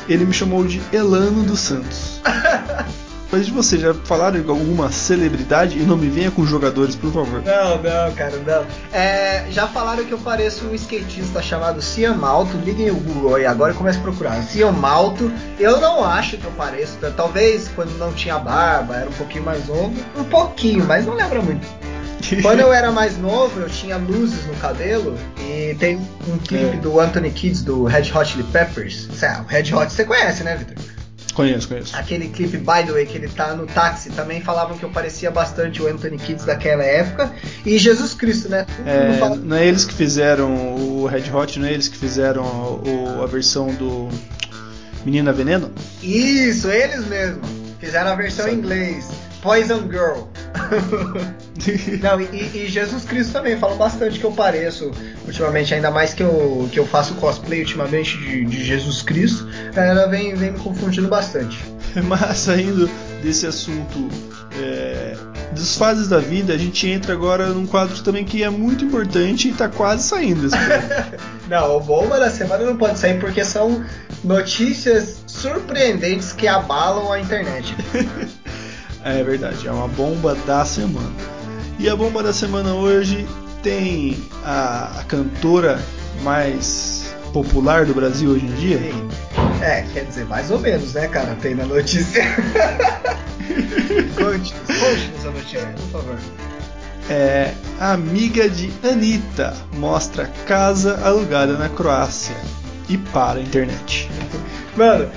ele 0.08 0.24
me 0.24 0.32
chamou 0.32 0.64
de 0.64 0.80
Elano 0.92 1.42
dos 1.42 1.58
Santos. 1.58 2.20
Mas 3.34 3.46
de 3.46 3.52
você, 3.52 3.78
já 3.78 3.92
falaram 3.92 4.40
de 4.40 4.48
alguma 4.48 4.92
celebridade? 4.92 5.78
E 5.78 5.82
não 5.82 5.96
me 5.96 6.08
venha 6.08 6.30
com 6.30 6.46
jogadores, 6.46 6.94
por 6.94 7.12
favor. 7.12 7.42
Não, 7.44 7.76
não, 7.82 8.14
cara, 8.14 8.36
não. 8.46 8.64
É, 8.96 9.46
já 9.50 9.66
falaram 9.66 10.04
que 10.04 10.12
eu 10.12 10.18
pareço 10.18 10.64
um 10.66 10.74
skatista 10.74 11.42
chamado 11.42 11.82
Cian 11.82 12.14
Malto. 12.14 12.56
Liguem 12.58 12.90
o 12.90 12.94
Google 12.94 13.34
aí 13.36 13.44
agora 13.46 13.72
e 13.72 13.76
comece 13.76 13.98
a 13.98 14.02
procurar. 14.02 14.40
Cian 14.44 14.70
Malto. 14.70 15.32
Eu 15.58 15.80
não 15.80 16.04
acho 16.04 16.36
que 16.36 16.44
eu 16.44 16.52
pareço. 16.52 16.96
tá? 17.00 17.10
Talvez 17.10 17.68
quando 17.74 17.90
não 17.98 18.12
tinha 18.12 18.38
barba, 18.38 18.94
era 18.96 19.08
um 19.08 19.12
pouquinho 19.14 19.44
mais 19.44 19.66
novo. 19.66 19.92
Um 20.16 20.24
pouquinho, 20.24 20.84
mas 20.86 21.04
não 21.04 21.14
lembra 21.14 21.42
muito. 21.42 21.66
Quando 22.40 22.60
eu 22.60 22.72
era 22.72 22.90
mais 22.90 23.18
novo, 23.18 23.60
eu 23.60 23.68
tinha 23.68 23.96
luzes 23.98 24.46
no 24.46 24.54
cabelo. 24.54 25.18
E 25.40 25.74
tem 25.78 25.96
um 26.26 26.38
clipe 26.38 26.76
É. 26.76 26.80
do 26.80 26.98
Anthony 27.00 27.30
Kids, 27.30 27.62
do 27.62 27.84
Red 27.84 28.10
Hot 28.14 28.30
Chili 28.30 28.44
Peppers. 28.44 29.08
Cê- 29.12 29.26
O 29.40 29.44
Red 29.46 29.74
Hot 29.74 29.92
você 29.92 30.04
conhece, 30.04 30.42
né, 30.42 30.56
Victor? 30.56 30.76
Conheço, 31.32 31.66
conheço. 31.68 31.96
Aquele 31.96 32.28
clipe, 32.28 32.56
by 32.58 32.84
the 32.86 32.92
way, 32.92 33.06
que 33.06 33.16
ele 33.18 33.28
tá 33.28 33.54
no 33.54 33.66
táxi, 33.66 34.10
também 34.10 34.40
falavam 34.40 34.76
que 34.78 34.84
eu 34.84 34.90
parecia 34.90 35.30
bastante 35.30 35.82
o 35.82 35.88
Anthony 35.88 36.16
Kids 36.16 36.44
daquela 36.44 36.84
época. 36.84 37.32
E 37.66 37.76
Jesus 37.78 38.14
Cristo, 38.14 38.48
né? 38.48 38.66
É, 38.86 39.16
fala- 39.18 39.36
não 39.36 39.56
é 39.56 39.66
eles 39.66 39.84
que 39.84 39.92
fizeram 39.94 40.54
o 40.76 41.06
Red 41.06 41.30
Hot, 41.32 41.58
não 41.58 41.66
é 41.66 41.72
eles 41.72 41.88
que 41.88 41.96
fizeram 41.98 42.44
o- 42.44 43.20
a 43.22 43.26
versão 43.26 43.74
do 43.74 44.08
Menina 45.04 45.32
Veneno? 45.32 45.72
Isso, 46.02 46.68
eles 46.70 47.04
mesmo. 47.06 47.40
Fizeram 47.80 48.10
a 48.12 48.14
versão 48.14 48.46
em 48.46 48.50
Sabe. 48.50 48.60
inglês. 48.62 49.08
Poison 49.42 49.80
Girl. 49.90 50.22
Não, 52.02 52.20
e, 52.20 52.64
e 52.64 52.68
Jesus 52.68 53.04
Cristo 53.04 53.32
também, 53.32 53.56
falam 53.56 53.76
bastante 53.76 54.18
que 54.18 54.24
eu 54.24 54.32
pareço 54.32 54.90
ultimamente, 55.24 55.72
ainda 55.72 55.90
mais 55.90 56.12
que 56.12 56.22
eu, 56.22 56.68
que 56.72 56.78
eu 56.78 56.86
faço 56.86 57.14
cosplay 57.14 57.60
ultimamente 57.60 58.18
de, 58.18 58.44
de 58.44 58.64
Jesus 58.64 59.02
Cristo. 59.02 59.48
A 59.70 59.74
galera 59.74 60.08
vem, 60.08 60.34
vem 60.34 60.52
me 60.52 60.58
confundindo 60.58 61.08
bastante. 61.08 61.58
Mas 62.04 62.38
saindo 62.38 62.90
desse 63.22 63.46
assunto 63.46 64.08
é, 64.60 65.16
das 65.52 65.76
fases 65.76 66.08
da 66.08 66.18
vida, 66.18 66.52
a 66.52 66.58
gente 66.58 66.88
entra 66.88 67.12
agora 67.12 67.46
num 67.48 67.66
quadro 67.66 68.02
também 68.02 68.24
que 68.24 68.42
é 68.42 68.50
muito 68.50 68.84
importante 68.84 69.48
e 69.48 69.52
tá 69.52 69.68
quase 69.68 70.02
saindo. 70.04 70.48
Não, 71.48 71.76
o 71.76 71.80
bomba 71.80 72.18
da 72.18 72.30
semana 72.30 72.64
não 72.64 72.76
pode 72.76 72.98
sair 72.98 73.20
porque 73.20 73.44
são 73.44 73.84
notícias 74.24 75.22
surpreendentes 75.26 76.32
que 76.32 76.48
abalam 76.48 77.12
a 77.12 77.20
internet. 77.20 77.76
é 79.04 79.22
verdade, 79.22 79.68
é 79.68 79.70
uma 79.70 79.88
bomba 79.88 80.34
da 80.46 80.64
semana. 80.64 81.33
E 81.78 81.88
a 81.88 81.96
bomba 81.96 82.22
da 82.22 82.32
semana 82.32 82.72
hoje 82.74 83.26
tem 83.62 84.16
a, 84.44 85.00
a 85.00 85.04
cantora 85.04 85.82
mais 86.22 87.14
popular 87.32 87.84
do 87.84 87.94
Brasil 87.94 88.30
hoje 88.30 88.46
em 88.46 88.54
dia. 88.54 88.80
É, 89.60 89.82
quer 89.92 90.04
dizer, 90.04 90.24
mais 90.26 90.50
ou 90.50 90.60
menos, 90.60 90.94
né, 90.94 91.08
cara? 91.08 91.34
Tem 91.40 91.54
na 91.54 91.66
notícia. 91.66 92.22
Conte-nos, 94.16 94.78
conte-nos 94.78 95.26
a 95.26 95.30
notícia, 95.30 95.74
por 95.90 96.00
favor. 96.00 96.18
É 97.10 97.52
amiga 97.78 98.48
de 98.48 98.72
Anitta 98.82 99.54
mostra 99.74 100.30
casa 100.46 100.98
alugada 101.04 101.54
na 101.54 101.68
Croácia 101.68 102.36
e 102.88 102.96
para 102.96 103.40
a 103.40 103.42
internet. 103.42 104.08
Mano, 104.76 105.10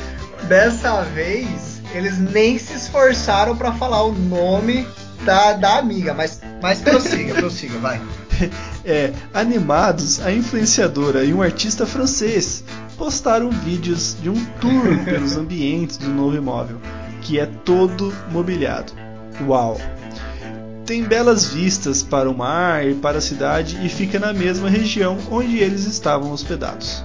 dessa 0.44 1.04
vez 1.04 1.82
eles 1.94 2.18
nem 2.18 2.58
se 2.58 2.74
esforçaram 2.74 3.56
pra 3.56 3.72
falar 3.72 4.04
o 4.04 4.12
nome 4.12 4.86
da, 5.24 5.54
da 5.54 5.78
amiga, 5.78 6.14
mas, 6.14 6.42
mas 6.62 6.82
prossiga, 6.82 7.34
prossiga, 7.36 7.78
vai. 7.80 8.02
É, 8.86 9.14
animados, 9.34 10.22
a 10.22 10.32
influenciadora 10.32 11.24
e 11.24 11.34
um 11.34 11.42
artista 11.42 11.86
francês 11.86 12.64
postaram 12.98 13.50
vídeos 13.50 14.16
de 14.22 14.30
um 14.30 14.46
tour 14.60 14.98
pelos 15.06 15.36
ambientes 15.36 15.98
do 15.98 16.10
novo 16.10 16.36
imóvel, 16.36 16.80
que 17.22 17.40
é 17.40 17.46
todo 17.46 18.14
mobiliado. 18.32 18.94
Uau! 19.46 19.80
Tem 20.86 21.04
belas 21.04 21.46
vistas 21.46 22.02
para 22.02 22.30
o 22.30 22.38
mar 22.38 22.88
e 22.88 22.96
para 22.96 23.18
a 23.18 23.22
cidade 23.22 23.78
e 23.86 23.90
fica 23.90 24.18
na 24.18 24.32
mesma 24.32 24.70
região 24.70 25.18
onde 25.30 25.58
eles 25.58 25.86
estavam 25.86 26.32
hospedados. 26.32 27.04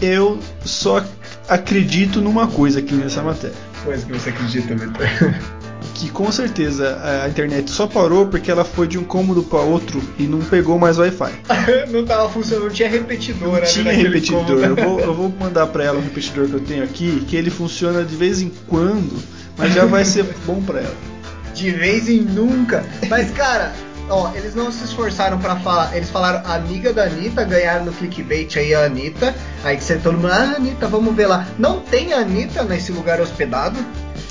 Eu 0.00 0.38
só 0.62 1.02
acredito 1.48 2.20
numa 2.20 2.46
coisa 2.46 2.80
aqui 2.80 2.94
nessa 2.94 3.22
matéria. 3.22 3.56
Coisa 3.82 4.04
que 4.04 4.12
você 4.12 4.28
acredita, 4.28 4.74
Vitor. 4.74 5.06
que 5.96 6.10
com 6.10 6.30
certeza 6.30 6.98
a 7.24 7.28
internet 7.28 7.70
só 7.70 7.86
parou 7.86 8.26
porque 8.26 8.50
ela 8.50 8.64
foi 8.64 8.86
de 8.86 8.98
um 8.98 9.04
cômodo 9.04 9.42
para 9.42 9.60
outro 9.60 10.02
e 10.18 10.24
não 10.24 10.40
pegou 10.40 10.78
mais 10.78 10.98
Wi-Fi. 10.98 11.32
não 11.90 12.04
tava 12.04 12.28
funcionando, 12.28 12.64
não 12.64 12.70
tinha 12.70 12.88
repetidor 12.88 13.48
Não 13.48 13.54
ali 13.56 13.66
tinha 13.66 13.92
repetidor. 13.92 14.62
Eu 14.62 14.76
vou, 14.76 15.00
eu 15.00 15.14
vou 15.16 15.28
mandar 15.40 15.66
para 15.68 15.84
ela 15.84 15.98
um 15.98 16.02
repetidor 16.02 16.48
que 16.48 16.52
eu 16.52 16.60
tenho 16.60 16.84
aqui, 16.84 17.24
que 17.26 17.34
ele 17.34 17.48
funciona 17.48 18.04
de 18.04 18.14
vez 18.14 18.42
em 18.42 18.52
quando, 18.66 19.16
mas 19.56 19.72
já 19.72 19.86
vai 19.86 20.04
ser 20.04 20.24
bom 20.44 20.60
para 20.62 20.80
ela. 20.80 20.96
De 21.54 21.70
vez 21.70 22.08
em 22.10 22.20
nunca. 22.20 22.84
Mas, 23.08 23.30
cara, 23.30 23.72
ó, 24.10 24.30
eles 24.34 24.54
não 24.54 24.70
se 24.70 24.84
esforçaram 24.84 25.38
pra 25.38 25.56
falar. 25.56 25.96
Eles 25.96 26.10
falaram 26.10 26.46
amiga 26.50 26.92
da 26.92 27.04
Anitta, 27.04 27.42
ganharam 27.42 27.86
no 27.86 27.92
clickbait 27.92 28.54
aí 28.58 28.74
a 28.74 28.84
Anitta. 28.84 29.34
Aí 29.64 29.78
que 29.78 29.84
você 29.84 29.96
todo 29.96 30.18
mundo, 30.18 30.30
ah, 30.30 30.56
Anitta, 30.56 30.86
vamos 30.86 31.16
ver 31.16 31.26
lá. 31.26 31.46
Não 31.58 31.80
tem 31.80 32.12
a 32.12 32.18
Anitta 32.18 32.62
nesse 32.64 32.92
lugar 32.92 33.18
hospedado. 33.18 33.78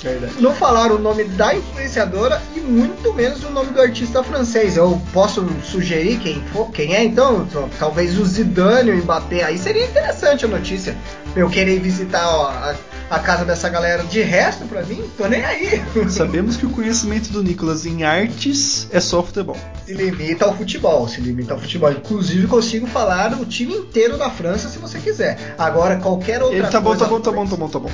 Verdade. 0.02 0.34
Não 0.40 0.54
falaram 0.54 0.96
o 0.96 0.98
nome 0.98 1.24
da 1.24 1.54
influenciadora 1.54 2.40
e 2.54 2.60
muito 2.60 3.12
menos 3.14 3.42
o 3.44 3.50
nome 3.50 3.70
do 3.72 3.80
artista 3.80 4.22
francês. 4.22 4.76
Eu 4.76 5.00
posso 5.12 5.46
sugerir 5.62 6.18
quem 6.18 6.42
for, 6.52 6.70
quem 6.70 6.94
é 6.94 7.04
então? 7.04 7.46
Talvez 7.78 8.18
o 8.18 8.24
Zidane 8.24 8.90
o 8.90 8.96
Mbappé. 8.96 9.44
Aí 9.44 9.58
seria 9.58 9.84
interessante 9.84 10.44
a 10.44 10.48
notícia. 10.48 10.96
Eu 11.34 11.48
querer 11.50 11.80
visitar 11.80 12.28
ó, 12.28 12.48
a, 12.48 12.74
a 13.10 13.18
casa 13.18 13.44
dessa 13.44 13.68
galera. 13.68 14.02
De 14.04 14.20
resto, 14.22 14.64
pra 14.66 14.82
mim, 14.82 15.02
tô 15.16 15.26
nem 15.26 15.44
aí. 15.44 15.82
Sabemos 16.08 16.56
que 16.56 16.66
o 16.66 16.70
conhecimento 16.70 17.30
do 17.30 17.42
Nicolas 17.42 17.84
em 17.86 18.04
artes 18.04 18.88
é 18.90 19.00
só 19.00 19.22
futebol. 19.22 19.56
Se 19.84 19.94
limita 19.94 20.44
ao 20.44 20.56
futebol, 20.56 21.08
se 21.08 21.20
limita 21.20 21.54
ao 21.54 21.60
futebol. 21.60 21.90
Inclusive, 21.90 22.46
consigo 22.46 22.86
falar 22.86 23.32
o 23.34 23.44
time 23.44 23.74
inteiro 23.74 24.16
da 24.16 24.30
França 24.30 24.68
se 24.68 24.78
você 24.78 24.98
quiser. 24.98 25.54
Agora, 25.58 25.96
qualquer 25.96 26.42
outra 26.42 26.58
Ele 26.58 26.66
tá 26.68 26.80
bom, 26.80 26.96
tá 26.96 27.06
bom, 27.06 27.20
tá 27.20 27.30
bom, 27.30 27.46
tá 27.46 27.56
bom, 27.56 27.68
tá 27.68 27.78
bom. 27.78 27.90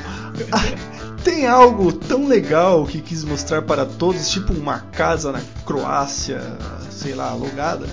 Tem 1.25 1.47
algo 1.47 1.93
tão 1.93 2.27
legal 2.27 2.85
que 2.85 3.01
quis 3.01 3.25
mostrar 3.25 3.63
para 3.63 3.87
todos, 3.87 4.29
tipo 4.31 4.53
uma 4.53 4.81
casa 4.93 5.31
na 5.33 5.41
Croácia, 5.65 6.41
sei 6.91 7.15
lá, 7.15 7.31
alugada? 7.31 7.87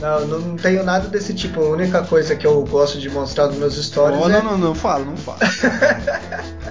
Não, 0.00 0.26
não 0.26 0.56
tenho 0.56 0.82
nada 0.82 1.08
desse 1.08 1.34
tipo. 1.34 1.60
A 1.60 1.68
única 1.68 2.02
coisa 2.02 2.34
que 2.34 2.46
eu 2.46 2.64
gosto 2.64 2.98
de 2.98 3.10
mostrar 3.10 3.48
nos 3.48 3.56
meus 3.56 3.74
stories 3.84 4.18
Oh, 4.22 4.28
é. 4.30 4.32
não, 4.32 4.52
não, 4.52 4.58
não 4.58 4.74
fala, 4.74 5.04
não 5.04 5.16
fala. 5.16 5.38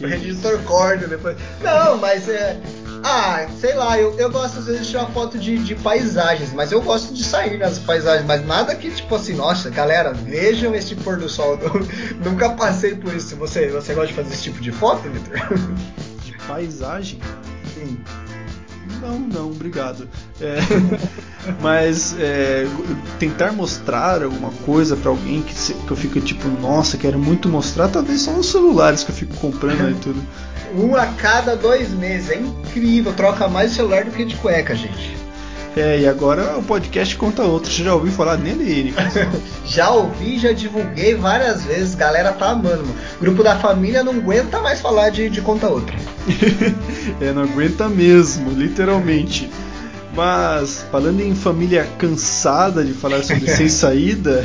O 0.00 0.06
editor 0.06 0.60
corta 0.62 1.08
depois. 1.08 1.36
Não, 1.60 1.98
mas 1.98 2.28
é. 2.28 2.56
Ah, 3.02 3.46
sei 3.60 3.74
lá, 3.74 3.98
eu, 3.98 4.14
eu 4.18 4.30
gosto 4.30 4.58
às 4.58 4.66
vezes 4.66 4.82
de 4.82 4.88
tirar 4.90 5.06
foto 5.06 5.38
de, 5.38 5.58
de 5.58 5.74
paisagens, 5.76 6.52
mas 6.52 6.72
eu 6.72 6.80
gosto 6.82 7.14
de 7.14 7.24
sair 7.24 7.58
nas 7.58 7.78
paisagens, 7.78 8.26
mas 8.26 8.44
nada 8.46 8.74
que 8.74 8.90
tipo 8.90 9.14
assim, 9.14 9.34
nossa, 9.34 9.70
galera, 9.70 10.12
vejam 10.12 10.74
esse 10.74 10.94
pôr 10.96 11.16
do 11.16 11.28
sol. 11.28 11.58
Eu 11.62 12.30
nunca 12.30 12.50
passei 12.50 12.94
por 12.96 13.14
isso. 13.14 13.36
Você, 13.36 13.68
você 13.68 13.94
gosta 13.94 14.08
de 14.08 14.14
fazer 14.14 14.34
esse 14.34 14.42
tipo 14.44 14.60
de 14.60 14.72
foto, 14.72 15.08
Victor? 15.08 15.38
De 16.24 16.32
paisagem? 16.46 17.18
Sim. 17.74 17.98
Não, 19.00 19.18
não, 19.18 19.46
obrigado. 19.50 20.08
É, 20.40 20.56
mas 21.62 22.16
é, 22.18 22.66
tentar 23.18 23.52
mostrar 23.52 24.22
alguma 24.22 24.50
coisa 24.64 24.96
pra 24.96 25.10
alguém 25.10 25.40
que, 25.42 25.54
se- 25.54 25.74
que 25.74 25.90
eu 25.90 25.96
fico 25.96 26.20
tipo, 26.20 26.48
nossa, 26.48 26.96
quero 26.96 27.18
muito 27.18 27.48
mostrar, 27.48 27.88
talvez 27.88 28.22
só 28.22 28.32
os 28.32 28.50
celulares 28.50 29.04
que 29.04 29.10
eu 29.10 29.14
fico 29.14 29.34
comprando 29.36 29.90
e 29.90 29.94
tudo. 30.00 30.20
Um 30.76 30.94
a 30.96 31.06
cada 31.06 31.56
dois 31.56 31.90
meses, 31.90 32.30
é 32.30 32.36
incrível, 32.36 33.12
troca 33.12 33.48
mais 33.48 33.70
de 33.70 33.76
celular 33.76 34.04
do 34.04 34.10
que 34.10 34.24
de 34.24 34.36
cueca, 34.36 34.74
gente. 34.74 35.16
É, 35.76 36.00
e 36.00 36.08
agora 36.08 36.58
o 36.58 36.62
podcast 36.62 37.14
conta 37.16 37.42
outro. 37.42 37.70
Você 37.70 37.84
já 37.84 37.94
ouviu 37.94 38.10
falar 38.12 38.36
nele, 38.36 38.84
Nicolas? 38.84 39.14
Já 39.64 39.90
ouvi, 39.90 40.38
já 40.38 40.50
divulguei 40.50 41.14
várias 41.14 41.62
vezes, 41.62 41.94
galera 41.94 42.32
tá 42.32 42.50
amando. 42.50 42.86
Grupo 43.20 43.44
da 43.44 43.54
família 43.58 44.02
não 44.02 44.14
aguenta 44.14 44.60
mais 44.60 44.80
falar 44.80 45.10
de, 45.10 45.28
de 45.28 45.42
conta 45.42 45.68
outra. 45.68 45.94
é, 47.20 47.32
não 47.32 47.42
aguenta 47.42 47.86
mesmo, 47.86 48.50
literalmente. 48.50 49.50
Mas, 50.16 50.86
falando 50.90 51.20
em 51.20 51.34
família 51.34 51.86
cansada 51.98 52.82
de 52.82 52.94
falar 52.94 53.22
sobre 53.22 53.46
sem 53.54 53.68
saída, 53.68 54.42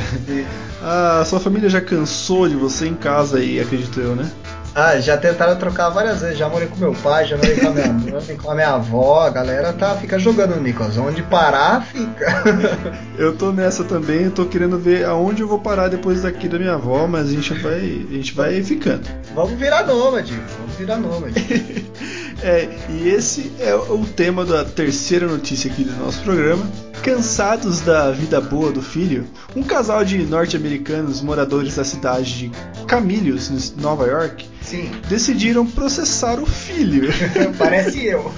a 0.84 1.24
sua 1.26 1.40
família 1.40 1.70
já 1.70 1.80
cansou 1.80 2.50
de 2.50 2.56
você 2.56 2.86
em 2.86 2.96
casa 2.96 3.38
aí, 3.38 3.62
acredito 3.62 4.00
eu, 4.00 4.14
né? 4.14 4.30
Ah, 4.76 5.00
já 5.00 5.16
tentaram 5.18 5.56
trocar 5.56 5.90
várias 5.90 6.22
vezes, 6.22 6.38
já 6.38 6.50
morei 6.50 6.68
com 6.68 6.78
meu 6.78 6.94
pai, 6.94 7.26
já 7.26 7.38
morei 7.38 7.56
com 7.58 7.68
a 7.68 7.72
minha 7.72 7.94
mãe, 7.94 8.38
com 8.38 8.52
a 8.52 8.56
minha 8.56 8.70
avó, 8.70 9.22
a 9.22 9.30
galera 9.30 9.72
tá, 9.72 9.96
fica 9.96 10.18
jogando 10.18 10.56
no 10.56 10.62
Nicolas. 10.62 10.98
Onde 10.98 11.22
parar, 11.22 11.86
fica. 11.86 12.44
Eu 13.18 13.36
tô 13.36 13.52
nessa 13.52 13.84
também, 13.84 14.24
eu 14.24 14.32
tô 14.32 14.46
querendo 14.46 14.80
ver 14.80 15.06
aonde 15.06 15.44
eu 15.44 15.48
vou 15.48 15.60
parar 15.60 15.88
depois 15.88 16.24
daqui 16.24 16.48
da 16.48 16.58
minha 16.58 16.74
avó, 16.74 17.06
mas 17.08 17.30
a 17.30 17.32
gente 17.32 17.54
vai, 17.54 18.08
a 18.10 18.14
gente 18.16 18.34
vai 18.34 18.64
ficando. 18.64 19.08
vamos 19.36 19.54
virar 19.54 19.86
nômade, 19.86 20.34
vamos 20.58 20.76
virar 20.76 20.98
nômade. 20.98 21.36
É, 22.44 22.68
e 22.90 23.08
esse 23.08 23.54
é 23.58 23.74
o 23.74 24.06
tema 24.06 24.44
da 24.44 24.66
terceira 24.66 25.26
notícia 25.26 25.72
aqui 25.72 25.86
do 25.86 25.94
nosso 25.94 26.22
programa. 26.24 26.70
Cansados 27.02 27.80
da 27.80 28.12
vida 28.12 28.42
boa 28.42 28.70
do 28.70 28.82
filho, 28.82 29.26
um 29.56 29.64
casal 29.64 30.04
de 30.04 30.18
norte-americanos 30.26 31.22
moradores 31.22 31.76
da 31.76 31.86
cidade 31.86 32.50
de 32.50 32.52
Camilhos, 32.86 33.74
Nova 33.78 34.06
York, 34.06 34.46
Sim, 34.62 34.92
decidiram 35.08 35.66
processar 35.66 36.40
o 36.40 36.46
filho 36.46 37.10
parece 37.58 38.06
eu. 38.06 38.30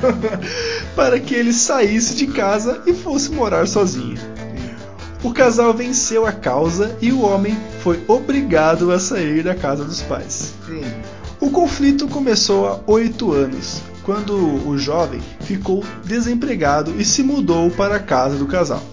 para 0.96 1.20
que 1.20 1.34
ele 1.34 1.54
saísse 1.54 2.16
de 2.16 2.28
casa 2.28 2.84
e 2.86 2.94
fosse 2.94 3.32
morar 3.32 3.68
sozinho. 3.68 4.18
O 5.24 5.34
casal 5.34 5.74
venceu 5.74 6.28
a 6.28 6.32
causa 6.32 6.96
e 7.02 7.12
o 7.12 7.22
homem 7.22 7.58
foi 7.82 8.04
obrigado 8.08 8.92
a 8.92 9.00
sair 9.00 9.44
da 9.44 9.56
casa 9.56 9.84
dos 9.84 10.02
pais. 10.04 10.54
Sim. 10.68 10.84
O 11.40 11.50
conflito 11.50 12.08
começou 12.08 12.68
há 12.68 12.80
oito 12.88 13.32
anos, 13.32 13.82
quando 14.06 14.36
o 14.68 14.78
jovem 14.78 15.20
ficou 15.42 15.84
desempregado 16.04 16.94
e 16.96 17.04
se 17.04 17.24
mudou 17.24 17.72
para 17.72 17.96
a 17.96 18.00
casa 18.00 18.38
do 18.38 18.46
casal, 18.46 18.84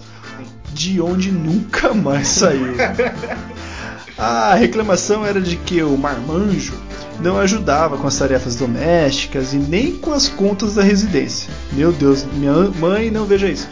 de 0.73 0.99
onde 0.99 1.31
nunca 1.31 1.93
mais 1.93 2.27
saiu. 2.27 2.73
A 4.17 4.53
reclamação 4.53 5.25
era 5.25 5.41
de 5.41 5.55
que 5.55 5.81
o 5.81 5.97
marmanjo 5.97 6.73
não 7.19 7.37
ajudava 7.37 7.97
com 7.97 8.07
as 8.07 8.17
tarefas 8.17 8.55
domésticas 8.55 9.53
e 9.53 9.57
nem 9.57 9.97
com 9.97 10.13
as 10.13 10.27
contas 10.27 10.75
da 10.75 10.83
residência. 10.83 11.51
Meu 11.71 11.91
Deus, 11.91 12.23
minha 12.33 12.53
mãe 12.79 13.09
não 13.09 13.25
veja 13.25 13.49
isso. 13.49 13.67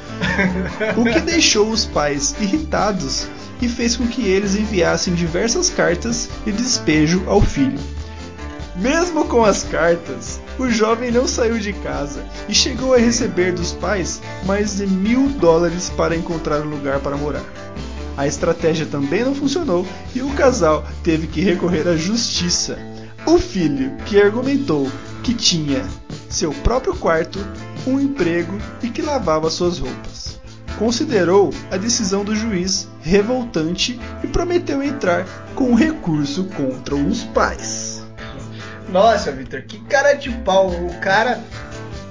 O 0.98 1.04
que 1.04 1.20
deixou 1.20 1.70
os 1.70 1.86
pais 1.86 2.36
irritados 2.40 3.28
e 3.62 3.68
fez 3.68 3.96
com 3.96 4.08
que 4.08 4.24
eles 4.28 4.56
enviassem 4.56 5.14
diversas 5.14 5.70
cartas 5.70 6.28
de 6.44 6.52
despejo 6.52 7.24
ao 7.28 7.40
filho. 7.40 7.80
Mesmo 8.76 9.26
com 9.26 9.46
as 9.46 9.64
cartas, 9.64 10.41
o 10.58 10.70
jovem 10.70 11.12
não 11.12 11.28
saiu 11.28 11.58
de 11.58 11.74
casa 11.74 12.24
e 12.48 12.54
chegou 12.54 12.94
a 12.94 12.98
receber 12.98 13.54
dos 13.54 13.74
pais 13.74 14.22
mais 14.46 14.78
de 14.78 14.88
mil 14.88 15.30
dólares 15.30 15.90
para 15.90 16.16
encontrar 16.16 16.62
um 16.62 16.70
lugar 16.70 17.00
para 17.00 17.18
morar. 17.18 17.44
A 18.18 18.28
estratégia 18.28 18.86
também 18.86 19.24
não 19.24 19.34
funcionou 19.34 19.86
e 20.14 20.22
o 20.22 20.30
casal 20.34 20.86
teve 21.04 21.28
que 21.28 21.42
recorrer 21.42 21.88
à 21.88 21.96
justiça. 21.96 22.78
O 23.26 23.38
filho, 23.38 23.96
que 24.06 24.22
argumentou 24.22 24.92
que 25.24 25.34
tinha 25.34 25.86
seu 26.30 26.52
próprio 26.52 26.96
quarto, 26.96 27.40
um 27.86 28.00
emprego 28.00 28.58
e 28.82 28.90
que 28.90 29.02
lavava 29.02 29.50
suas 29.50 29.80
roupas, 29.80 30.40
considerou 30.78 31.52
a 31.70 31.78
decisão 31.78 32.24
do 32.24 32.36
juiz 32.36 32.88
revoltante 33.02 34.00
e 34.24 34.28
prometeu 34.28 34.82
entrar 34.82 35.26
com 35.56 35.76
recurso 35.76 36.46
contra 36.46 36.96
os 36.96 37.24
pais. 37.24 38.01
Nossa, 38.92 39.32
Victor, 39.32 39.62
que 39.62 39.80
cara 39.80 40.14
de 40.14 40.30
pau. 40.30 40.70
O 40.70 40.94
cara, 41.00 41.40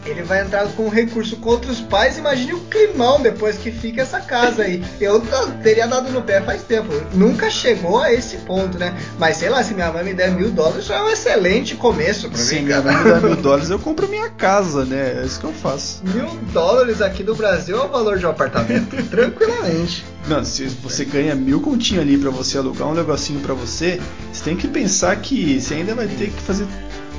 ele 0.07 0.23
vai 0.23 0.43
entrar 0.43 0.67
com 0.73 0.89
recurso 0.89 1.37
contra 1.37 1.71
os 1.71 1.81
pais. 1.81 2.17
Imagine 2.19 2.55
o 2.55 2.61
climão 2.61 3.21
depois 3.21 3.57
que 3.57 3.71
fica 3.71 4.03
essa 4.03 4.21
casa 4.21 4.63
aí. 4.63 4.83
Eu 5.01 5.23
teria 5.63 5.87
dado 5.87 6.11
no 6.11 6.23
pé 6.23 6.41
faz 6.41 6.63
tempo. 6.63 6.89
Nunca 7.15 7.51
chegou 7.51 7.99
a 8.01 8.13
esse 8.13 8.39
ponto, 8.39 8.79
né? 8.79 8.97
Mas 9.19 9.37
sei 9.37 9.49
lá, 9.49 9.63
se 9.63 9.75
minha 9.75 9.93
mãe 9.93 10.05
me 10.05 10.15
der 10.15 10.31
mil 10.31 10.51
dólares, 10.51 10.87
já 10.87 10.97
é 10.97 11.03
um 11.03 11.11
excelente 11.11 11.75
começo 11.75 12.29
pra 12.29 12.39
Se 12.39 12.57
mim, 12.57 12.63
minha 12.63 12.83
cara. 12.83 12.95
mãe 12.95 13.05
me 13.05 13.11
dá 13.11 13.21
mil 13.29 13.37
dólares, 13.43 13.71
eu 13.71 13.79
compro 13.79 14.09
minha 14.09 14.29
casa, 14.31 14.85
né? 14.85 15.21
É 15.23 15.27
isso 15.27 15.39
que 15.39 15.47
eu 15.47 15.53
faço. 15.53 16.01
Mil 16.05 16.27
dólares 16.53 17.01
aqui 17.03 17.23
no 17.23 17.35
Brasil 17.35 17.77
é 17.79 17.85
o 17.85 17.89
valor 17.89 18.19
de 18.19 18.27
um 18.27 18.31
apartamento. 18.31 18.97
Tranquilamente. 19.11 20.05
Não, 20.29 20.45
se 20.45 20.67
você 20.67 21.05
ganha 21.05 21.35
mil 21.35 21.61
continho 21.61 22.01
ali 22.01 22.17
pra 22.19 22.31
você 22.31 22.59
alugar 22.59 22.89
um 22.89 22.95
negocinho 22.95 23.41
pra 23.41 23.55
você, 23.55 24.01
você 24.33 24.45
tem 24.45 24.57
que 24.57 24.69
pensar 24.69 25.17
que 25.17 25.61
você 25.61 25.75
ainda 25.75 25.95
vai 25.95 26.07
ter 26.07 26.31
que 26.31 26.41
fazer 26.43 26.67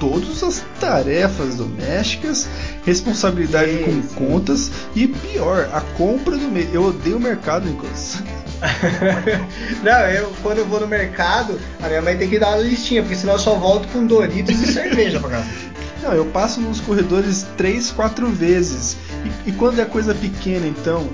todas 0.02 0.42
as 0.42 0.66
tarefas 0.80 1.58
domésticas, 1.58 2.50
responsabilidade 2.84 3.84
com 3.86 3.92
sim. 3.92 4.16
contas 4.16 4.72
e 4.96 5.08
pior, 5.08 5.70
a 5.72 5.80
compra 5.96 6.36
do 6.36 6.50
mês. 6.50 6.74
Eu 6.74 6.86
odeio 6.86 7.18
o 7.18 7.20
mercado, 7.20 7.70
Nicolas. 7.70 8.18
Não, 9.84 10.00
eu 10.10 10.34
quando 10.42 10.58
eu 10.58 10.66
vou 10.66 10.80
no 10.80 10.88
mercado, 10.88 11.60
a 11.84 11.88
minha 11.88 12.02
mãe 12.02 12.18
tem 12.18 12.28
que 12.28 12.40
dar 12.40 12.50
uma 12.56 12.64
listinha, 12.64 13.04
porque 13.04 13.16
senão 13.16 13.34
eu 13.34 13.40
só 13.40 13.54
volto 13.54 13.88
com 13.90 14.04
Doritos 14.08 14.60
e 14.60 14.74
cerveja 14.74 15.20
pra 15.20 15.30
casa. 15.30 15.46
Não, 16.02 16.14
eu 16.14 16.26
passo 16.26 16.60
nos 16.60 16.82
corredores 16.82 17.46
três, 17.56 17.92
quatro 17.92 18.28
vezes. 18.28 18.98
E, 19.46 19.50
e 19.50 19.52
quando 19.52 19.80
é 19.80 19.86
coisa 19.86 20.16
pequena, 20.16 20.66
então, 20.66 21.08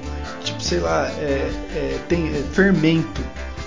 tipo, 0.45 0.61
sei 0.61 0.79
lá, 0.79 1.11
é, 1.19 1.51
é, 1.75 1.99
tem 2.07 2.29
é, 2.29 2.41
fermento, 2.53 3.21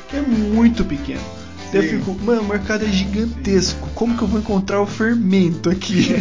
que 0.08 0.16
é 0.16 0.22
muito 0.22 0.82
pequeno. 0.82 1.39
Eu 1.72 1.82
fico, 1.84 2.12
mano, 2.24 2.42
o 2.42 2.44
mercado 2.44 2.84
é 2.84 2.88
gigantesco. 2.88 3.88
Como 3.94 4.16
que 4.16 4.22
eu 4.22 4.28
vou 4.28 4.40
encontrar 4.40 4.80
o 4.80 4.86
fermento 4.86 5.70
aqui? 5.70 6.14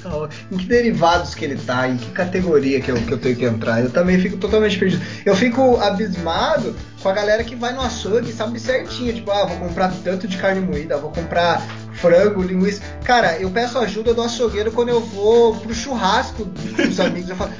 em 0.50 0.56
que 0.56 0.66
derivados 0.66 1.34
que 1.34 1.44
ele 1.44 1.56
tá, 1.56 1.88
em 1.88 1.96
que 1.96 2.10
categoria 2.10 2.80
que 2.80 2.90
eu, 2.90 2.96
que 2.96 3.12
eu 3.12 3.18
tenho 3.18 3.36
que 3.36 3.44
entrar. 3.44 3.82
Eu 3.82 3.90
também 3.90 4.18
fico 4.18 4.38
totalmente 4.38 4.78
perdido. 4.78 5.04
Eu 5.24 5.36
fico 5.36 5.76
abismado 5.76 6.74
com 7.02 7.08
a 7.10 7.12
galera 7.12 7.44
que 7.44 7.54
vai 7.54 7.74
no 7.74 7.82
açougue 7.82 8.30
e 8.30 8.32
sabe 8.32 8.58
certinho, 8.58 9.12
tipo, 9.12 9.30
ah, 9.30 9.44
vou 9.44 9.58
comprar 9.58 9.92
tanto 10.02 10.26
de 10.26 10.38
carne 10.38 10.60
moída, 10.60 10.96
vou 10.96 11.10
comprar 11.10 11.60
frango, 11.92 12.42
linguiça. 12.42 12.82
Cara, 13.04 13.38
eu 13.38 13.50
peço 13.50 13.78
ajuda 13.78 14.14
do 14.14 14.22
açougueiro 14.22 14.72
quando 14.72 14.88
eu 14.88 15.00
vou 15.00 15.54
pro 15.56 15.74
churrasco 15.74 16.44
dos 16.44 16.98
amigos. 17.00 17.28
Eu 17.28 17.36
falo, 17.36 17.52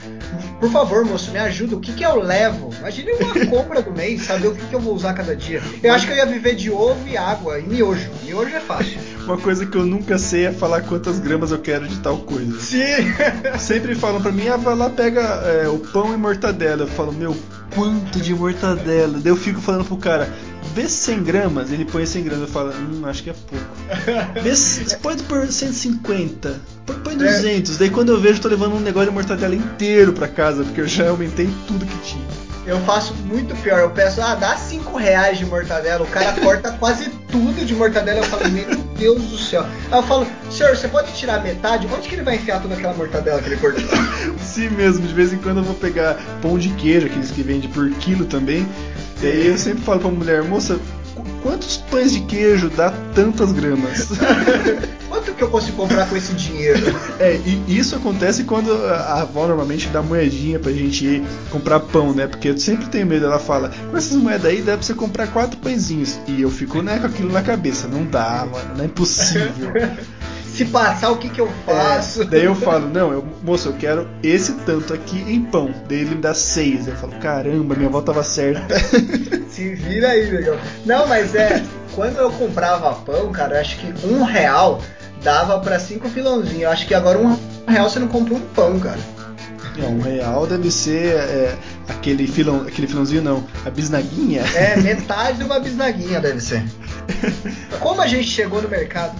por 0.60 0.70
favor, 0.70 1.04
moço, 1.04 1.30
me 1.30 1.38
ajuda. 1.38 1.76
O 1.76 1.80
que, 1.80 1.92
que 1.92 2.04
eu 2.04 2.20
levo? 2.20 2.70
Imagine 2.78 3.12
uma 3.12 3.46
compra 3.46 3.82
do 3.82 3.92
mês, 3.92 4.22
saber 4.22 4.48
o 4.48 4.54
que, 4.54 4.64
que 4.66 4.74
eu 4.74 4.80
vou 4.80 4.94
usar 4.94 5.14
cada 5.14 5.34
dia. 5.34 5.62
Eu 5.82 5.92
acho 5.92 6.06
que 6.06 6.12
eu 6.12 6.16
ia 6.16 6.26
viver 6.26 6.54
de 6.54 6.70
ovo 6.70 7.06
e 7.06 7.16
água 7.16 7.58
e 7.58 7.62
miojo. 7.62 8.10
Miojo 8.24 8.54
é 8.54 8.60
fácil. 8.60 8.98
Uma 9.24 9.38
coisa 9.38 9.64
que 9.64 9.76
eu 9.76 9.86
nunca 9.86 10.18
sei 10.18 10.46
é 10.46 10.52
falar 10.52 10.82
quantas 10.82 11.18
gramas 11.18 11.50
eu 11.50 11.58
quero 11.58 11.88
de 11.88 11.98
tal 12.00 12.18
coisa. 12.18 12.60
Sim. 12.60 12.84
Sempre 13.58 13.94
falam 13.94 14.20
pra 14.20 14.32
mim, 14.32 14.48
ah, 14.48 14.56
vai 14.56 14.76
lá, 14.76 14.90
pega 14.90 15.20
é, 15.20 15.68
o 15.68 15.78
pão 15.78 16.12
e 16.12 16.16
mortadela. 16.16 16.82
Eu 16.82 16.88
falo, 16.88 17.12
meu, 17.12 17.36
quanto 17.74 18.20
de 18.20 18.34
mortadela? 18.34 19.18
Daí 19.18 19.32
eu 19.32 19.36
fico 19.36 19.60
falando 19.60 19.84
pro 19.84 19.96
cara, 19.96 20.28
vê 20.74 20.88
100 20.88 21.22
gramas, 21.22 21.70
ele 21.70 21.84
põe 21.84 22.04
100 22.04 22.24
gramas, 22.24 22.42
eu 22.42 22.48
falo, 22.48 22.72
hum, 22.72 23.02
acho 23.06 23.22
que 23.22 23.30
é 23.30 23.34
pouco. 23.34 23.64
Vê, 24.42 24.96
põe 24.96 25.16
por 25.18 25.46
150, 25.46 26.60
põe, 26.84 26.96
põe 26.96 27.16
200. 27.16 27.76
Daí 27.78 27.90
quando 27.90 28.10
eu 28.10 28.20
vejo, 28.20 28.40
tô 28.40 28.48
levando 28.48 28.74
um 28.74 28.80
negócio 28.80 29.08
de 29.08 29.14
mortadela 29.14 29.54
inteiro 29.54 30.12
pra 30.12 30.26
casa, 30.26 30.64
porque 30.64 30.80
eu 30.80 30.88
já 30.88 31.08
aumentei 31.08 31.48
tudo 31.66 31.86
que 31.86 31.98
tinha. 31.98 32.44
Eu 32.66 32.80
faço 32.80 33.14
muito 33.14 33.54
pior. 33.56 33.80
Eu 33.80 33.90
peço, 33.90 34.22
ah, 34.22 34.34
dá 34.34 34.56
5 34.56 34.96
reais 34.96 35.38
de 35.38 35.44
mortadela. 35.44 36.02
O 36.02 36.06
cara 36.06 36.32
corta 36.40 36.72
quase 36.80 37.10
tudo 37.30 37.64
de 37.64 37.74
mortadela. 37.74 38.20
Eu 38.20 38.24
falo, 38.24 38.48
meu 38.48 38.74
Deus 38.96 39.22
do 39.24 39.38
céu. 39.38 39.66
Aí 39.90 39.98
eu 39.98 40.02
falo, 40.02 40.26
senhor, 40.50 40.74
você 40.74 40.88
pode 40.88 41.12
tirar 41.12 41.42
metade? 41.42 41.86
Onde 41.94 42.08
que 42.08 42.14
ele 42.14 42.22
vai 42.22 42.36
enfiar 42.36 42.62
toda 42.62 42.74
aquela 42.74 42.94
mortadela 42.94 43.40
que 43.42 43.48
ele 43.48 43.56
cortou? 43.58 43.84
Sim 44.42 44.70
mesmo, 44.70 45.06
de 45.06 45.12
vez 45.12 45.32
em 45.32 45.38
quando 45.38 45.58
eu 45.58 45.64
vou 45.64 45.74
pegar 45.74 46.16
pão 46.40 46.58
de 46.58 46.70
queijo, 46.70 47.06
aqueles 47.06 47.30
que 47.30 47.42
vendem 47.42 47.68
por 47.68 47.90
quilo 47.90 48.24
também. 48.24 48.66
E 49.24 49.26
aí 49.30 49.46
eu 49.48 49.58
sempre 49.58 49.82
falo 49.82 50.00
pra 50.00 50.10
mulher, 50.10 50.42
moça, 50.44 50.78
qu- 51.14 51.24
quantos 51.42 51.76
pães 51.90 52.12
de 52.12 52.20
queijo 52.20 52.68
dá 52.70 52.92
tantas 53.14 53.52
gramas? 53.52 54.08
Quanto 55.08 55.32
que 55.32 55.44
eu 55.44 55.48
consigo 55.48 55.76
comprar 55.76 56.08
com 56.08 56.16
esse 56.16 56.32
dinheiro? 56.34 56.92
É, 57.20 57.36
e 57.46 57.78
isso 57.78 57.94
acontece 57.94 58.42
quando 58.44 58.72
a 58.84 59.22
avó 59.22 59.46
normalmente 59.46 59.86
dá 59.88 60.02
moedinha 60.02 60.58
pra 60.58 60.72
gente 60.72 61.04
ir 61.06 61.22
comprar 61.50 61.78
pão, 61.80 62.12
né? 62.12 62.26
Porque 62.26 62.48
eu 62.48 62.58
sempre 62.58 62.86
tenho 62.88 63.06
medo, 63.06 63.24
ela 63.26 63.38
fala, 63.38 63.70
com 63.90 63.96
essas 63.96 64.16
moedas 64.16 64.46
aí 64.46 64.60
dá 64.60 64.72
pra 64.76 64.82
você 64.82 64.92
comprar 64.92 65.28
quatro 65.28 65.56
pãezinhos. 65.58 66.18
E 66.26 66.42
eu 66.42 66.50
fico 66.50 66.82
né, 66.82 66.98
com 66.98 67.06
aquilo 67.06 67.32
na 67.32 67.42
cabeça, 67.42 67.86
não 67.86 68.04
dá, 68.04 68.44
mano, 68.50 68.74
não 68.76 68.84
é 68.84 68.88
possível. 68.88 69.72
Se 70.54 70.64
passar, 70.66 71.10
o 71.10 71.16
que 71.16 71.28
que 71.28 71.40
eu 71.40 71.50
faço? 71.66 72.22
É, 72.22 72.26
daí 72.26 72.44
eu 72.44 72.54
falo, 72.54 72.88
não, 72.88 73.12
eu, 73.12 73.24
moço, 73.42 73.70
eu 73.70 73.72
quero 73.72 74.08
esse 74.22 74.52
tanto 74.60 74.94
aqui 74.94 75.18
em 75.26 75.42
pão. 75.42 75.74
Daí 75.88 75.98
ele 75.98 76.14
me 76.14 76.20
dá 76.20 76.32
seis. 76.32 76.86
Eu 76.86 76.94
falo, 76.94 77.12
caramba, 77.14 77.74
minha 77.74 77.88
avó 77.88 78.00
tava 78.00 78.22
certa. 78.22 78.78
Se 79.50 79.74
vira 79.74 80.10
aí, 80.10 80.30
legal. 80.30 80.56
Não, 80.86 81.08
mas 81.08 81.34
é. 81.34 81.60
Quando 81.92 82.18
eu 82.18 82.30
comprava 82.30 82.92
pão, 82.94 83.32
cara, 83.32 83.56
eu 83.56 83.60
acho 83.60 83.78
que 83.78 84.06
um 84.06 84.22
real 84.22 84.80
dava 85.24 85.58
pra 85.58 85.80
cinco 85.80 86.08
filãozinhos. 86.08 86.62
Eu 86.62 86.70
acho 86.70 86.86
que 86.86 86.94
agora 86.94 87.18
um 87.18 87.36
real 87.66 87.90
você 87.90 87.98
não 87.98 88.08
compra 88.08 88.34
um 88.34 88.40
pão, 88.40 88.78
cara. 88.78 88.98
Não, 89.76 89.96
um 89.96 90.00
real 90.00 90.46
deve 90.46 90.70
ser 90.70 91.16
é, 91.16 91.56
aquele 91.88 92.28
filão, 92.28 92.62
aquele 92.62 92.86
filãozinho 92.86 93.22
não, 93.22 93.44
a 93.64 93.70
bisnaguinha. 93.70 94.42
É, 94.54 94.76
metade 94.76 95.38
de 95.38 95.44
uma 95.44 95.58
bisnaguinha 95.58 96.20
deve 96.20 96.40
ser. 96.40 96.62
Como 97.80 98.00
a 98.00 98.06
gente 98.06 98.28
chegou 98.28 98.62
no 98.62 98.68
mercado? 98.68 99.14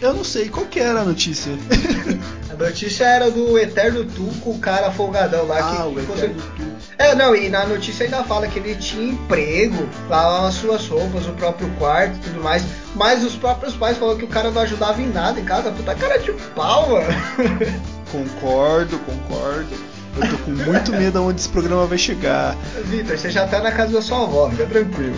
Eu 0.00 0.14
não 0.14 0.22
sei, 0.24 0.48
qual 0.48 0.64
que 0.66 0.78
era 0.78 1.00
a 1.00 1.04
notícia? 1.04 1.52
A 2.50 2.54
notícia 2.54 3.04
era 3.04 3.30
do 3.30 3.56
Eterno 3.58 4.04
Tuco, 4.04 4.50
o 4.50 4.58
cara 4.58 4.90
folgadão 4.90 5.46
lá 5.46 5.56
que. 5.56 5.76
ah, 5.76 5.86
o 5.86 5.94
que 5.94 6.00
Eterno 6.00 6.34
conseguiu- 6.34 6.72
É, 6.98 7.14
não, 7.14 7.34
e 7.36 7.48
na 7.48 7.64
notícia 7.66 8.04
ainda 8.04 8.24
fala 8.24 8.48
que 8.48 8.58
ele 8.58 8.74
tinha 8.74 9.12
emprego, 9.12 9.88
lavava 10.08 10.48
as 10.48 10.54
suas 10.54 10.88
roupas, 10.88 11.26
o 11.26 11.32
próprio 11.32 11.68
quarto 11.78 12.16
e 12.16 12.18
tudo 12.20 12.42
mais. 12.42 12.64
Mas 12.96 13.22
os 13.22 13.36
próprios 13.36 13.74
pais 13.76 13.96
falaram 13.96 14.18
que 14.18 14.24
o 14.24 14.28
cara 14.28 14.50
não 14.50 14.62
ajudava 14.62 15.00
em 15.00 15.08
nada 15.08 15.38
em 15.38 15.44
casa. 15.44 15.70
Puta 15.70 15.94
cara 15.94 16.18
de 16.18 16.32
pau, 16.56 16.90
mano. 16.90 17.06
Concordo, 18.10 18.98
concordo. 19.00 19.68
Eu 20.16 20.30
tô 20.30 20.38
com 20.38 20.50
muito 20.50 20.90
medo 20.92 21.18
aonde 21.18 21.40
esse 21.40 21.48
programa 21.48 21.86
vai 21.86 21.98
chegar. 21.98 22.56
Vitor, 22.86 23.16
você 23.16 23.30
já 23.30 23.46
tá 23.46 23.60
na 23.60 23.70
casa 23.70 23.92
da 23.92 24.02
sua 24.02 24.22
avó, 24.24 24.50
fica 24.50 24.66
tranquilo. 24.66 25.14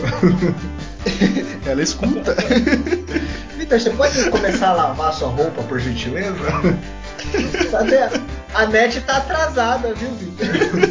Ela 1.67 1.83
escuta. 1.83 2.35
Vitor, 3.57 3.81
você 3.81 3.91
pode 3.91 4.31
começar 4.31 4.69
a 4.69 4.73
lavar 4.73 5.13
sua 5.13 5.29
roupa, 5.29 5.63
por 5.63 5.79
gentileza? 5.79 6.35
Até 7.79 8.11
a 8.55 8.67
net 8.67 9.01
tá 9.03 9.19
atrasada, 9.19 9.95
viu, 9.95 10.11
Vitor? 10.13 10.91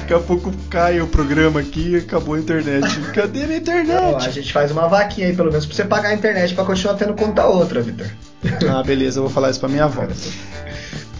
Daqui 0.00 0.14
a 0.14 0.18
pouco 0.18 0.52
cai 0.68 1.00
o 1.00 1.06
programa 1.06 1.60
aqui 1.60 1.90
e 1.92 1.96
acabou 1.96 2.34
a 2.34 2.38
internet. 2.38 3.00
Cadê 3.14 3.46
minha 3.46 3.60
Não, 3.60 3.72
a 3.74 3.80
internet? 3.80 4.30
gente 4.32 4.52
faz 4.52 4.70
uma 4.72 4.88
vaquinha 4.88 5.28
aí, 5.28 5.36
pelo 5.36 5.50
menos, 5.50 5.64
pra 5.64 5.76
você 5.76 5.84
pagar 5.84 6.08
a 6.08 6.14
internet 6.14 6.54
pra 6.54 6.64
continuar 6.64 6.94
tendo 6.94 7.14
conta 7.14 7.46
outra, 7.46 7.80
Vitor. 7.80 8.08
Ah, 8.68 8.82
beleza, 8.82 9.18
eu 9.20 9.22
vou 9.24 9.32
falar 9.32 9.50
isso 9.50 9.60
pra 9.60 9.68
minha 9.68 9.84
avó. 9.84 10.06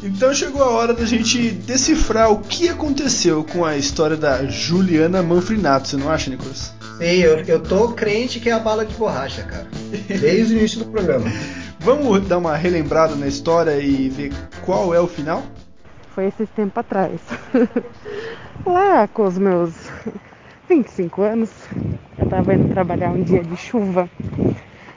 Então 0.03 0.35
chegou 0.35 0.65
a 0.65 0.71
hora 0.71 0.93
da 0.93 1.05
gente 1.05 1.53
decifrar 1.53 2.33
o 2.33 2.41
que 2.41 2.69
aconteceu 2.69 3.45
com 3.45 3.65
a 3.65 3.77
história 3.77 4.17
da 4.17 4.45
Juliana 4.47 5.23
Manfrinato, 5.23 5.87
você 5.87 5.97
não 5.97 6.11
acha, 6.11 6.29
Nicolas? 6.29 6.73
Sim, 7.03 7.19
eu, 7.19 7.39
eu 7.39 7.61
tô 7.61 7.89
crente 7.89 8.39
que 8.39 8.49
é 8.49 8.53
a 8.53 8.61
bala 8.61 8.87
de 8.87 8.95
borracha, 8.95 9.43
cara. 9.43 9.67
Desde 10.07 10.55
o 10.55 10.59
início 10.59 10.79
do 10.79 10.85
programa. 10.85 11.25
Vamos 11.81 12.29
dar 12.29 12.39
uma 12.39 12.55
relembrada 12.57 13.17
na 13.17 13.27
história 13.27 13.77
e 13.81 14.09
ver 14.09 14.33
qual 14.65 14.95
é 14.95 15.01
o 15.01 15.09
final? 15.09 15.43
Foi 16.15 16.27
esses 16.27 16.49
tempos 16.51 16.77
atrás. 16.79 17.21
Lá 18.65 19.09
com 19.09 19.25
os 19.25 19.37
meus 19.37 19.75
25 20.69 21.23
anos, 21.23 21.51
eu 22.17 22.29
tava 22.29 22.55
indo 22.55 22.73
trabalhar 22.73 23.11
um 23.11 23.21
dia 23.21 23.43
de 23.43 23.57
chuva. 23.57 24.09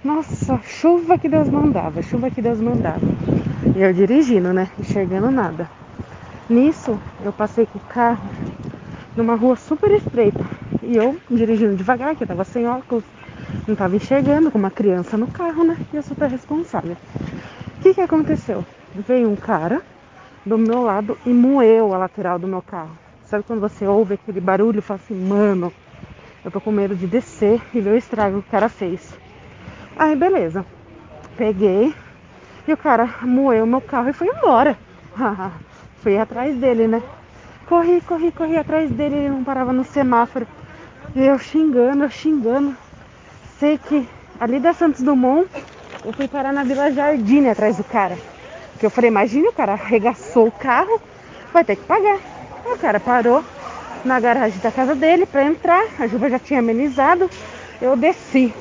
Nossa, 0.03 0.60
chuva 0.64 1.18
que 1.18 1.28
Deus 1.28 1.49
mandava, 1.49 2.03
chuva 2.03 2.30
que 2.30 2.39
Deus 2.39 2.62
mandava. 2.62 3.01
E 3.76 3.82
eu 3.82 3.91
dirigindo, 3.91 4.53
né? 4.53 4.70
Enxergando 4.80 5.32
nada. 5.32 5.68
Nisso, 6.47 6.99
eu 7.24 7.34
passei 7.34 7.66
com 7.66 7.80
o 7.80 7.82
carro 7.82 8.30
numa 9.16 9.36
rua 9.36 9.55
super 9.55 9.91
estreita. 9.91 10.45
E 10.82 10.95
eu 10.95 11.18
dirigindo 11.30 11.76
devagar, 11.76 12.16
que 12.16 12.24
eu 12.24 12.28
tava 12.28 12.43
sem 12.43 12.68
óculos, 12.68 13.03
não 13.68 13.76
tava 13.76 13.95
enxergando, 13.95 14.51
com 14.51 14.57
uma 14.57 14.70
criança 14.70 15.18
no 15.18 15.28
carro, 15.28 15.63
né? 15.63 15.78
E 15.91 15.95
eu 15.95 16.03
super 16.03 16.30
responsável. 16.30 16.95
O 17.80 17.82
que 17.82 17.93
que 17.93 18.01
aconteceu? 18.01 18.63
Veio 18.93 19.30
um 19.30 19.36
cara 19.36 19.82
do 20.45 20.57
meu 20.57 20.84
lado 20.84 21.18
e 21.26 21.30
moeu 21.30 21.93
a 21.93 21.97
lateral 21.97 22.38
do 22.38 22.47
meu 22.47 22.61
carro. 22.61 22.97
Sabe 23.26 23.43
quando 23.43 23.59
você 23.59 23.88
ouve 23.88 24.13
aquele 24.16 24.39
barulho 24.39 24.80
e 24.80 24.82
fala 24.82 24.99
assim, 25.03 25.16
mano, 25.16 25.74
eu 26.43 26.51
tô 26.51 26.61
com 26.61 26.72
medo 26.72 26.95
de 26.95 27.07
descer 27.07 27.59
e 27.74 27.82
ver 27.82 27.91
o 27.91 27.97
estrago 27.97 28.41
que 28.41 28.47
o 28.47 28.51
cara 28.51 28.70
fez. 28.70 29.18
Aí 29.97 30.16
beleza. 30.16 30.66
Peguei 31.36 31.93
e 32.68 32.74
o 32.74 32.78
cara 32.78 33.09
moeu 33.24 33.66
meu 33.66 33.82
carro 33.82 34.09
e 34.09 34.13
foi 34.13 34.28
embora. 34.28 34.78
Fui 36.03 36.18
atrás 36.18 36.55
dele, 36.57 36.88
né? 36.88 37.01
Corri, 37.68 37.99
corri, 38.01 38.32
corri 38.32 38.57
atrás 38.57 38.91
dele, 38.91 39.16
ele 39.16 39.30
não 39.30 39.43
parava 39.43 39.74
no 39.74 39.84
semáforo. 39.84 40.47
E 41.16 41.26
eu 41.26 41.39
xingando, 41.39 42.03
eu 42.03 42.09
xingando. 42.09 42.76
Sei 43.59 43.78
que 43.78 44.07
ali 44.39 44.59
da 44.59 44.74
Santos 44.74 45.01
Dumont 45.01 45.47
eu 46.03 46.13
fui 46.13 46.28
parar 46.28 46.53
na 46.53 46.63
Vila 46.63 46.91
Jardim 46.91 47.47
atrás 47.47 47.78
do 47.78 47.84
cara. 47.84 48.18
Porque 48.72 48.86
eu 48.86 48.89
falei, 48.91 49.09
imagina, 49.09 49.49
o 49.49 49.53
cara 49.53 49.74
arregaçou 49.74 50.47
o 50.47 50.51
carro, 50.51 51.01
vai 51.51 51.63
ter 51.63 51.76
que 51.78 51.84
pagar. 51.84 52.20
O 52.66 52.78
cara 52.78 52.99
parou 52.99 53.43
na 54.03 54.20
garagem 54.20 54.59
da 54.59 54.72
casa 54.72 54.93
dele 54.93 55.26
pra 55.26 55.43
entrar, 55.43 55.84
a 55.99 56.07
chuva 56.07 56.30
já 56.30 56.38
tinha 56.38 56.59
amenizado, 56.59 57.30
eu 57.82 57.95
desci. 57.95 58.53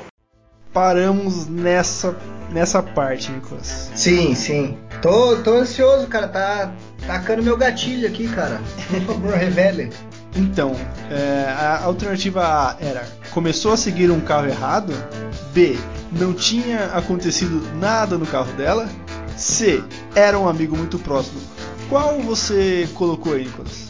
Paramos 0.73 1.47
nessa, 1.47 2.17
nessa 2.51 2.81
parte, 2.81 3.31
Nicolas. 3.31 3.91
Sim, 3.95 4.33
sim. 4.35 4.77
Tô, 5.01 5.37
tô 5.37 5.53
ansioso, 5.53 6.07
cara. 6.07 6.27
Tá 6.27 6.71
tacando 7.05 7.43
meu 7.43 7.57
gatilho 7.57 8.07
aqui, 8.07 8.27
cara. 8.27 8.59
Por 8.89 9.01
favor, 9.01 9.33
revele. 9.33 9.91
Então, 10.35 10.75
é, 11.09 11.49
a 11.49 11.83
alternativa 11.83 12.43
A 12.43 12.75
era 12.79 13.07
começou 13.31 13.73
a 13.73 13.77
seguir 13.77 14.11
um 14.11 14.19
carro 14.19 14.47
errado. 14.47 14.93
B. 15.53 15.77
Não 16.11 16.33
tinha 16.33 16.85
acontecido 16.87 17.61
nada 17.75 18.17
no 18.17 18.25
carro 18.25 18.51
dela. 18.53 18.89
C. 19.37 19.83
Era 20.13 20.37
um 20.37 20.47
amigo 20.47 20.75
muito 20.77 20.99
próximo. 20.99 21.39
Qual 21.89 22.19
você 22.19 22.87
colocou 22.93 23.33
aí, 23.33 23.45
Nicolas? 23.45 23.85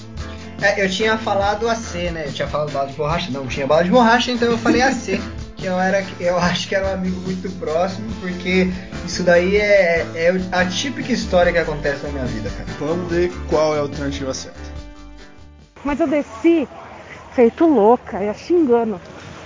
É, 0.62 0.84
eu 0.84 0.90
tinha 0.90 1.18
falado 1.18 1.68
a 1.68 1.76
C, 1.76 2.12
né? 2.12 2.24
Eu 2.28 2.34
tinha 2.34 2.48
falado 2.48 2.72
bala 2.72 2.88
de 2.88 2.94
borracha. 2.94 3.32
Não, 3.32 3.46
tinha 3.48 3.68
bala 3.68 3.84
de 3.84 3.90
borracha, 3.90 4.32
então 4.32 4.50
eu 4.50 4.58
falei 4.58 4.82
a 4.82 4.92
C. 4.92 5.20
Que 5.56 5.66
eu, 5.66 5.80
era, 5.80 6.06
eu 6.20 6.38
acho 6.38 6.68
que 6.68 6.76
era 6.76 6.88
um 6.88 6.94
amigo 6.94 7.20
muito 7.22 7.50
próximo, 7.58 8.08
porque 8.22 8.72
isso 9.06 9.24
daí 9.24 9.58
é, 9.58 10.06
é 10.16 10.34
a 10.52 10.66
típica 10.66 11.12
história 11.12 11.52
que 11.52 11.60
acontece 11.60 12.04
na 12.04 12.10
minha 12.10 12.26
vida, 12.26 12.50
cara. 12.50 12.66
Vamos 12.80 13.12
ver 13.12 13.32
qual 13.50 13.76
é 13.76 13.78
a 13.78 13.82
alternativa 13.82 14.34
certa. 14.34 14.60
Mas 15.84 16.00
eu 16.00 16.08
desci 16.08 16.68
feito 17.34 17.66
louca, 17.66 18.22
eu 18.22 18.34
xingando. 18.34 19.00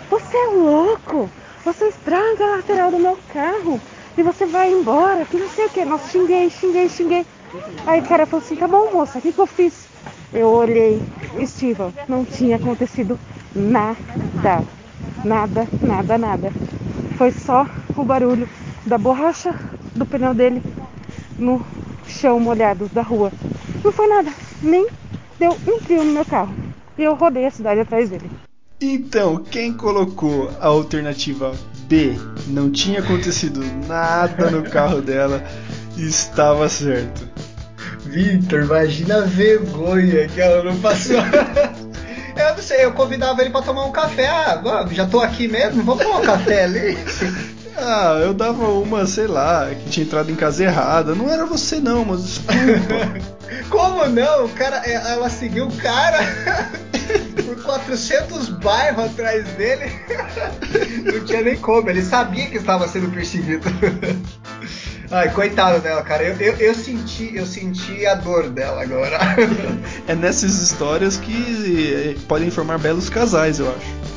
Você 0.10 0.38
é 0.38 0.47
louco! 0.47 1.30
Você 1.66 1.89
estraga 1.89 2.45
a 2.45 2.55
lateral 2.57 2.89
do 2.89 2.99
meu 2.99 3.18
carro 3.34 3.80
e 4.18 4.24
você 4.24 4.45
vai 4.45 4.72
embora, 4.72 5.26
que 5.26 5.38
não 5.38 5.49
sei 5.49 5.66
o 5.66 5.70
que. 5.70 5.84
Nossa, 5.84 6.10
xinguei, 6.10 6.49
xinguei, 6.49 6.88
xinguei. 6.88 7.26
Aí 7.86 7.99
o 7.99 8.05
cara 8.05 8.26
falou 8.26 8.43
assim, 8.43 8.55
tá 8.55 8.68
bom 8.68 8.91
moça, 8.91 9.20
o 9.20 9.22
que, 9.22 9.34
que 9.34 9.39
eu 9.39 9.47
fiz? 9.47 9.88
Eu 10.32 10.47
olhei, 10.49 11.01
Steven, 11.45 11.93
não 12.07 12.24
tinha 12.24 12.55
acontecido 12.55 13.20
nada. 13.53 14.64
Nada, 15.24 15.68
nada, 15.82 16.18
nada. 16.18 16.53
Foi 17.18 17.32
só 17.32 17.68
o 17.97 18.05
barulho 18.05 18.47
da 18.89 18.97
borracha 18.97 19.53
do 19.93 20.03
pneu 20.03 20.33
dele 20.33 20.63
no 21.37 21.63
chão 22.07 22.39
molhado 22.39 22.89
da 22.89 23.03
rua. 23.03 23.31
Não 23.83 23.91
foi 23.91 24.07
nada, 24.07 24.33
nem 24.63 24.87
deu 25.39 25.51
um 25.67 25.79
frio 25.79 26.03
no 26.03 26.11
meu 26.11 26.25
carro. 26.25 26.53
E 26.97 27.03
eu 27.03 27.13
rodei 27.13 27.45
a 27.45 27.51
cidade 27.51 27.79
atrás 27.79 28.09
dele. 28.09 28.29
Então, 28.81 29.43
quem 29.43 29.73
colocou 29.73 30.49
a 30.59 30.67
alternativa 30.67 31.53
B, 31.87 32.15
não 32.47 32.71
tinha 32.71 33.01
acontecido 33.01 33.61
nada 33.87 34.49
no 34.49 34.63
carro 34.71 35.01
dela, 35.01 35.43
estava 35.95 36.67
certo. 36.67 37.27
Vitor, 38.05 38.63
imagina 38.63 39.17
a 39.17 39.25
vergonha 39.25 40.27
que 40.27 40.41
ela 40.41 40.63
não 40.63 40.79
passou. 40.79 41.17
eu 42.35 42.55
não 42.55 42.63
sei, 42.63 42.85
eu 42.85 42.93
convidava 42.93 43.41
ele 43.41 43.51
pra 43.51 43.61
tomar 43.61 43.85
um 43.85 43.91
café. 43.91 44.27
Ah, 44.27 44.87
já 44.91 45.05
tô 45.05 45.19
aqui 45.19 45.47
mesmo, 45.47 45.83
vamos 45.83 46.03
tomar 46.03 46.21
um 46.21 46.25
café 46.25 46.63
ali. 46.63 46.97
Ah, 47.82 48.19
eu 48.21 48.34
dava 48.34 48.67
uma, 48.67 49.07
sei 49.07 49.25
lá, 49.25 49.69
que 49.69 49.89
tinha 49.89 50.05
entrado 50.05 50.30
em 50.30 50.36
casa 50.36 50.63
errada. 50.63 51.15
Não 51.15 51.30
era 51.30 51.45
você 51.45 51.80
não, 51.80 52.03
mas 52.03 52.23
desculpa. 52.23 53.39
Como 53.69 54.05
não? 54.07 54.45
O 54.45 54.49
cara, 54.49 54.82
é, 54.86 54.93
ela 54.93 55.30
seguiu 55.30 55.67
o 55.67 55.75
cara 55.77 56.19
por 57.45 57.63
400 57.63 58.49
bairros 58.49 59.05
atrás 59.05 59.47
dele. 59.53 59.91
Não 61.05 61.25
tinha 61.25 61.41
nem 61.41 61.55
como, 61.57 61.89
ele 61.89 62.01
sabia 62.01 62.47
que 62.47 62.57
estava 62.57 62.88
sendo 62.88 63.09
perseguido. 63.09 63.67
Ai, 65.11 65.32
coitado 65.32 65.80
dela, 65.80 66.03
cara. 66.03 66.23
Eu, 66.23 66.36
eu, 66.36 66.55
eu, 66.57 66.75
senti, 66.75 67.36
eu 67.36 67.45
senti 67.45 68.05
a 68.05 68.15
dor 68.15 68.49
dela 68.49 68.84
agora. 68.84 69.17
É 70.07 70.13
nessas 70.13 70.59
histórias 70.61 71.17
que 71.17 72.15
podem 72.27 72.51
formar 72.51 72.77
belos 72.77 73.09
casais, 73.09 73.59
eu 73.59 73.69
acho. 73.69 74.09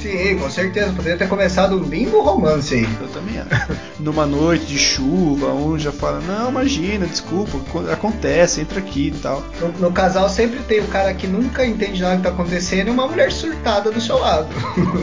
Sim, 0.00 0.38
com 0.38 0.48
certeza. 0.50 0.92
Poderia 0.92 1.18
ter 1.18 1.28
começado 1.28 1.76
um 1.76 1.82
lindo 1.82 2.20
romance 2.20 2.74
aí. 2.74 2.88
Eu 3.00 3.08
também 3.08 3.38
acho. 3.38 3.72
Numa 3.98 4.26
noite 4.26 4.66
de 4.66 4.78
chuva, 4.78 5.52
um 5.52 5.78
já 5.78 5.90
fala, 5.90 6.20
não, 6.20 6.50
imagina, 6.50 7.06
desculpa, 7.06 7.58
acontece, 7.92 8.60
entra 8.60 8.78
aqui 8.78 9.08
e 9.08 9.18
tal. 9.18 9.42
No, 9.60 9.88
no 9.88 9.92
casal 9.92 10.28
sempre 10.28 10.60
tem 10.60 10.80
o 10.80 10.86
cara 10.86 11.12
que 11.14 11.26
nunca 11.26 11.66
entende 11.66 12.00
nada 12.00 12.16
que 12.16 12.22
tá 12.22 12.28
acontecendo 12.28 12.88
e 12.88 12.90
uma 12.90 13.06
mulher 13.08 13.32
surtada 13.32 13.90
do 13.90 14.00
seu 14.00 14.18
lado. 14.18 14.48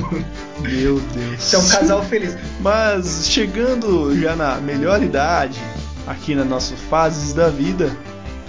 Meu 0.62 1.00
Deus. 1.00 1.40
Isso 1.40 1.56
é 1.56 1.60
um 1.60 1.68
casal 1.68 2.04
feliz. 2.04 2.38
Mas 2.62 3.28
chegando 3.28 4.18
já 4.20 4.36
na 4.36 4.56
melhor 4.56 5.04
idade, 5.04 5.60
aqui 6.08 6.34
nas 6.34 6.48
nossas 6.48 6.80
fases 6.90 7.34
da 7.34 7.50
vida, 7.50 7.92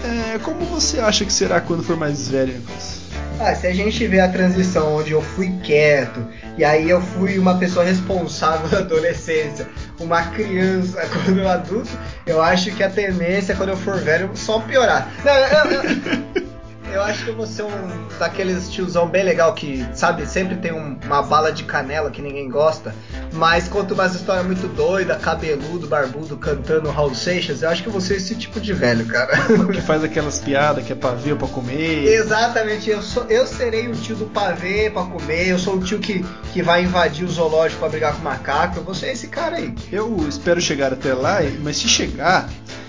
é, 0.04 0.38
como 0.38 0.64
você 0.66 1.00
acha 1.00 1.24
que 1.24 1.32
será 1.32 1.60
quando 1.60 1.82
for 1.82 1.96
mais 1.96 2.28
velho, 2.28 2.54
Nicolas? 2.54 2.95
Ah, 3.38 3.54
se 3.54 3.66
a 3.66 3.72
gente 3.72 4.06
vê 4.06 4.18
a 4.20 4.28
transição 4.28 4.96
onde 4.96 5.12
eu 5.12 5.20
fui 5.20 5.52
quieto, 5.62 6.26
e 6.56 6.64
aí 6.64 6.88
eu 6.88 7.00
fui 7.00 7.38
uma 7.38 7.58
pessoa 7.58 7.84
responsável 7.84 8.68
na 8.72 8.78
adolescência, 8.78 9.68
uma 10.00 10.22
criança 10.22 11.06
quando 11.12 11.40
eu 11.40 11.48
adulto, 11.48 11.90
eu 12.26 12.40
acho 12.40 12.70
que 12.72 12.82
a 12.82 12.88
tendência 12.88 13.54
quando 13.54 13.70
eu 13.70 13.76
for 13.76 13.98
velho 13.98 14.30
só 14.34 14.60
piorar. 14.60 15.08
Não, 15.22 15.34
eu, 15.34 15.82
eu, 16.34 16.55
eu 16.92 17.02
acho 17.02 17.24
que 17.24 17.30
eu 17.30 17.36
vou 17.36 17.46
ser 17.46 17.62
um 17.62 18.08
daqueles 18.18 18.70
tiozão 18.70 19.08
bem 19.08 19.22
legal 19.22 19.52
que, 19.54 19.86
sabe, 19.94 20.26
sempre 20.26 20.56
tem 20.56 20.72
um, 20.72 20.98
uma 21.04 21.22
bala 21.22 21.52
de 21.52 21.64
canela 21.64 22.10
que 22.10 22.22
ninguém 22.22 22.48
gosta, 22.48 22.94
mas 23.32 23.68
conta 23.68 23.94
umas 23.94 24.14
histórias 24.14 24.46
muito 24.46 24.66
doidas, 24.68 25.20
cabeludo, 25.20 25.86
barbudo, 25.86 26.36
cantando 26.36 26.90
Raul 26.90 27.14
Seixas. 27.14 27.62
Eu 27.62 27.70
acho 27.70 27.82
que 27.82 27.88
eu 27.88 27.92
vou 27.92 28.00
ser 28.00 28.16
esse 28.16 28.34
tipo 28.34 28.60
de 28.60 28.72
velho, 28.72 29.06
cara. 29.06 29.36
Que 29.72 29.80
faz 29.80 30.02
aquelas 30.02 30.38
piadas 30.38 30.84
que 30.84 30.92
é 30.92 30.96
pavê 30.96 31.34
pra 31.34 31.48
comer. 31.48 32.06
Exatamente, 32.06 32.88
eu, 32.88 33.02
sou, 33.02 33.24
eu 33.24 33.46
serei 33.46 33.88
o 33.88 33.92
tio 33.92 34.16
do 34.16 34.26
pavê 34.26 34.90
pra 34.90 35.02
comer, 35.02 35.48
eu 35.48 35.58
sou 35.58 35.76
o 35.76 35.80
tio 35.80 35.98
que, 35.98 36.24
que 36.52 36.62
vai 36.62 36.84
invadir 36.84 37.24
o 37.24 37.28
zoológico 37.28 37.80
pra 37.80 37.88
brigar 37.88 38.14
com 38.14 38.20
o 38.20 38.24
macaco. 38.24 38.78
Eu 38.78 38.84
vou 38.84 38.94
ser 38.94 39.10
esse 39.10 39.28
cara 39.28 39.56
aí. 39.56 39.74
Eu 39.90 40.26
espero 40.28 40.60
chegar 40.60 40.92
até 40.92 41.12
lá, 41.12 41.38
mas 41.62 41.76
se 41.76 41.88
chegar. 41.88 42.48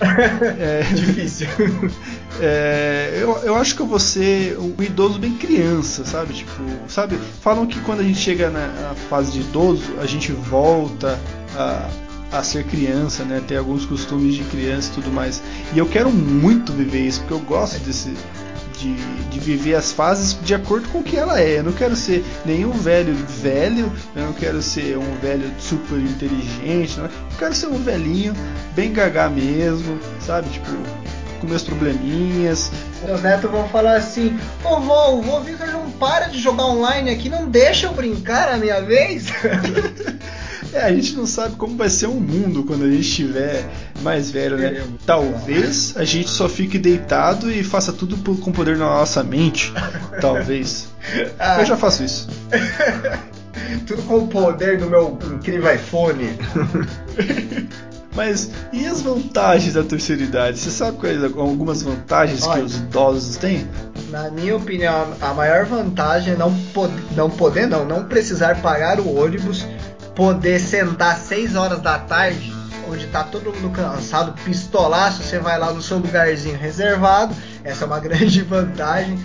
é 0.58 0.82
difícil. 0.94 1.48
É, 2.40 3.18
eu, 3.20 3.36
eu 3.38 3.56
acho 3.56 3.74
que 3.74 3.82
eu 3.82 3.86
ser 3.96 4.58
um 4.58 4.82
idoso 4.82 5.18
bem 5.18 5.34
criança, 5.34 6.04
sabe? 6.04 6.34
Tipo, 6.34 6.62
sabe? 6.88 7.16
Falam 7.40 7.66
que 7.66 7.80
quando 7.80 8.00
a 8.00 8.02
gente 8.02 8.18
chega 8.18 8.50
na 8.50 8.94
fase 9.08 9.30
de 9.30 9.40
idoso, 9.40 9.84
a 10.00 10.06
gente 10.06 10.32
volta 10.32 11.18
a, 11.56 11.88
a 12.32 12.42
ser 12.42 12.64
criança, 12.64 13.24
né? 13.24 13.40
Ter 13.46 13.56
alguns 13.56 13.86
costumes 13.86 14.34
de 14.34 14.42
criança 14.44 14.90
e 14.90 14.94
tudo 14.94 15.12
mais. 15.12 15.42
E 15.72 15.78
eu 15.78 15.86
quero 15.86 16.10
muito 16.10 16.72
viver 16.72 17.06
isso, 17.06 17.20
porque 17.20 17.34
eu 17.34 17.40
gosto 17.40 17.78
desse. 17.80 18.12
De, 18.78 18.94
de 19.28 19.40
viver 19.40 19.74
as 19.74 19.90
fases 19.90 20.38
de 20.40 20.54
acordo 20.54 20.88
com 20.90 21.00
o 21.00 21.02
que 21.02 21.16
ela 21.16 21.40
é. 21.40 21.58
Eu 21.58 21.64
não 21.64 21.72
quero 21.72 21.96
ser 21.96 22.24
nenhum 22.46 22.70
velho 22.70 23.12
velho, 23.12 23.92
eu 24.14 24.26
não 24.26 24.32
quero 24.32 24.62
ser 24.62 24.96
um 24.96 25.18
velho 25.20 25.50
super 25.58 25.98
inteligente, 25.98 26.96
não. 26.96 27.06
eu 27.06 27.10
quero 27.36 27.56
ser 27.56 27.66
um 27.66 27.82
velhinho, 27.82 28.32
bem 28.76 28.92
gagá 28.92 29.28
mesmo, 29.28 29.98
sabe? 30.20 30.48
Tipo, 30.50 30.70
com 31.38 31.46
meus 31.46 31.62
probleminhas. 31.62 32.70
Meus 33.04 33.22
netos 33.22 33.50
vão 33.50 33.68
falar 33.68 33.96
assim: 33.96 34.38
Ô 34.64 34.76
o 34.76 35.22
vô 35.22 35.40
Victor 35.40 35.68
não 35.68 35.90
para 35.92 36.26
de 36.26 36.38
jogar 36.38 36.66
online 36.66 37.10
aqui, 37.10 37.28
não 37.28 37.48
deixa 37.48 37.86
eu 37.86 37.92
brincar 37.92 38.52
a 38.52 38.56
minha 38.56 38.80
vez. 38.80 39.26
É, 40.72 40.82
a 40.82 40.92
gente 40.92 41.14
não 41.14 41.26
sabe 41.26 41.56
como 41.56 41.76
vai 41.76 41.88
ser 41.88 42.06
o 42.06 42.14
mundo 42.14 42.62
quando 42.62 42.84
a 42.84 42.90
gente 42.90 43.00
estiver 43.00 43.66
mais 44.02 44.30
velho, 44.30 44.56
né? 44.56 44.84
Talvez 45.06 45.94
a 45.96 46.04
gente 46.04 46.28
só 46.28 46.48
fique 46.48 46.78
deitado 46.78 47.50
e 47.50 47.64
faça 47.64 47.92
tudo 47.92 48.18
com 48.36 48.52
poder 48.52 48.76
na 48.76 48.84
nossa 48.84 49.22
mente. 49.22 49.72
Talvez. 50.20 50.88
Ah. 51.38 51.60
Eu 51.60 51.64
já 51.64 51.74
faço 51.74 52.04
isso. 52.04 52.28
tudo 53.86 54.02
com 54.02 54.18
o 54.18 54.28
poder 54.28 54.76
do 54.76 54.90
meu 54.90 55.18
incrível 55.32 55.74
iPhone. 55.74 56.36
Mas 58.18 58.50
e 58.72 58.84
as 58.84 59.00
vantagens 59.00 59.74
da 59.74 59.84
terceira 59.84 60.20
idade? 60.20 60.58
Você 60.58 60.72
sabe 60.72 60.96
quais 60.96 61.22
algumas 61.22 61.82
vantagens 61.82 62.44
Olha, 62.44 62.58
que 62.58 62.66
os 62.66 62.74
idosos 62.74 63.36
têm? 63.36 63.64
Na 64.10 64.28
minha 64.28 64.56
opinião, 64.56 65.14
a 65.20 65.32
maior 65.32 65.64
vantagem 65.66 66.32
é 66.32 66.36
não, 66.36 66.52
pod 66.74 66.92
não 67.14 67.30
poder, 67.30 67.68
não, 67.68 67.84
não 67.84 68.06
precisar 68.06 68.60
pagar 68.60 68.98
o 68.98 69.16
ônibus, 69.16 69.64
poder 70.16 70.58
sentar 70.58 71.16
6 71.16 71.54
horas 71.54 71.80
da 71.80 71.96
tarde, 71.96 72.52
onde 72.90 73.06
tá 73.06 73.22
todo 73.22 73.52
mundo 73.52 73.70
cansado, 73.70 74.34
pistolaço, 74.42 75.22
você 75.22 75.38
vai 75.38 75.56
lá 75.56 75.72
no 75.72 75.80
seu 75.80 75.98
lugarzinho 75.98 76.58
reservado. 76.58 77.32
Essa 77.62 77.84
é 77.84 77.86
uma 77.86 78.00
grande 78.02 78.42
vantagem. 78.42 79.16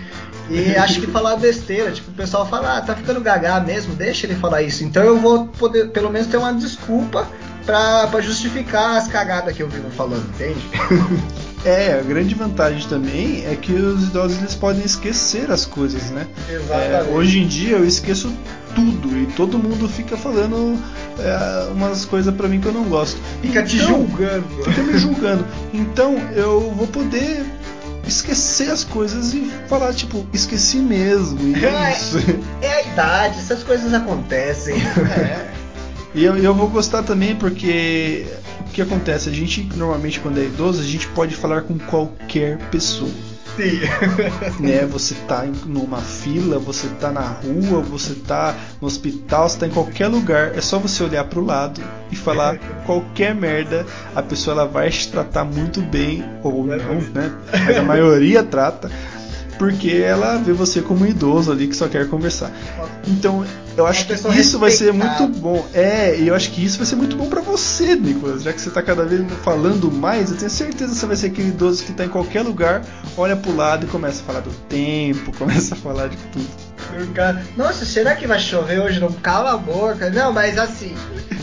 E 0.52 0.76
acho 0.76 1.02
que 1.02 1.08
falar 1.08 1.38
besteira, 1.38 1.92
tipo, 1.92 2.12
o 2.12 2.14
pessoal 2.14 2.46
fala, 2.46 2.78
ah, 2.78 2.82
tá 2.82 2.96
ficando 2.96 3.22
gagá 3.22 3.60
mesmo, 3.60 3.96
deixa 3.96 4.28
ele 4.28 4.36
falar 4.36 4.62
isso. 4.62 4.84
Então 4.84 5.02
eu 5.02 5.18
vou 5.18 5.48
poder, 5.48 5.90
pelo 5.90 6.12
menos, 6.12 6.28
ter 6.28 6.38
uma 6.38 6.54
desculpa 6.54 7.28
pra, 7.66 8.08
pra 8.08 8.22
justificar 8.22 8.98
as 8.98 9.08
cagadas 9.08 9.56
que 9.56 9.64
eu 9.64 9.70
vivo 9.70 9.90
falando, 9.92 10.26
entende? 10.30 10.62
É, 11.66 11.98
a 11.98 12.02
grande 12.02 12.36
vantagem 12.36 12.86
também 12.90 13.46
é 13.46 13.56
que 13.56 13.72
os 13.72 14.04
idosos 14.04 14.38
eles 14.38 14.54
podem 14.54 14.84
esquecer 14.84 15.50
as 15.50 15.66
coisas, 15.66 16.12
né? 16.12 16.28
Exatamente. 16.50 16.92
É, 16.92 17.04
hoje 17.14 17.40
em 17.40 17.48
dia 17.48 17.78
eu 17.78 17.86
esqueço 17.86 18.34
tudo 18.76 19.18
e 19.18 19.28
todo 19.28 19.58
mundo 19.58 19.88
fica 19.88 20.18
falando 20.18 20.78
é, 21.18 21.72
umas 21.72 22.04
coisas 22.04 22.36
para 22.36 22.50
mim 22.50 22.60
que 22.60 22.68
eu 22.68 22.74
não 22.74 22.84
gosto. 22.84 23.18
Fica 23.42 23.60
então, 23.60 23.66
te 23.66 23.78
julgando. 23.78 24.46
Fica 24.66 24.84
me 24.84 24.98
julgando. 24.98 25.46
Então 25.74 26.18
eu 26.36 26.70
vou 26.72 26.88
poder 26.88 27.46
esquecer 28.06 28.70
as 28.70 28.84
coisas 28.84 29.34
e 29.34 29.50
falar, 29.68 29.94
tipo, 29.94 30.26
esqueci 30.34 30.80
mesmo. 30.80 31.40
É, 31.64 31.94
isso. 31.94 32.18
É, 32.62 32.66
é 32.66 32.74
a 32.74 32.82
idade, 32.84 33.40
essas 33.40 33.64
coisas 33.64 33.94
acontecem. 33.94 34.76
É. 35.18 35.53
E 36.16 36.24
eu, 36.24 36.38
eu 36.38 36.54
vou 36.54 36.70
gostar 36.70 37.04
também 37.04 37.36
porque 37.36 38.26
o 38.68 38.72
que 38.72 38.82
acontece? 38.82 39.30
A 39.30 39.32
gente, 39.32 39.64
normalmente, 39.76 40.20
quando 40.20 40.40
é 40.40 40.44
idoso, 40.44 40.82
a 40.82 40.86
gente 40.86 41.08
pode 41.10 41.36
falar 41.36 41.62
com 41.62 41.78
qualquer 41.78 42.58
pessoa. 42.70 43.12
Sim. 43.56 43.82
né? 44.60 44.86
Você 44.86 45.16
tá 45.28 45.46
em 45.46 45.52
numa 45.66 46.02
fila, 46.02 46.58
você 46.60 46.88
tá 47.00 47.12
na 47.12 47.22
rua, 47.22 47.82
você 47.82 48.16
tá 48.16 48.56
no 48.82 48.88
hospital, 48.88 49.48
você 49.48 49.60
tá 49.60 49.68
em 49.68 49.72
qualquer 49.72 50.08
lugar. 50.08 50.56
É 50.56 50.62
só 50.62 50.80
você 50.80 51.04
olhar 51.04 51.24
pro 51.26 51.44
lado 51.44 51.82
e 52.12 52.16
falar 52.16 52.58
qualquer 52.86 53.36
merda. 53.36 53.86
A 54.16 54.22
pessoa 54.22 54.56
ela 54.56 54.66
vai 54.66 54.90
te 54.90 55.08
tratar 55.10 55.44
muito 55.44 55.82
bem, 55.82 56.24
ou 56.44 56.66
não, 56.66 57.02
né? 57.14 57.32
Mas 57.66 57.78
a 57.78 57.84
maioria 57.84 58.44
trata 58.44 58.92
porque 59.58 59.92
ela 59.92 60.38
vê 60.38 60.54
você 60.54 60.82
como 60.82 61.04
um 61.04 61.08
idoso 61.08 61.52
ali 61.52 61.68
que 61.68 61.76
só 61.76 61.88
quer 61.88 62.08
conversar. 62.10 62.52
Então, 63.08 63.46
eu 63.76 63.88
acho 63.88 64.06
que 64.06 64.14
isso 64.14 64.60
vai 64.60 64.72
ser 64.72 64.94
muito 64.94 65.28
bom. 65.28 65.66
É, 65.74 66.18
e 66.18 66.28
eu 66.28 66.36
acho 66.36 66.52
que 66.52 66.64
isso 66.64 66.78
vai 66.78 66.86
ser 66.86 66.96
muito 66.96 67.16
bom 67.16 67.28
para 67.28 67.42
você, 67.42 67.96
Nicolas, 67.96 68.44
já 68.44 68.54
que 68.54 68.62
você 68.62 68.70
tá 68.70 68.82
cada 68.82 69.06
vez 69.06 69.22
falando 69.44 69.92
mais, 69.92 70.32
eu 70.32 70.38
tenho 70.38 70.52
certeza 70.52 70.94
que 70.94 71.00
você 71.00 71.06
vai 71.06 71.16
ser 71.16 71.28
aquele 71.28 71.50
idoso 71.50 71.84
que 71.84 71.94
tá 71.94 72.06
em 72.06 72.10
qualquer 72.10 72.42
lugar, 72.42 72.84
olha 73.18 73.36
pro 73.36 73.56
lado 73.56 73.86
e 73.86 73.90
começa 73.90 74.22
a 74.22 74.26
falar 74.26 74.40
do 74.42 74.52
tempo, 74.70 75.32
começa 75.38 75.76
a 75.76 75.78
falar 75.78 76.08
de 76.08 76.18
tudo. 76.32 76.48
Nossa, 77.56 77.86
será 77.86 78.16
que 78.16 78.28
vai 78.28 78.40
chover 78.40 78.80
hoje? 78.80 79.00
Não 79.00 79.12
cala 79.12 79.54
a 79.54 79.58
boca. 79.58 80.10
Não, 80.10 80.32
mas 80.32 80.58
assim, 80.58 80.94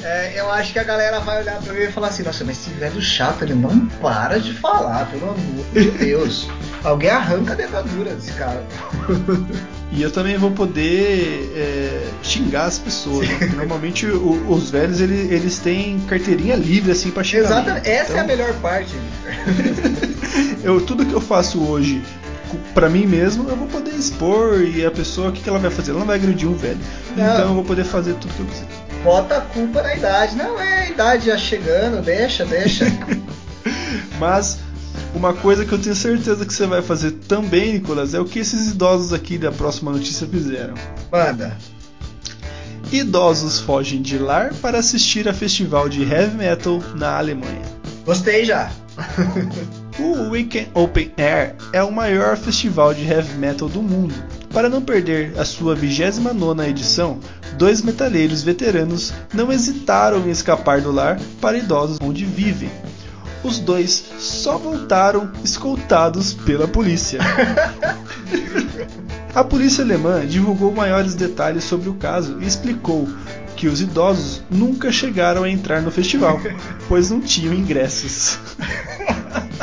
é, 0.02 0.38
eu 0.38 0.50
acho 0.50 0.72
que 0.72 0.78
a 0.78 0.84
galera 0.84 1.18
vai 1.20 1.40
olhar 1.40 1.60
pra 1.60 1.72
mim 1.72 1.80
e 1.80 1.92
falar 1.92 2.08
assim, 2.08 2.22
nossa, 2.22 2.44
mas 2.44 2.58
esse 2.58 2.70
velho 2.70 3.00
chato, 3.00 3.42
ele 3.42 3.54
não 3.54 3.86
para 4.00 4.38
de 4.38 4.52
falar, 4.54 5.06
pelo 5.10 5.30
amor 5.30 5.64
de 5.72 5.90
Deus. 5.90 6.48
Alguém 6.82 7.10
arranca 7.10 7.52
a 7.52 7.56
dentadura 7.56 8.14
desse 8.14 8.32
cara. 8.32 8.64
E 9.92 10.02
eu 10.02 10.10
também 10.12 10.38
vou 10.38 10.52
poder 10.52 11.52
é, 11.56 12.08
xingar 12.22 12.66
as 12.66 12.78
pessoas. 12.78 13.28
Né? 13.28 13.50
Normalmente 13.56 14.06
o, 14.06 14.46
os 14.48 14.70
velhos 14.70 15.00
eles, 15.00 15.32
eles 15.32 15.58
têm 15.58 15.98
carteirinha 16.00 16.54
livre 16.54 16.92
assim 16.92 17.10
para 17.10 17.24
xingar. 17.24 17.46
Exatamente, 17.46 17.88
essa 17.88 18.12
então... 18.12 18.16
é 18.16 18.20
a 18.20 18.24
então 18.24 18.36
melhor 18.36 18.54
parte. 18.60 18.94
eu 20.62 20.80
tudo 20.80 21.04
que 21.04 21.12
eu 21.12 21.20
faço 21.20 21.60
hoje 21.60 22.00
pra 22.72 22.88
mim 22.88 23.04
mesmo, 23.06 23.48
eu 23.48 23.56
vou 23.56 23.66
poder 23.66 23.90
expor 23.90 24.62
e 24.62 24.84
a 24.84 24.90
pessoa, 24.90 25.30
o 25.30 25.32
que, 25.32 25.42
que 25.42 25.48
ela 25.48 25.58
vai 25.58 25.70
fazer? 25.70 25.90
Ela 25.90 26.00
não 26.00 26.06
vai 26.06 26.16
agredir 26.16 26.48
um 26.48 26.54
velho. 26.54 26.78
Não. 27.16 27.24
Então 27.24 27.48
eu 27.48 27.54
vou 27.54 27.64
poder 27.64 27.84
fazer 27.84 28.14
tudo 28.14 28.32
que 28.32 28.40
eu 28.40 28.46
quiser. 28.46 28.66
Bota 29.02 29.38
a 29.38 29.40
culpa 29.40 29.82
na 29.82 29.94
idade. 29.94 30.36
Não, 30.36 30.60
é 30.60 30.82
a 30.84 30.88
idade 30.88 31.26
já 31.26 31.38
chegando, 31.38 32.00
deixa, 32.00 32.44
deixa. 32.44 32.84
Mas 34.20 34.58
uma 35.14 35.32
coisa 35.32 35.64
que 35.64 35.72
eu 35.72 35.78
tenho 35.78 35.94
certeza 35.94 36.46
que 36.46 36.52
você 36.52 36.66
vai 36.66 36.82
fazer 36.82 37.12
também, 37.28 37.74
Nicolas, 37.74 38.14
é 38.14 38.20
o 38.20 38.24
que 38.24 38.38
esses 38.38 38.70
idosos 38.70 39.12
aqui 39.12 39.38
da 39.38 39.50
próxima 39.50 39.90
notícia 39.90 40.26
fizeram. 40.26 40.74
Manda. 41.10 41.56
Idosos 42.92 43.60
fogem 43.60 44.02
de 44.02 44.18
lar 44.18 44.52
para 44.54 44.78
assistir 44.78 45.28
a 45.28 45.34
festival 45.34 45.88
de 45.88 46.02
heavy 46.02 46.36
metal 46.36 46.82
na 46.96 47.18
Alemanha. 47.18 47.62
Gostei 48.04 48.44
já. 48.44 48.70
O 49.98 50.30
Weekend 50.30 50.70
Open 50.74 51.12
Air 51.18 51.54
é 51.72 51.82
o 51.82 51.92
maior 51.92 52.36
festival 52.36 52.94
de 52.94 53.04
heavy 53.04 53.36
metal 53.38 53.68
do 53.68 53.82
mundo. 53.82 54.14
Para 54.52 54.68
não 54.68 54.82
perder 54.82 55.38
a 55.38 55.44
sua 55.44 55.76
29ª 55.76 56.68
edição, 56.68 57.20
dois 57.56 57.82
metaleiros 57.82 58.42
veteranos 58.42 59.12
não 59.32 59.52
hesitaram 59.52 60.26
em 60.26 60.30
escapar 60.30 60.80
do 60.80 60.90
lar 60.90 61.20
para 61.40 61.58
idosos 61.58 61.98
onde 62.02 62.24
vivem. 62.24 62.70
Os 63.42 63.58
dois 63.58 64.04
só 64.18 64.58
voltaram 64.58 65.30
escoltados 65.42 66.32
pela 66.32 66.68
polícia. 66.68 67.20
A 69.34 69.44
polícia 69.44 69.84
alemã 69.84 70.26
divulgou 70.26 70.72
maiores 70.72 71.14
detalhes 71.14 71.62
sobre 71.62 71.88
o 71.88 71.94
caso 71.94 72.38
e 72.40 72.46
explicou 72.46 73.08
que 73.56 73.68
os 73.68 73.80
idosos 73.80 74.42
nunca 74.50 74.90
chegaram 74.90 75.44
a 75.44 75.50
entrar 75.50 75.82
no 75.82 75.90
festival, 75.90 76.40
pois 76.88 77.10
não 77.10 77.20
tinham 77.20 77.54
ingressos. 77.54 78.38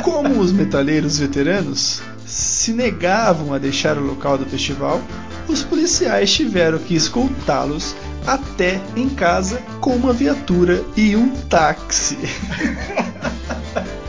Como 0.02 0.40
os 0.40 0.52
metaleiros 0.52 1.18
veteranos 1.18 2.00
se 2.24 2.72
negavam 2.72 3.52
a 3.52 3.58
deixar 3.58 3.98
o 3.98 4.04
local 4.04 4.38
do 4.38 4.46
festival, 4.46 5.02
os 5.48 5.62
policiais 5.62 6.32
tiveram 6.32 6.78
que 6.78 6.94
escoltá-los 6.94 7.94
até 8.26 8.80
em 8.96 9.08
casa 9.08 9.60
com 9.80 9.96
uma 9.96 10.12
viatura 10.12 10.82
e 10.96 11.14
um 11.14 11.28
táxi. 11.28 12.18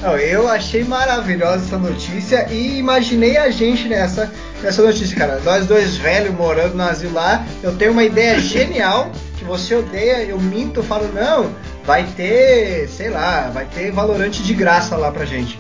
Não, 0.01 0.17
eu 0.17 0.47
achei 0.47 0.83
maravilhosa 0.83 1.65
essa 1.65 1.77
notícia 1.77 2.47
e 2.49 2.79
imaginei 2.79 3.37
a 3.37 3.49
gente 3.49 3.87
nessa, 3.87 4.31
nessa 4.63 4.81
notícia, 4.81 5.15
cara. 5.17 5.41
Nós 5.43 5.65
dois 5.65 5.97
velhos 5.97 6.33
morando 6.33 6.75
no 6.75 6.83
asilo 6.83 7.13
lá, 7.13 7.45
eu 7.61 7.75
tenho 7.75 7.91
uma 7.91 8.03
ideia 8.03 8.39
genial 8.39 9.11
que 9.37 9.43
você 9.43 9.75
odeia, 9.75 10.23
eu 10.23 10.39
minto, 10.39 10.79
eu 10.79 10.83
falo, 10.83 11.09
não, 11.13 11.53
vai 11.85 12.03
ter, 12.15 12.87
sei 12.87 13.09
lá, 13.09 13.49
vai 13.53 13.65
ter 13.65 13.91
valorante 13.91 14.41
de 14.41 14.53
graça 14.53 14.95
lá 14.95 15.11
pra 15.11 15.25
gente. 15.25 15.59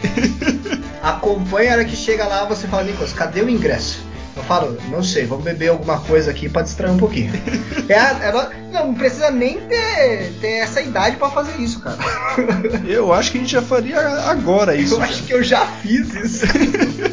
Acompanha 1.01 1.71
a 1.71 1.73
hora 1.75 1.85
que 1.85 1.95
chega 1.95 2.25
lá, 2.25 2.45
você 2.45 2.67
fala, 2.67 2.83
Nicolas, 2.83 3.11
cadê 3.11 3.41
o 3.41 3.49
ingresso? 3.49 4.08
Eu 4.39 4.43
falo, 4.45 4.77
não 4.89 5.03
sei, 5.03 5.25
vamos 5.25 5.43
beber 5.43 5.67
alguma 5.69 5.99
coisa 5.99 6.31
aqui 6.31 6.47
pra 6.49 6.61
distrair 6.61 6.91
um 6.91 6.97
pouquinho. 6.97 7.31
É 7.89 7.97
a- 7.97 8.19
ela- 8.21 8.51
não, 8.71 8.87
não 8.87 8.93
precisa 8.93 9.31
nem 9.31 9.59
ter, 9.61 10.31
ter 10.39 10.59
essa 10.59 10.79
idade 10.79 11.15
pra 11.17 11.29
fazer 11.31 11.59
isso, 11.59 11.79
cara. 11.79 11.97
Eu 12.87 13.11
acho 13.11 13.31
que 13.31 13.39
a 13.39 13.41
gente 13.41 13.51
já 13.51 13.63
faria 13.63 13.99
agora 14.29 14.75
isso. 14.75 14.93
Eu 14.93 15.01
acho 15.01 15.23
que 15.23 15.33
eu 15.33 15.43
já 15.43 15.65
fiz 15.65 16.13
isso. 16.13 16.45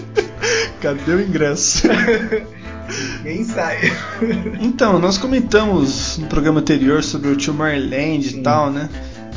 Cadê 0.82 1.12
o 1.12 1.20
ingresso? 1.22 1.88
Quem 3.22 3.42
sai? 3.44 3.90
Então, 4.60 4.98
nós 4.98 5.16
comentamos 5.18 6.18
no 6.18 6.26
programa 6.26 6.60
anterior 6.60 7.02
sobre 7.02 7.30
o 7.30 7.36
Tomorrowland 7.36 8.36
e 8.36 8.42
tal, 8.42 8.70
né? 8.70 8.88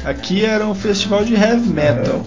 Aqui 0.04 0.44
era 0.46 0.68
um 0.68 0.76
festival 0.76 1.24
de 1.24 1.34
heavy 1.36 1.70
metal. 1.70 2.26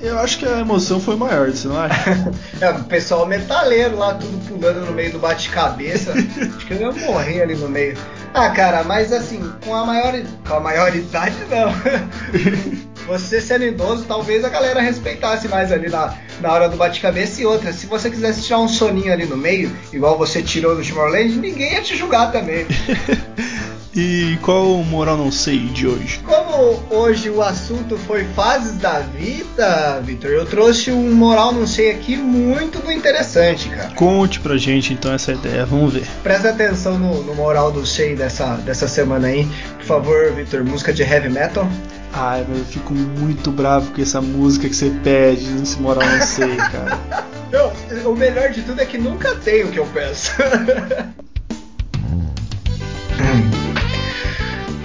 Eu 0.00 0.18
acho 0.18 0.38
que 0.38 0.46
a 0.46 0.60
emoção 0.60 1.00
foi 1.00 1.16
maior, 1.16 1.50
você 1.50 1.68
não 1.68 1.80
acha? 1.80 2.30
É, 2.60 2.70
o 2.70 2.84
pessoal 2.84 3.26
metaleiro 3.26 3.96
lá, 3.96 4.14
tudo 4.14 4.38
pulando 4.46 4.86
no 4.86 4.92
meio 4.92 5.12
do 5.12 5.18
bate-cabeça. 5.18 6.12
Acho 6.12 6.66
que 6.66 6.74
eu 6.74 6.80
ia 6.80 6.92
morrer 6.92 7.42
ali 7.42 7.54
no 7.54 7.68
meio. 7.68 7.96
Ah, 8.32 8.50
cara, 8.50 8.82
mas 8.84 9.12
assim, 9.12 9.50
com 9.64 9.74
a 9.74 9.84
maior, 9.84 10.14
com 10.46 10.54
a 10.54 10.60
maioridade 10.60 11.36
não. 11.50 11.72
Você 13.06 13.40
sendo 13.40 13.64
idoso, 13.64 14.04
talvez 14.04 14.44
a 14.44 14.48
galera 14.48 14.80
respeitasse 14.80 15.46
mais 15.46 15.70
ali 15.70 15.88
na, 15.88 16.12
na 16.40 16.52
hora 16.52 16.68
do 16.68 16.76
bate-cabeça 16.76 17.40
e 17.40 17.46
outra. 17.46 17.72
Se 17.72 17.86
você 17.86 18.10
quisesse 18.10 18.42
tirar 18.42 18.58
um 18.58 18.68
soninho 18.68 19.12
ali 19.12 19.26
no 19.26 19.36
meio, 19.36 19.74
igual 19.92 20.18
você 20.18 20.42
tirou 20.42 20.74
no 20.74 20.84
Tomorrowland, 20.84 21.36
ninguém 21.36 21.74
ia 21.74 21.82
te 21.82 21.96
julgar 21.96 22.32
também. 22.32 22.66
E 23.96 24.38
qual 24.42 24.72
o 24.72 24.84
moral 24.84 25.16
não 25.16 25.32
sei 25.32 25.58
de 25.58 25.86
hoje? 25.86 26.20
Como 26.22 26.82
hoje 26.90 27.30
o 27.30 27.40
assunto 27.40 27.96
foi 27.96 28.24
fases 28.34 28.76
da 28.76 29.00
vida, 29.00 30.02
Vitor, 30.04 30.30
eu 30.32 30.44
trouxe 30.44 30.92
um 30.92 31.14
moral 31.14 31.50
não 31.50 31.66
sei 31.66 31.92
aqui 31.92 32.14
muito 32.14 32.78
do 32.78 32.92
interessante, 32.92 33.70
cara. 33.70 33.94
Conte 33.94 34.38
pra 34.40 34.58
gente 34.58 34.92
então 34.92 35.14
essa 35.14 35.32
ideia, 35.32 35.64
vamos 35.64 35.94
ver. 35.94 36.06
Presta 36.22 36.50
atenção 36.50 36.98
no, 36.98 37.22
no 37.22 37.34
moral 37.34 37.72
do 37.72 37.86
sei 37.86 38.14
dessa, 38.14 38.56
dessa 38.56 38.86
semana 38.86 39.28
aí. 39.28 39.48
Por 39.78 39.86
favor, 39.86 40.30
Vitor, 40.32 40.62
música 40.62 40.92
de 40.92 41.02
heavy 41.02 41.30
metal. 41.30 41.66
Ai, 42.12 42.44
eu 42.46 42.64
fico 42.66 42.92
muito 42.92 43.50
bravo 43.50 43.92
com 43.92 44.02
essa 44.02 44.20
música 44.20 44.68
que 44.68 44.76
você 44.76 44.90
pede, 45.02 45.46
nesse 45.52 45.80
moral 45.80 46.06
não 46.06 46.26
sei, 46.26 46.54
cara. 46.56 47.26
Não, 47.50 48.10
o 48.10 48.16
melhor 48.16 48.50
de 48.50 48.60
tudo 48.62 48.82
é 48.82 48.84
que 48.84 48.98
nunca 48.98 49.36
tem 49.36 49.62
o 49.62 49.68
que 49.68 49.78
eu 49.78 49.86
peço. 49.86 50.32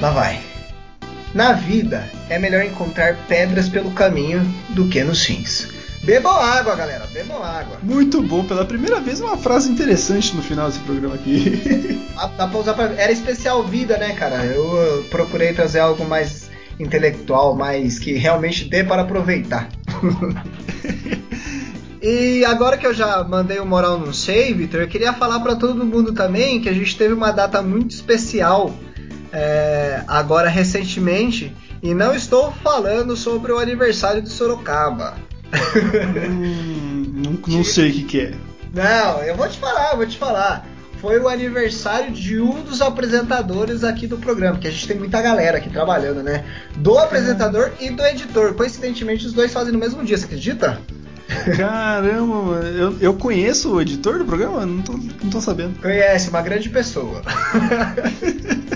Lá 0.02 0.10
vai. 0.10 0.41
Na 1.32 1.54
vida 1.54 2.10
é 2.28 2.39
melhor 2.39 2.66
encontrar 2.66 3.16
pedras 3.28 3.70
pelo 3.70 3.91
caminho 3.91 4.41
do 4.70 4.88
que 4.88 5.04
nos 5.04 5.24
rins. 5.24 5.68
Bebam 6.04 6.36
água, 6.36 6.76
galera, 6.76 7.06
bebam 7.14 7.43
água. 7.43 7.78
Muito 7.84 8.20
bom, 8.24 8.43
pela 8.43 8.66
primeira 8.66 8.99
vez 8.99 9.22
uma 9.22 9.38
frase 9.38 9.70
interessante 9.70 10.36
no 10.36 10.41
final 10.41 10.68
desse 10.68 10.80
programa 10.80 11.14
aqui. 11.14 12.02
Dá, 12.16 12.28
dá 12.36 12.47
pra 12.47 12.60
usar 12.60 12.74
pra... 12.74 12.86
Era 12.86 13.12
especial 13.12 13.64
vida, 13.64 13.95
né, 13.97 14.14
cara? 14.14 14.43
Eu, 14.43 15.06
procurei 15.12 15.54
trazer 15.54 15.80
algo 15.80 16.04
mais 16.04 16.49
intelectual, 16.80 17.56
mais 17.56 17.99
que 17.99 18.14
realmente 18.14 18.66
dê 18.66 18.84
para 18.84 19.04
aproveitar. 19.04 19.70
e 22.02 22.43
agora 22.45 22.76
que 22.76 22.88
eu 22.88 22.93
já 22.93 23.24
mandei 23.24 23.60
o 23.60 23.66
moral 23.68 23.99
não 23.99 24.14
sei, 24.14 24.52
Vitor, 24.52 24.82
eu 24.82 24.88
queria 24.88 25.14
falar 25.14 25.39
para 25.41 25.56
todo 25.56 25.86
mundo 25.86 26.12
também 26.12 26.60
que 26.60 26.70
a 26.70 26.74
gente 26.74 26.97
teve 26.97 27.14
uma 27.14 27.32
data 27.32 27.62
muito 27.62 27.91
especial 27.91 28.74
é, 29.32 30.03
agora 30.07 30.49
recentemente 30.49 31.55
e 31.82 31.93
não 31.93 32.13
estou 32.13 32.51
falando 32.63 33.15
sobre 33.15 33.51
o 33.51 33.57
aniversário 33.57 34.21
de 34.21 34.29
Sorocaba. 34.29 35.15
hum, 36.29 37.05
não, 37.15 37.55
não 37.55 37.63
sei 37.63 37.89
o 37.89 37.93
que, 37.93 38.03
que 38.03 38.19
é. 38.21 38.34
Não, 38.73 39.21
eu 39.23 39.36
vou 39.36 39.47
te 39.49 39.57
falar, 39.57 39.91
eu 39.91 39.97
vou 39.97 40.05
te 40.05 40.17
falar. 40.17 40.67
Foi 41.01 41.19
o 41.19 41.27
aniversário 41.27 42.11
de 42.11 42.39
um 42.39 42.61
dos 42.61 42.79
apresentadores 42.79 43.84
aqui 43.84 44.05
do 44.05 44.17
programa, 44.17 44.59
que 44.59 44.67
a 44.67 44.71
gente 44.71 44.88
tem 44.88 44.97
muita 44.97 45.19
galera 45.19 45.57
aqui 45.57 45.67
trabalhando, 45.67 46.21
né? 46.21 46.45
Do 46.75 46.97
apresentador 46.99 47.71
e 47.79 47.89
do 47.89 48.05
editor. 48.05 48.53
Coincidentemente, 48.53 49.25
os 49.25 49.34
dois 49.34 49.51
fazem 49.51 49.73
no 49.73 49.79
mesmo 49.79 50.03
dia, 50.05 50.15
você 50.15 50.25
acredita? 50.25 50.79
Caramba, 51.57 52.36
mano. 52.36 52.67
Eu, 52.67 52.97
eu 53.01 53.13
conheço 53.15 53.73
o 53.73 53.82
editor 53.82 54.19
do 54.19 54.25
programa? 54.25 54.63
Não 54.63 54.84
tô, 54.84 54.93
não 54.93 55.29
tô 55.32 55.41
sabendo. 55.41 55.79
Conhece, 55.82 56.29
uma 56.29 56.41
grande 56.41 56.69
pessoa. 56.69 57.23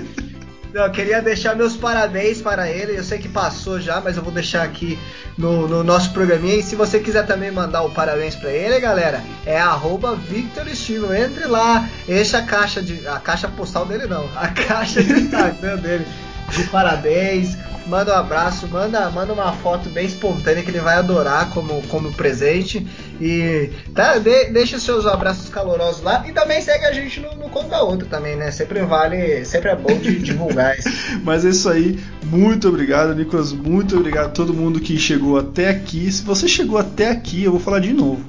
Não, 0.76 0.84
eu 0.84 0.92
queria 0.92 1.22
deixar 1.22 1.56
meus 1.56 1.78
parabéns 1.78 2.42
para 2.42 2.70
ele. 2.70 2.98
Eu 2.98 3.04
sei 3.06 3.18
que 3.18 3.30
passou 3.30 3.80
já, 3.80 4.02
mas 4.02 4.18
eu 4.18 4.24
vou 4.24 4.34
deixar 4.34 4.64
aqui 4.64 5.00
no, 5.38 5.70
no 5.70 5.86
nosso 5.86 6.12
programinha. 6.12 6.58
E 6.58 6.64
se 6.64 6.76
você 6.76 7.00
quiser 7.00 7.26
também 7.26 7.50
mandar 7.50 7.84
o 7.84 7.92
parabéns 7.92 8.36
para 8.36 8.52
ele, 8.52 8.78
galera, 8.82 9.24
é 9.46 9.58
arroba 9.58 10.18
Victor 10.18 10.68
Estilo. 10.68 11.16
Entre 11.16 11.46
lá, 11.46 11.88
enche 12.10 12.36
a 12.36 12.42
caixa 12.42 12.82
de. 12.82 13.08
A 13.08 13.22
caixa 13.22 13.48
postal 13.48 13.86
dele 13.86 14.06
não, 14.06 14.30
a 14.36 14.50
caixa 14.68 15.02
de 15.02 15.14
Instagram 15.14 15.78
dele. 15.78 16.06
De 16.50 16.64
parabéns, 16.64 17.58
manda 17.88 18.14
um 18.14 18.18
abraço, 18.20 18.68
manda, 18.68 19.10
manda 19.10 19.34
uma 19.34 19.52
foto 19.54 19.90
bem 19.90 20.06
espontânea 20.06 20.64
que 20.64 20.70
ele 20.70 20.80
vai 20.80 20.96
adorar 20.96 21.50
como, 21.52 21.82
como 21.88 22.12
presente. 22.14 22.86
E 23.22 23.70
tá, 23.94 24.18
de- 24.18 24.46
deixa 24.52 24.78
os 24.78 24.84
seus 24.84 25.06
abraços 25.06 25.50
calorosos 25.50 26.02
lá. 26.04 26.24
E 26.28 26.32
também 26.32 26.62
segue 26.62 26.86
a 26.86 26.92
gente 26.92 27.20
no, 27.20 27.34
no 27.36 27.50
Conta 27.50 27.80
Outra 27.82 28.08
também, 28.08 28.36
né? 28.36 28.52
Sempre 28.52 28.82
vale, 28.84 29.46
sempre 29.46 29.70
é 29.72 29.76
bom 29.76 29.98
de 29.98 30.20
divulgar 30.20 30.78
isso. 30.78 30.90
Mas 31.24 31.46
é 31.46 31.50
isso 31.50 31.70
aí. 31.70 32.00
Muito 32.26 32.68
obrigado, 32.68 33.14
Nicolas. 33.16 33.52
Muito 33.54 33.98
obrigado 33.98 34.26
a 34.28 34.30
todo 34.30 34.54
mundo 34.54 34.80
que 34.80 34.98
chegou 34.98 35.38
até 35.38 35.70
aqui. 35.70 36.12
Se 36.12 36.24
você 36.24 36.48
chegou 36.48 36.78
até 36.78 37.10
aqui, 37.12 37.44
eu 37.44 37.52
vou 37.52 37.60
falar 37.60 37.80
de 37.80 37.94
novo. 37.94 38.24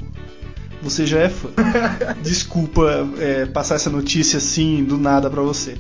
Você 0.87 1.05
já 1.05 1.19
é 1.19 1.29
fã. 1.29 1.49
Desculpa 2.23 3.09
é, 3.19 3.45
passar 3.47 3.75
essa 3.75 3.91
notícia 3.91 4.37
assim 4.37 4.85
do 4.85 4.97
nada 4.97 5.29
pra 5.29 5.43
você. 5.43 5.77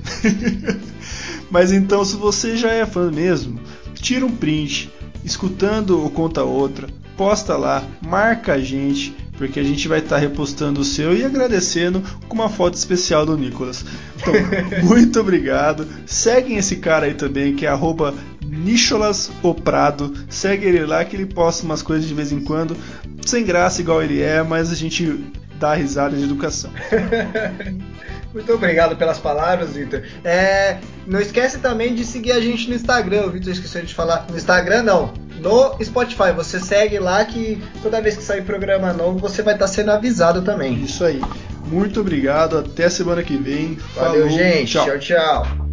Mas 1.48 1.70
então, 1.70 2.04
se 2.04 2.16
você 2.16 2.56
já 2.56 2.72
é 2.72 2.84
fã 2.84 3.08
mesmo, 3.08 3.60
tira 3.94 4.26
um 4.26 4.36
print, 4.36 4.92
escutando 5.24 6.04
o 6.04 6.10
Conta 6.10 6.42
Outra, 6.42 6.88
posta 7.16 7.56
lá, 7.56 7.84
marca 8.02 8.54
a 8.54 8.58
gente, 8.58 9.14
porque 9.36 9.60
a 9.60 9.62
gente 9.62 9.86
vai 9.88 9.98
estar 9.98 10.18
repostando 10.18 10.80
o 10.80 10.84
seu 10.84 11.16
e 11.16 11.24
agradecendo 11.24 12.02
com 12.28 12.34
uma 12.34 12.48
foto 12.48 12.74
especial 12.74 13.26
do 13.26 13.36
Nicolas. 13.36 13.84
Então, 14.16 14.34
muito 14.84 15.20
obrigado. 15.20 15.86
Seguem 16.06 16.56
esse 16.56 16.76
cara 16.76 17.06
aí 17.06 17.14
também, 17.14 17.54
que 17.54 17.66
é 17.66 17.68
arroba 17.68 18.14
Nicholas 18.44 19.30
Oprado. 19.42 20.12
Segue 20.28 20.66
ele 20.66 20.84
lá 20.86 21.04
que 21.04 21.16
ele 21.16 21.26
posta 21.26 21.64
umas 21.64 21.82
coisas 21.82 22.08
de 22.08 22.14
vez 22.14 22.32
em 22.32 22.40
quando, 22.40 22.76
sem 23.24 23.44
graça 23.44 23.80
igual 23.80 24.02
ele 24.02 24.20
é, 24.20 24.42
mas 24.42 24.70
a 24.70 24.74
gente 24.74 25.20
dar 25.58 25.74
risada 25.74 26.16
de 26.16 26.24
educação. 26.24 26.70
Muito 28.36 28.52
obrigado 28.52 28.94
pelas 28.96 29.18
palavras, 29.18 29.72
Vitor. 29.72 30.02
É, 30.22 30.76
não 31.06 31.18
esquece 31.18 31.56
também 31.56 31.94
de 31.94 32.04
seguir 32.04 32.32
a 32.32 32.40
gente 32.40 32.68
no 32.68 32.74
Instagram. 32.74 33.24
O 33.24 33.30
Vitor 33.30 33.50
esqueceu 33.50 33.80
de 33.80 33.94
falar. 33.94 34.26
No 34.28 34.36
Instagram, 34.36 34.82
não. 34.82 35.14
No 35.40 35.82
Spotify. 35.82 36.32
Você 36.36 36.60
segue 36.60 36.98
lá 36.98 37.24
que 37.24 37.58
toda 37.82 37.98
vez 37.98 38.14
que 38.14 38.22
sair 38.22 38.42
programa 38.42 38.92
novo, 38.92 39.18
você 39.18 39.40
vai 39.40 39.54
estar 39.54 39.66
sendo 39.68 39.90
avisado 39.90 40.42
também. 40.42 40.74
Isso 40.74 41.02
aí. 41.02 41.22
Muito 41.64 41.98
obrigado. 42.02 42.58
Até 42.58 42.90
semana 42.90 43.22
que 43.22 43.38
vem. 43.38 43.78
Valeu, 43.94 44.24
Falou, 44.24 44.28
gente. 44.28 44.72
tchau. 44.72 44.84
tchau. 44.84 44.98
tchau. 44.98 45.65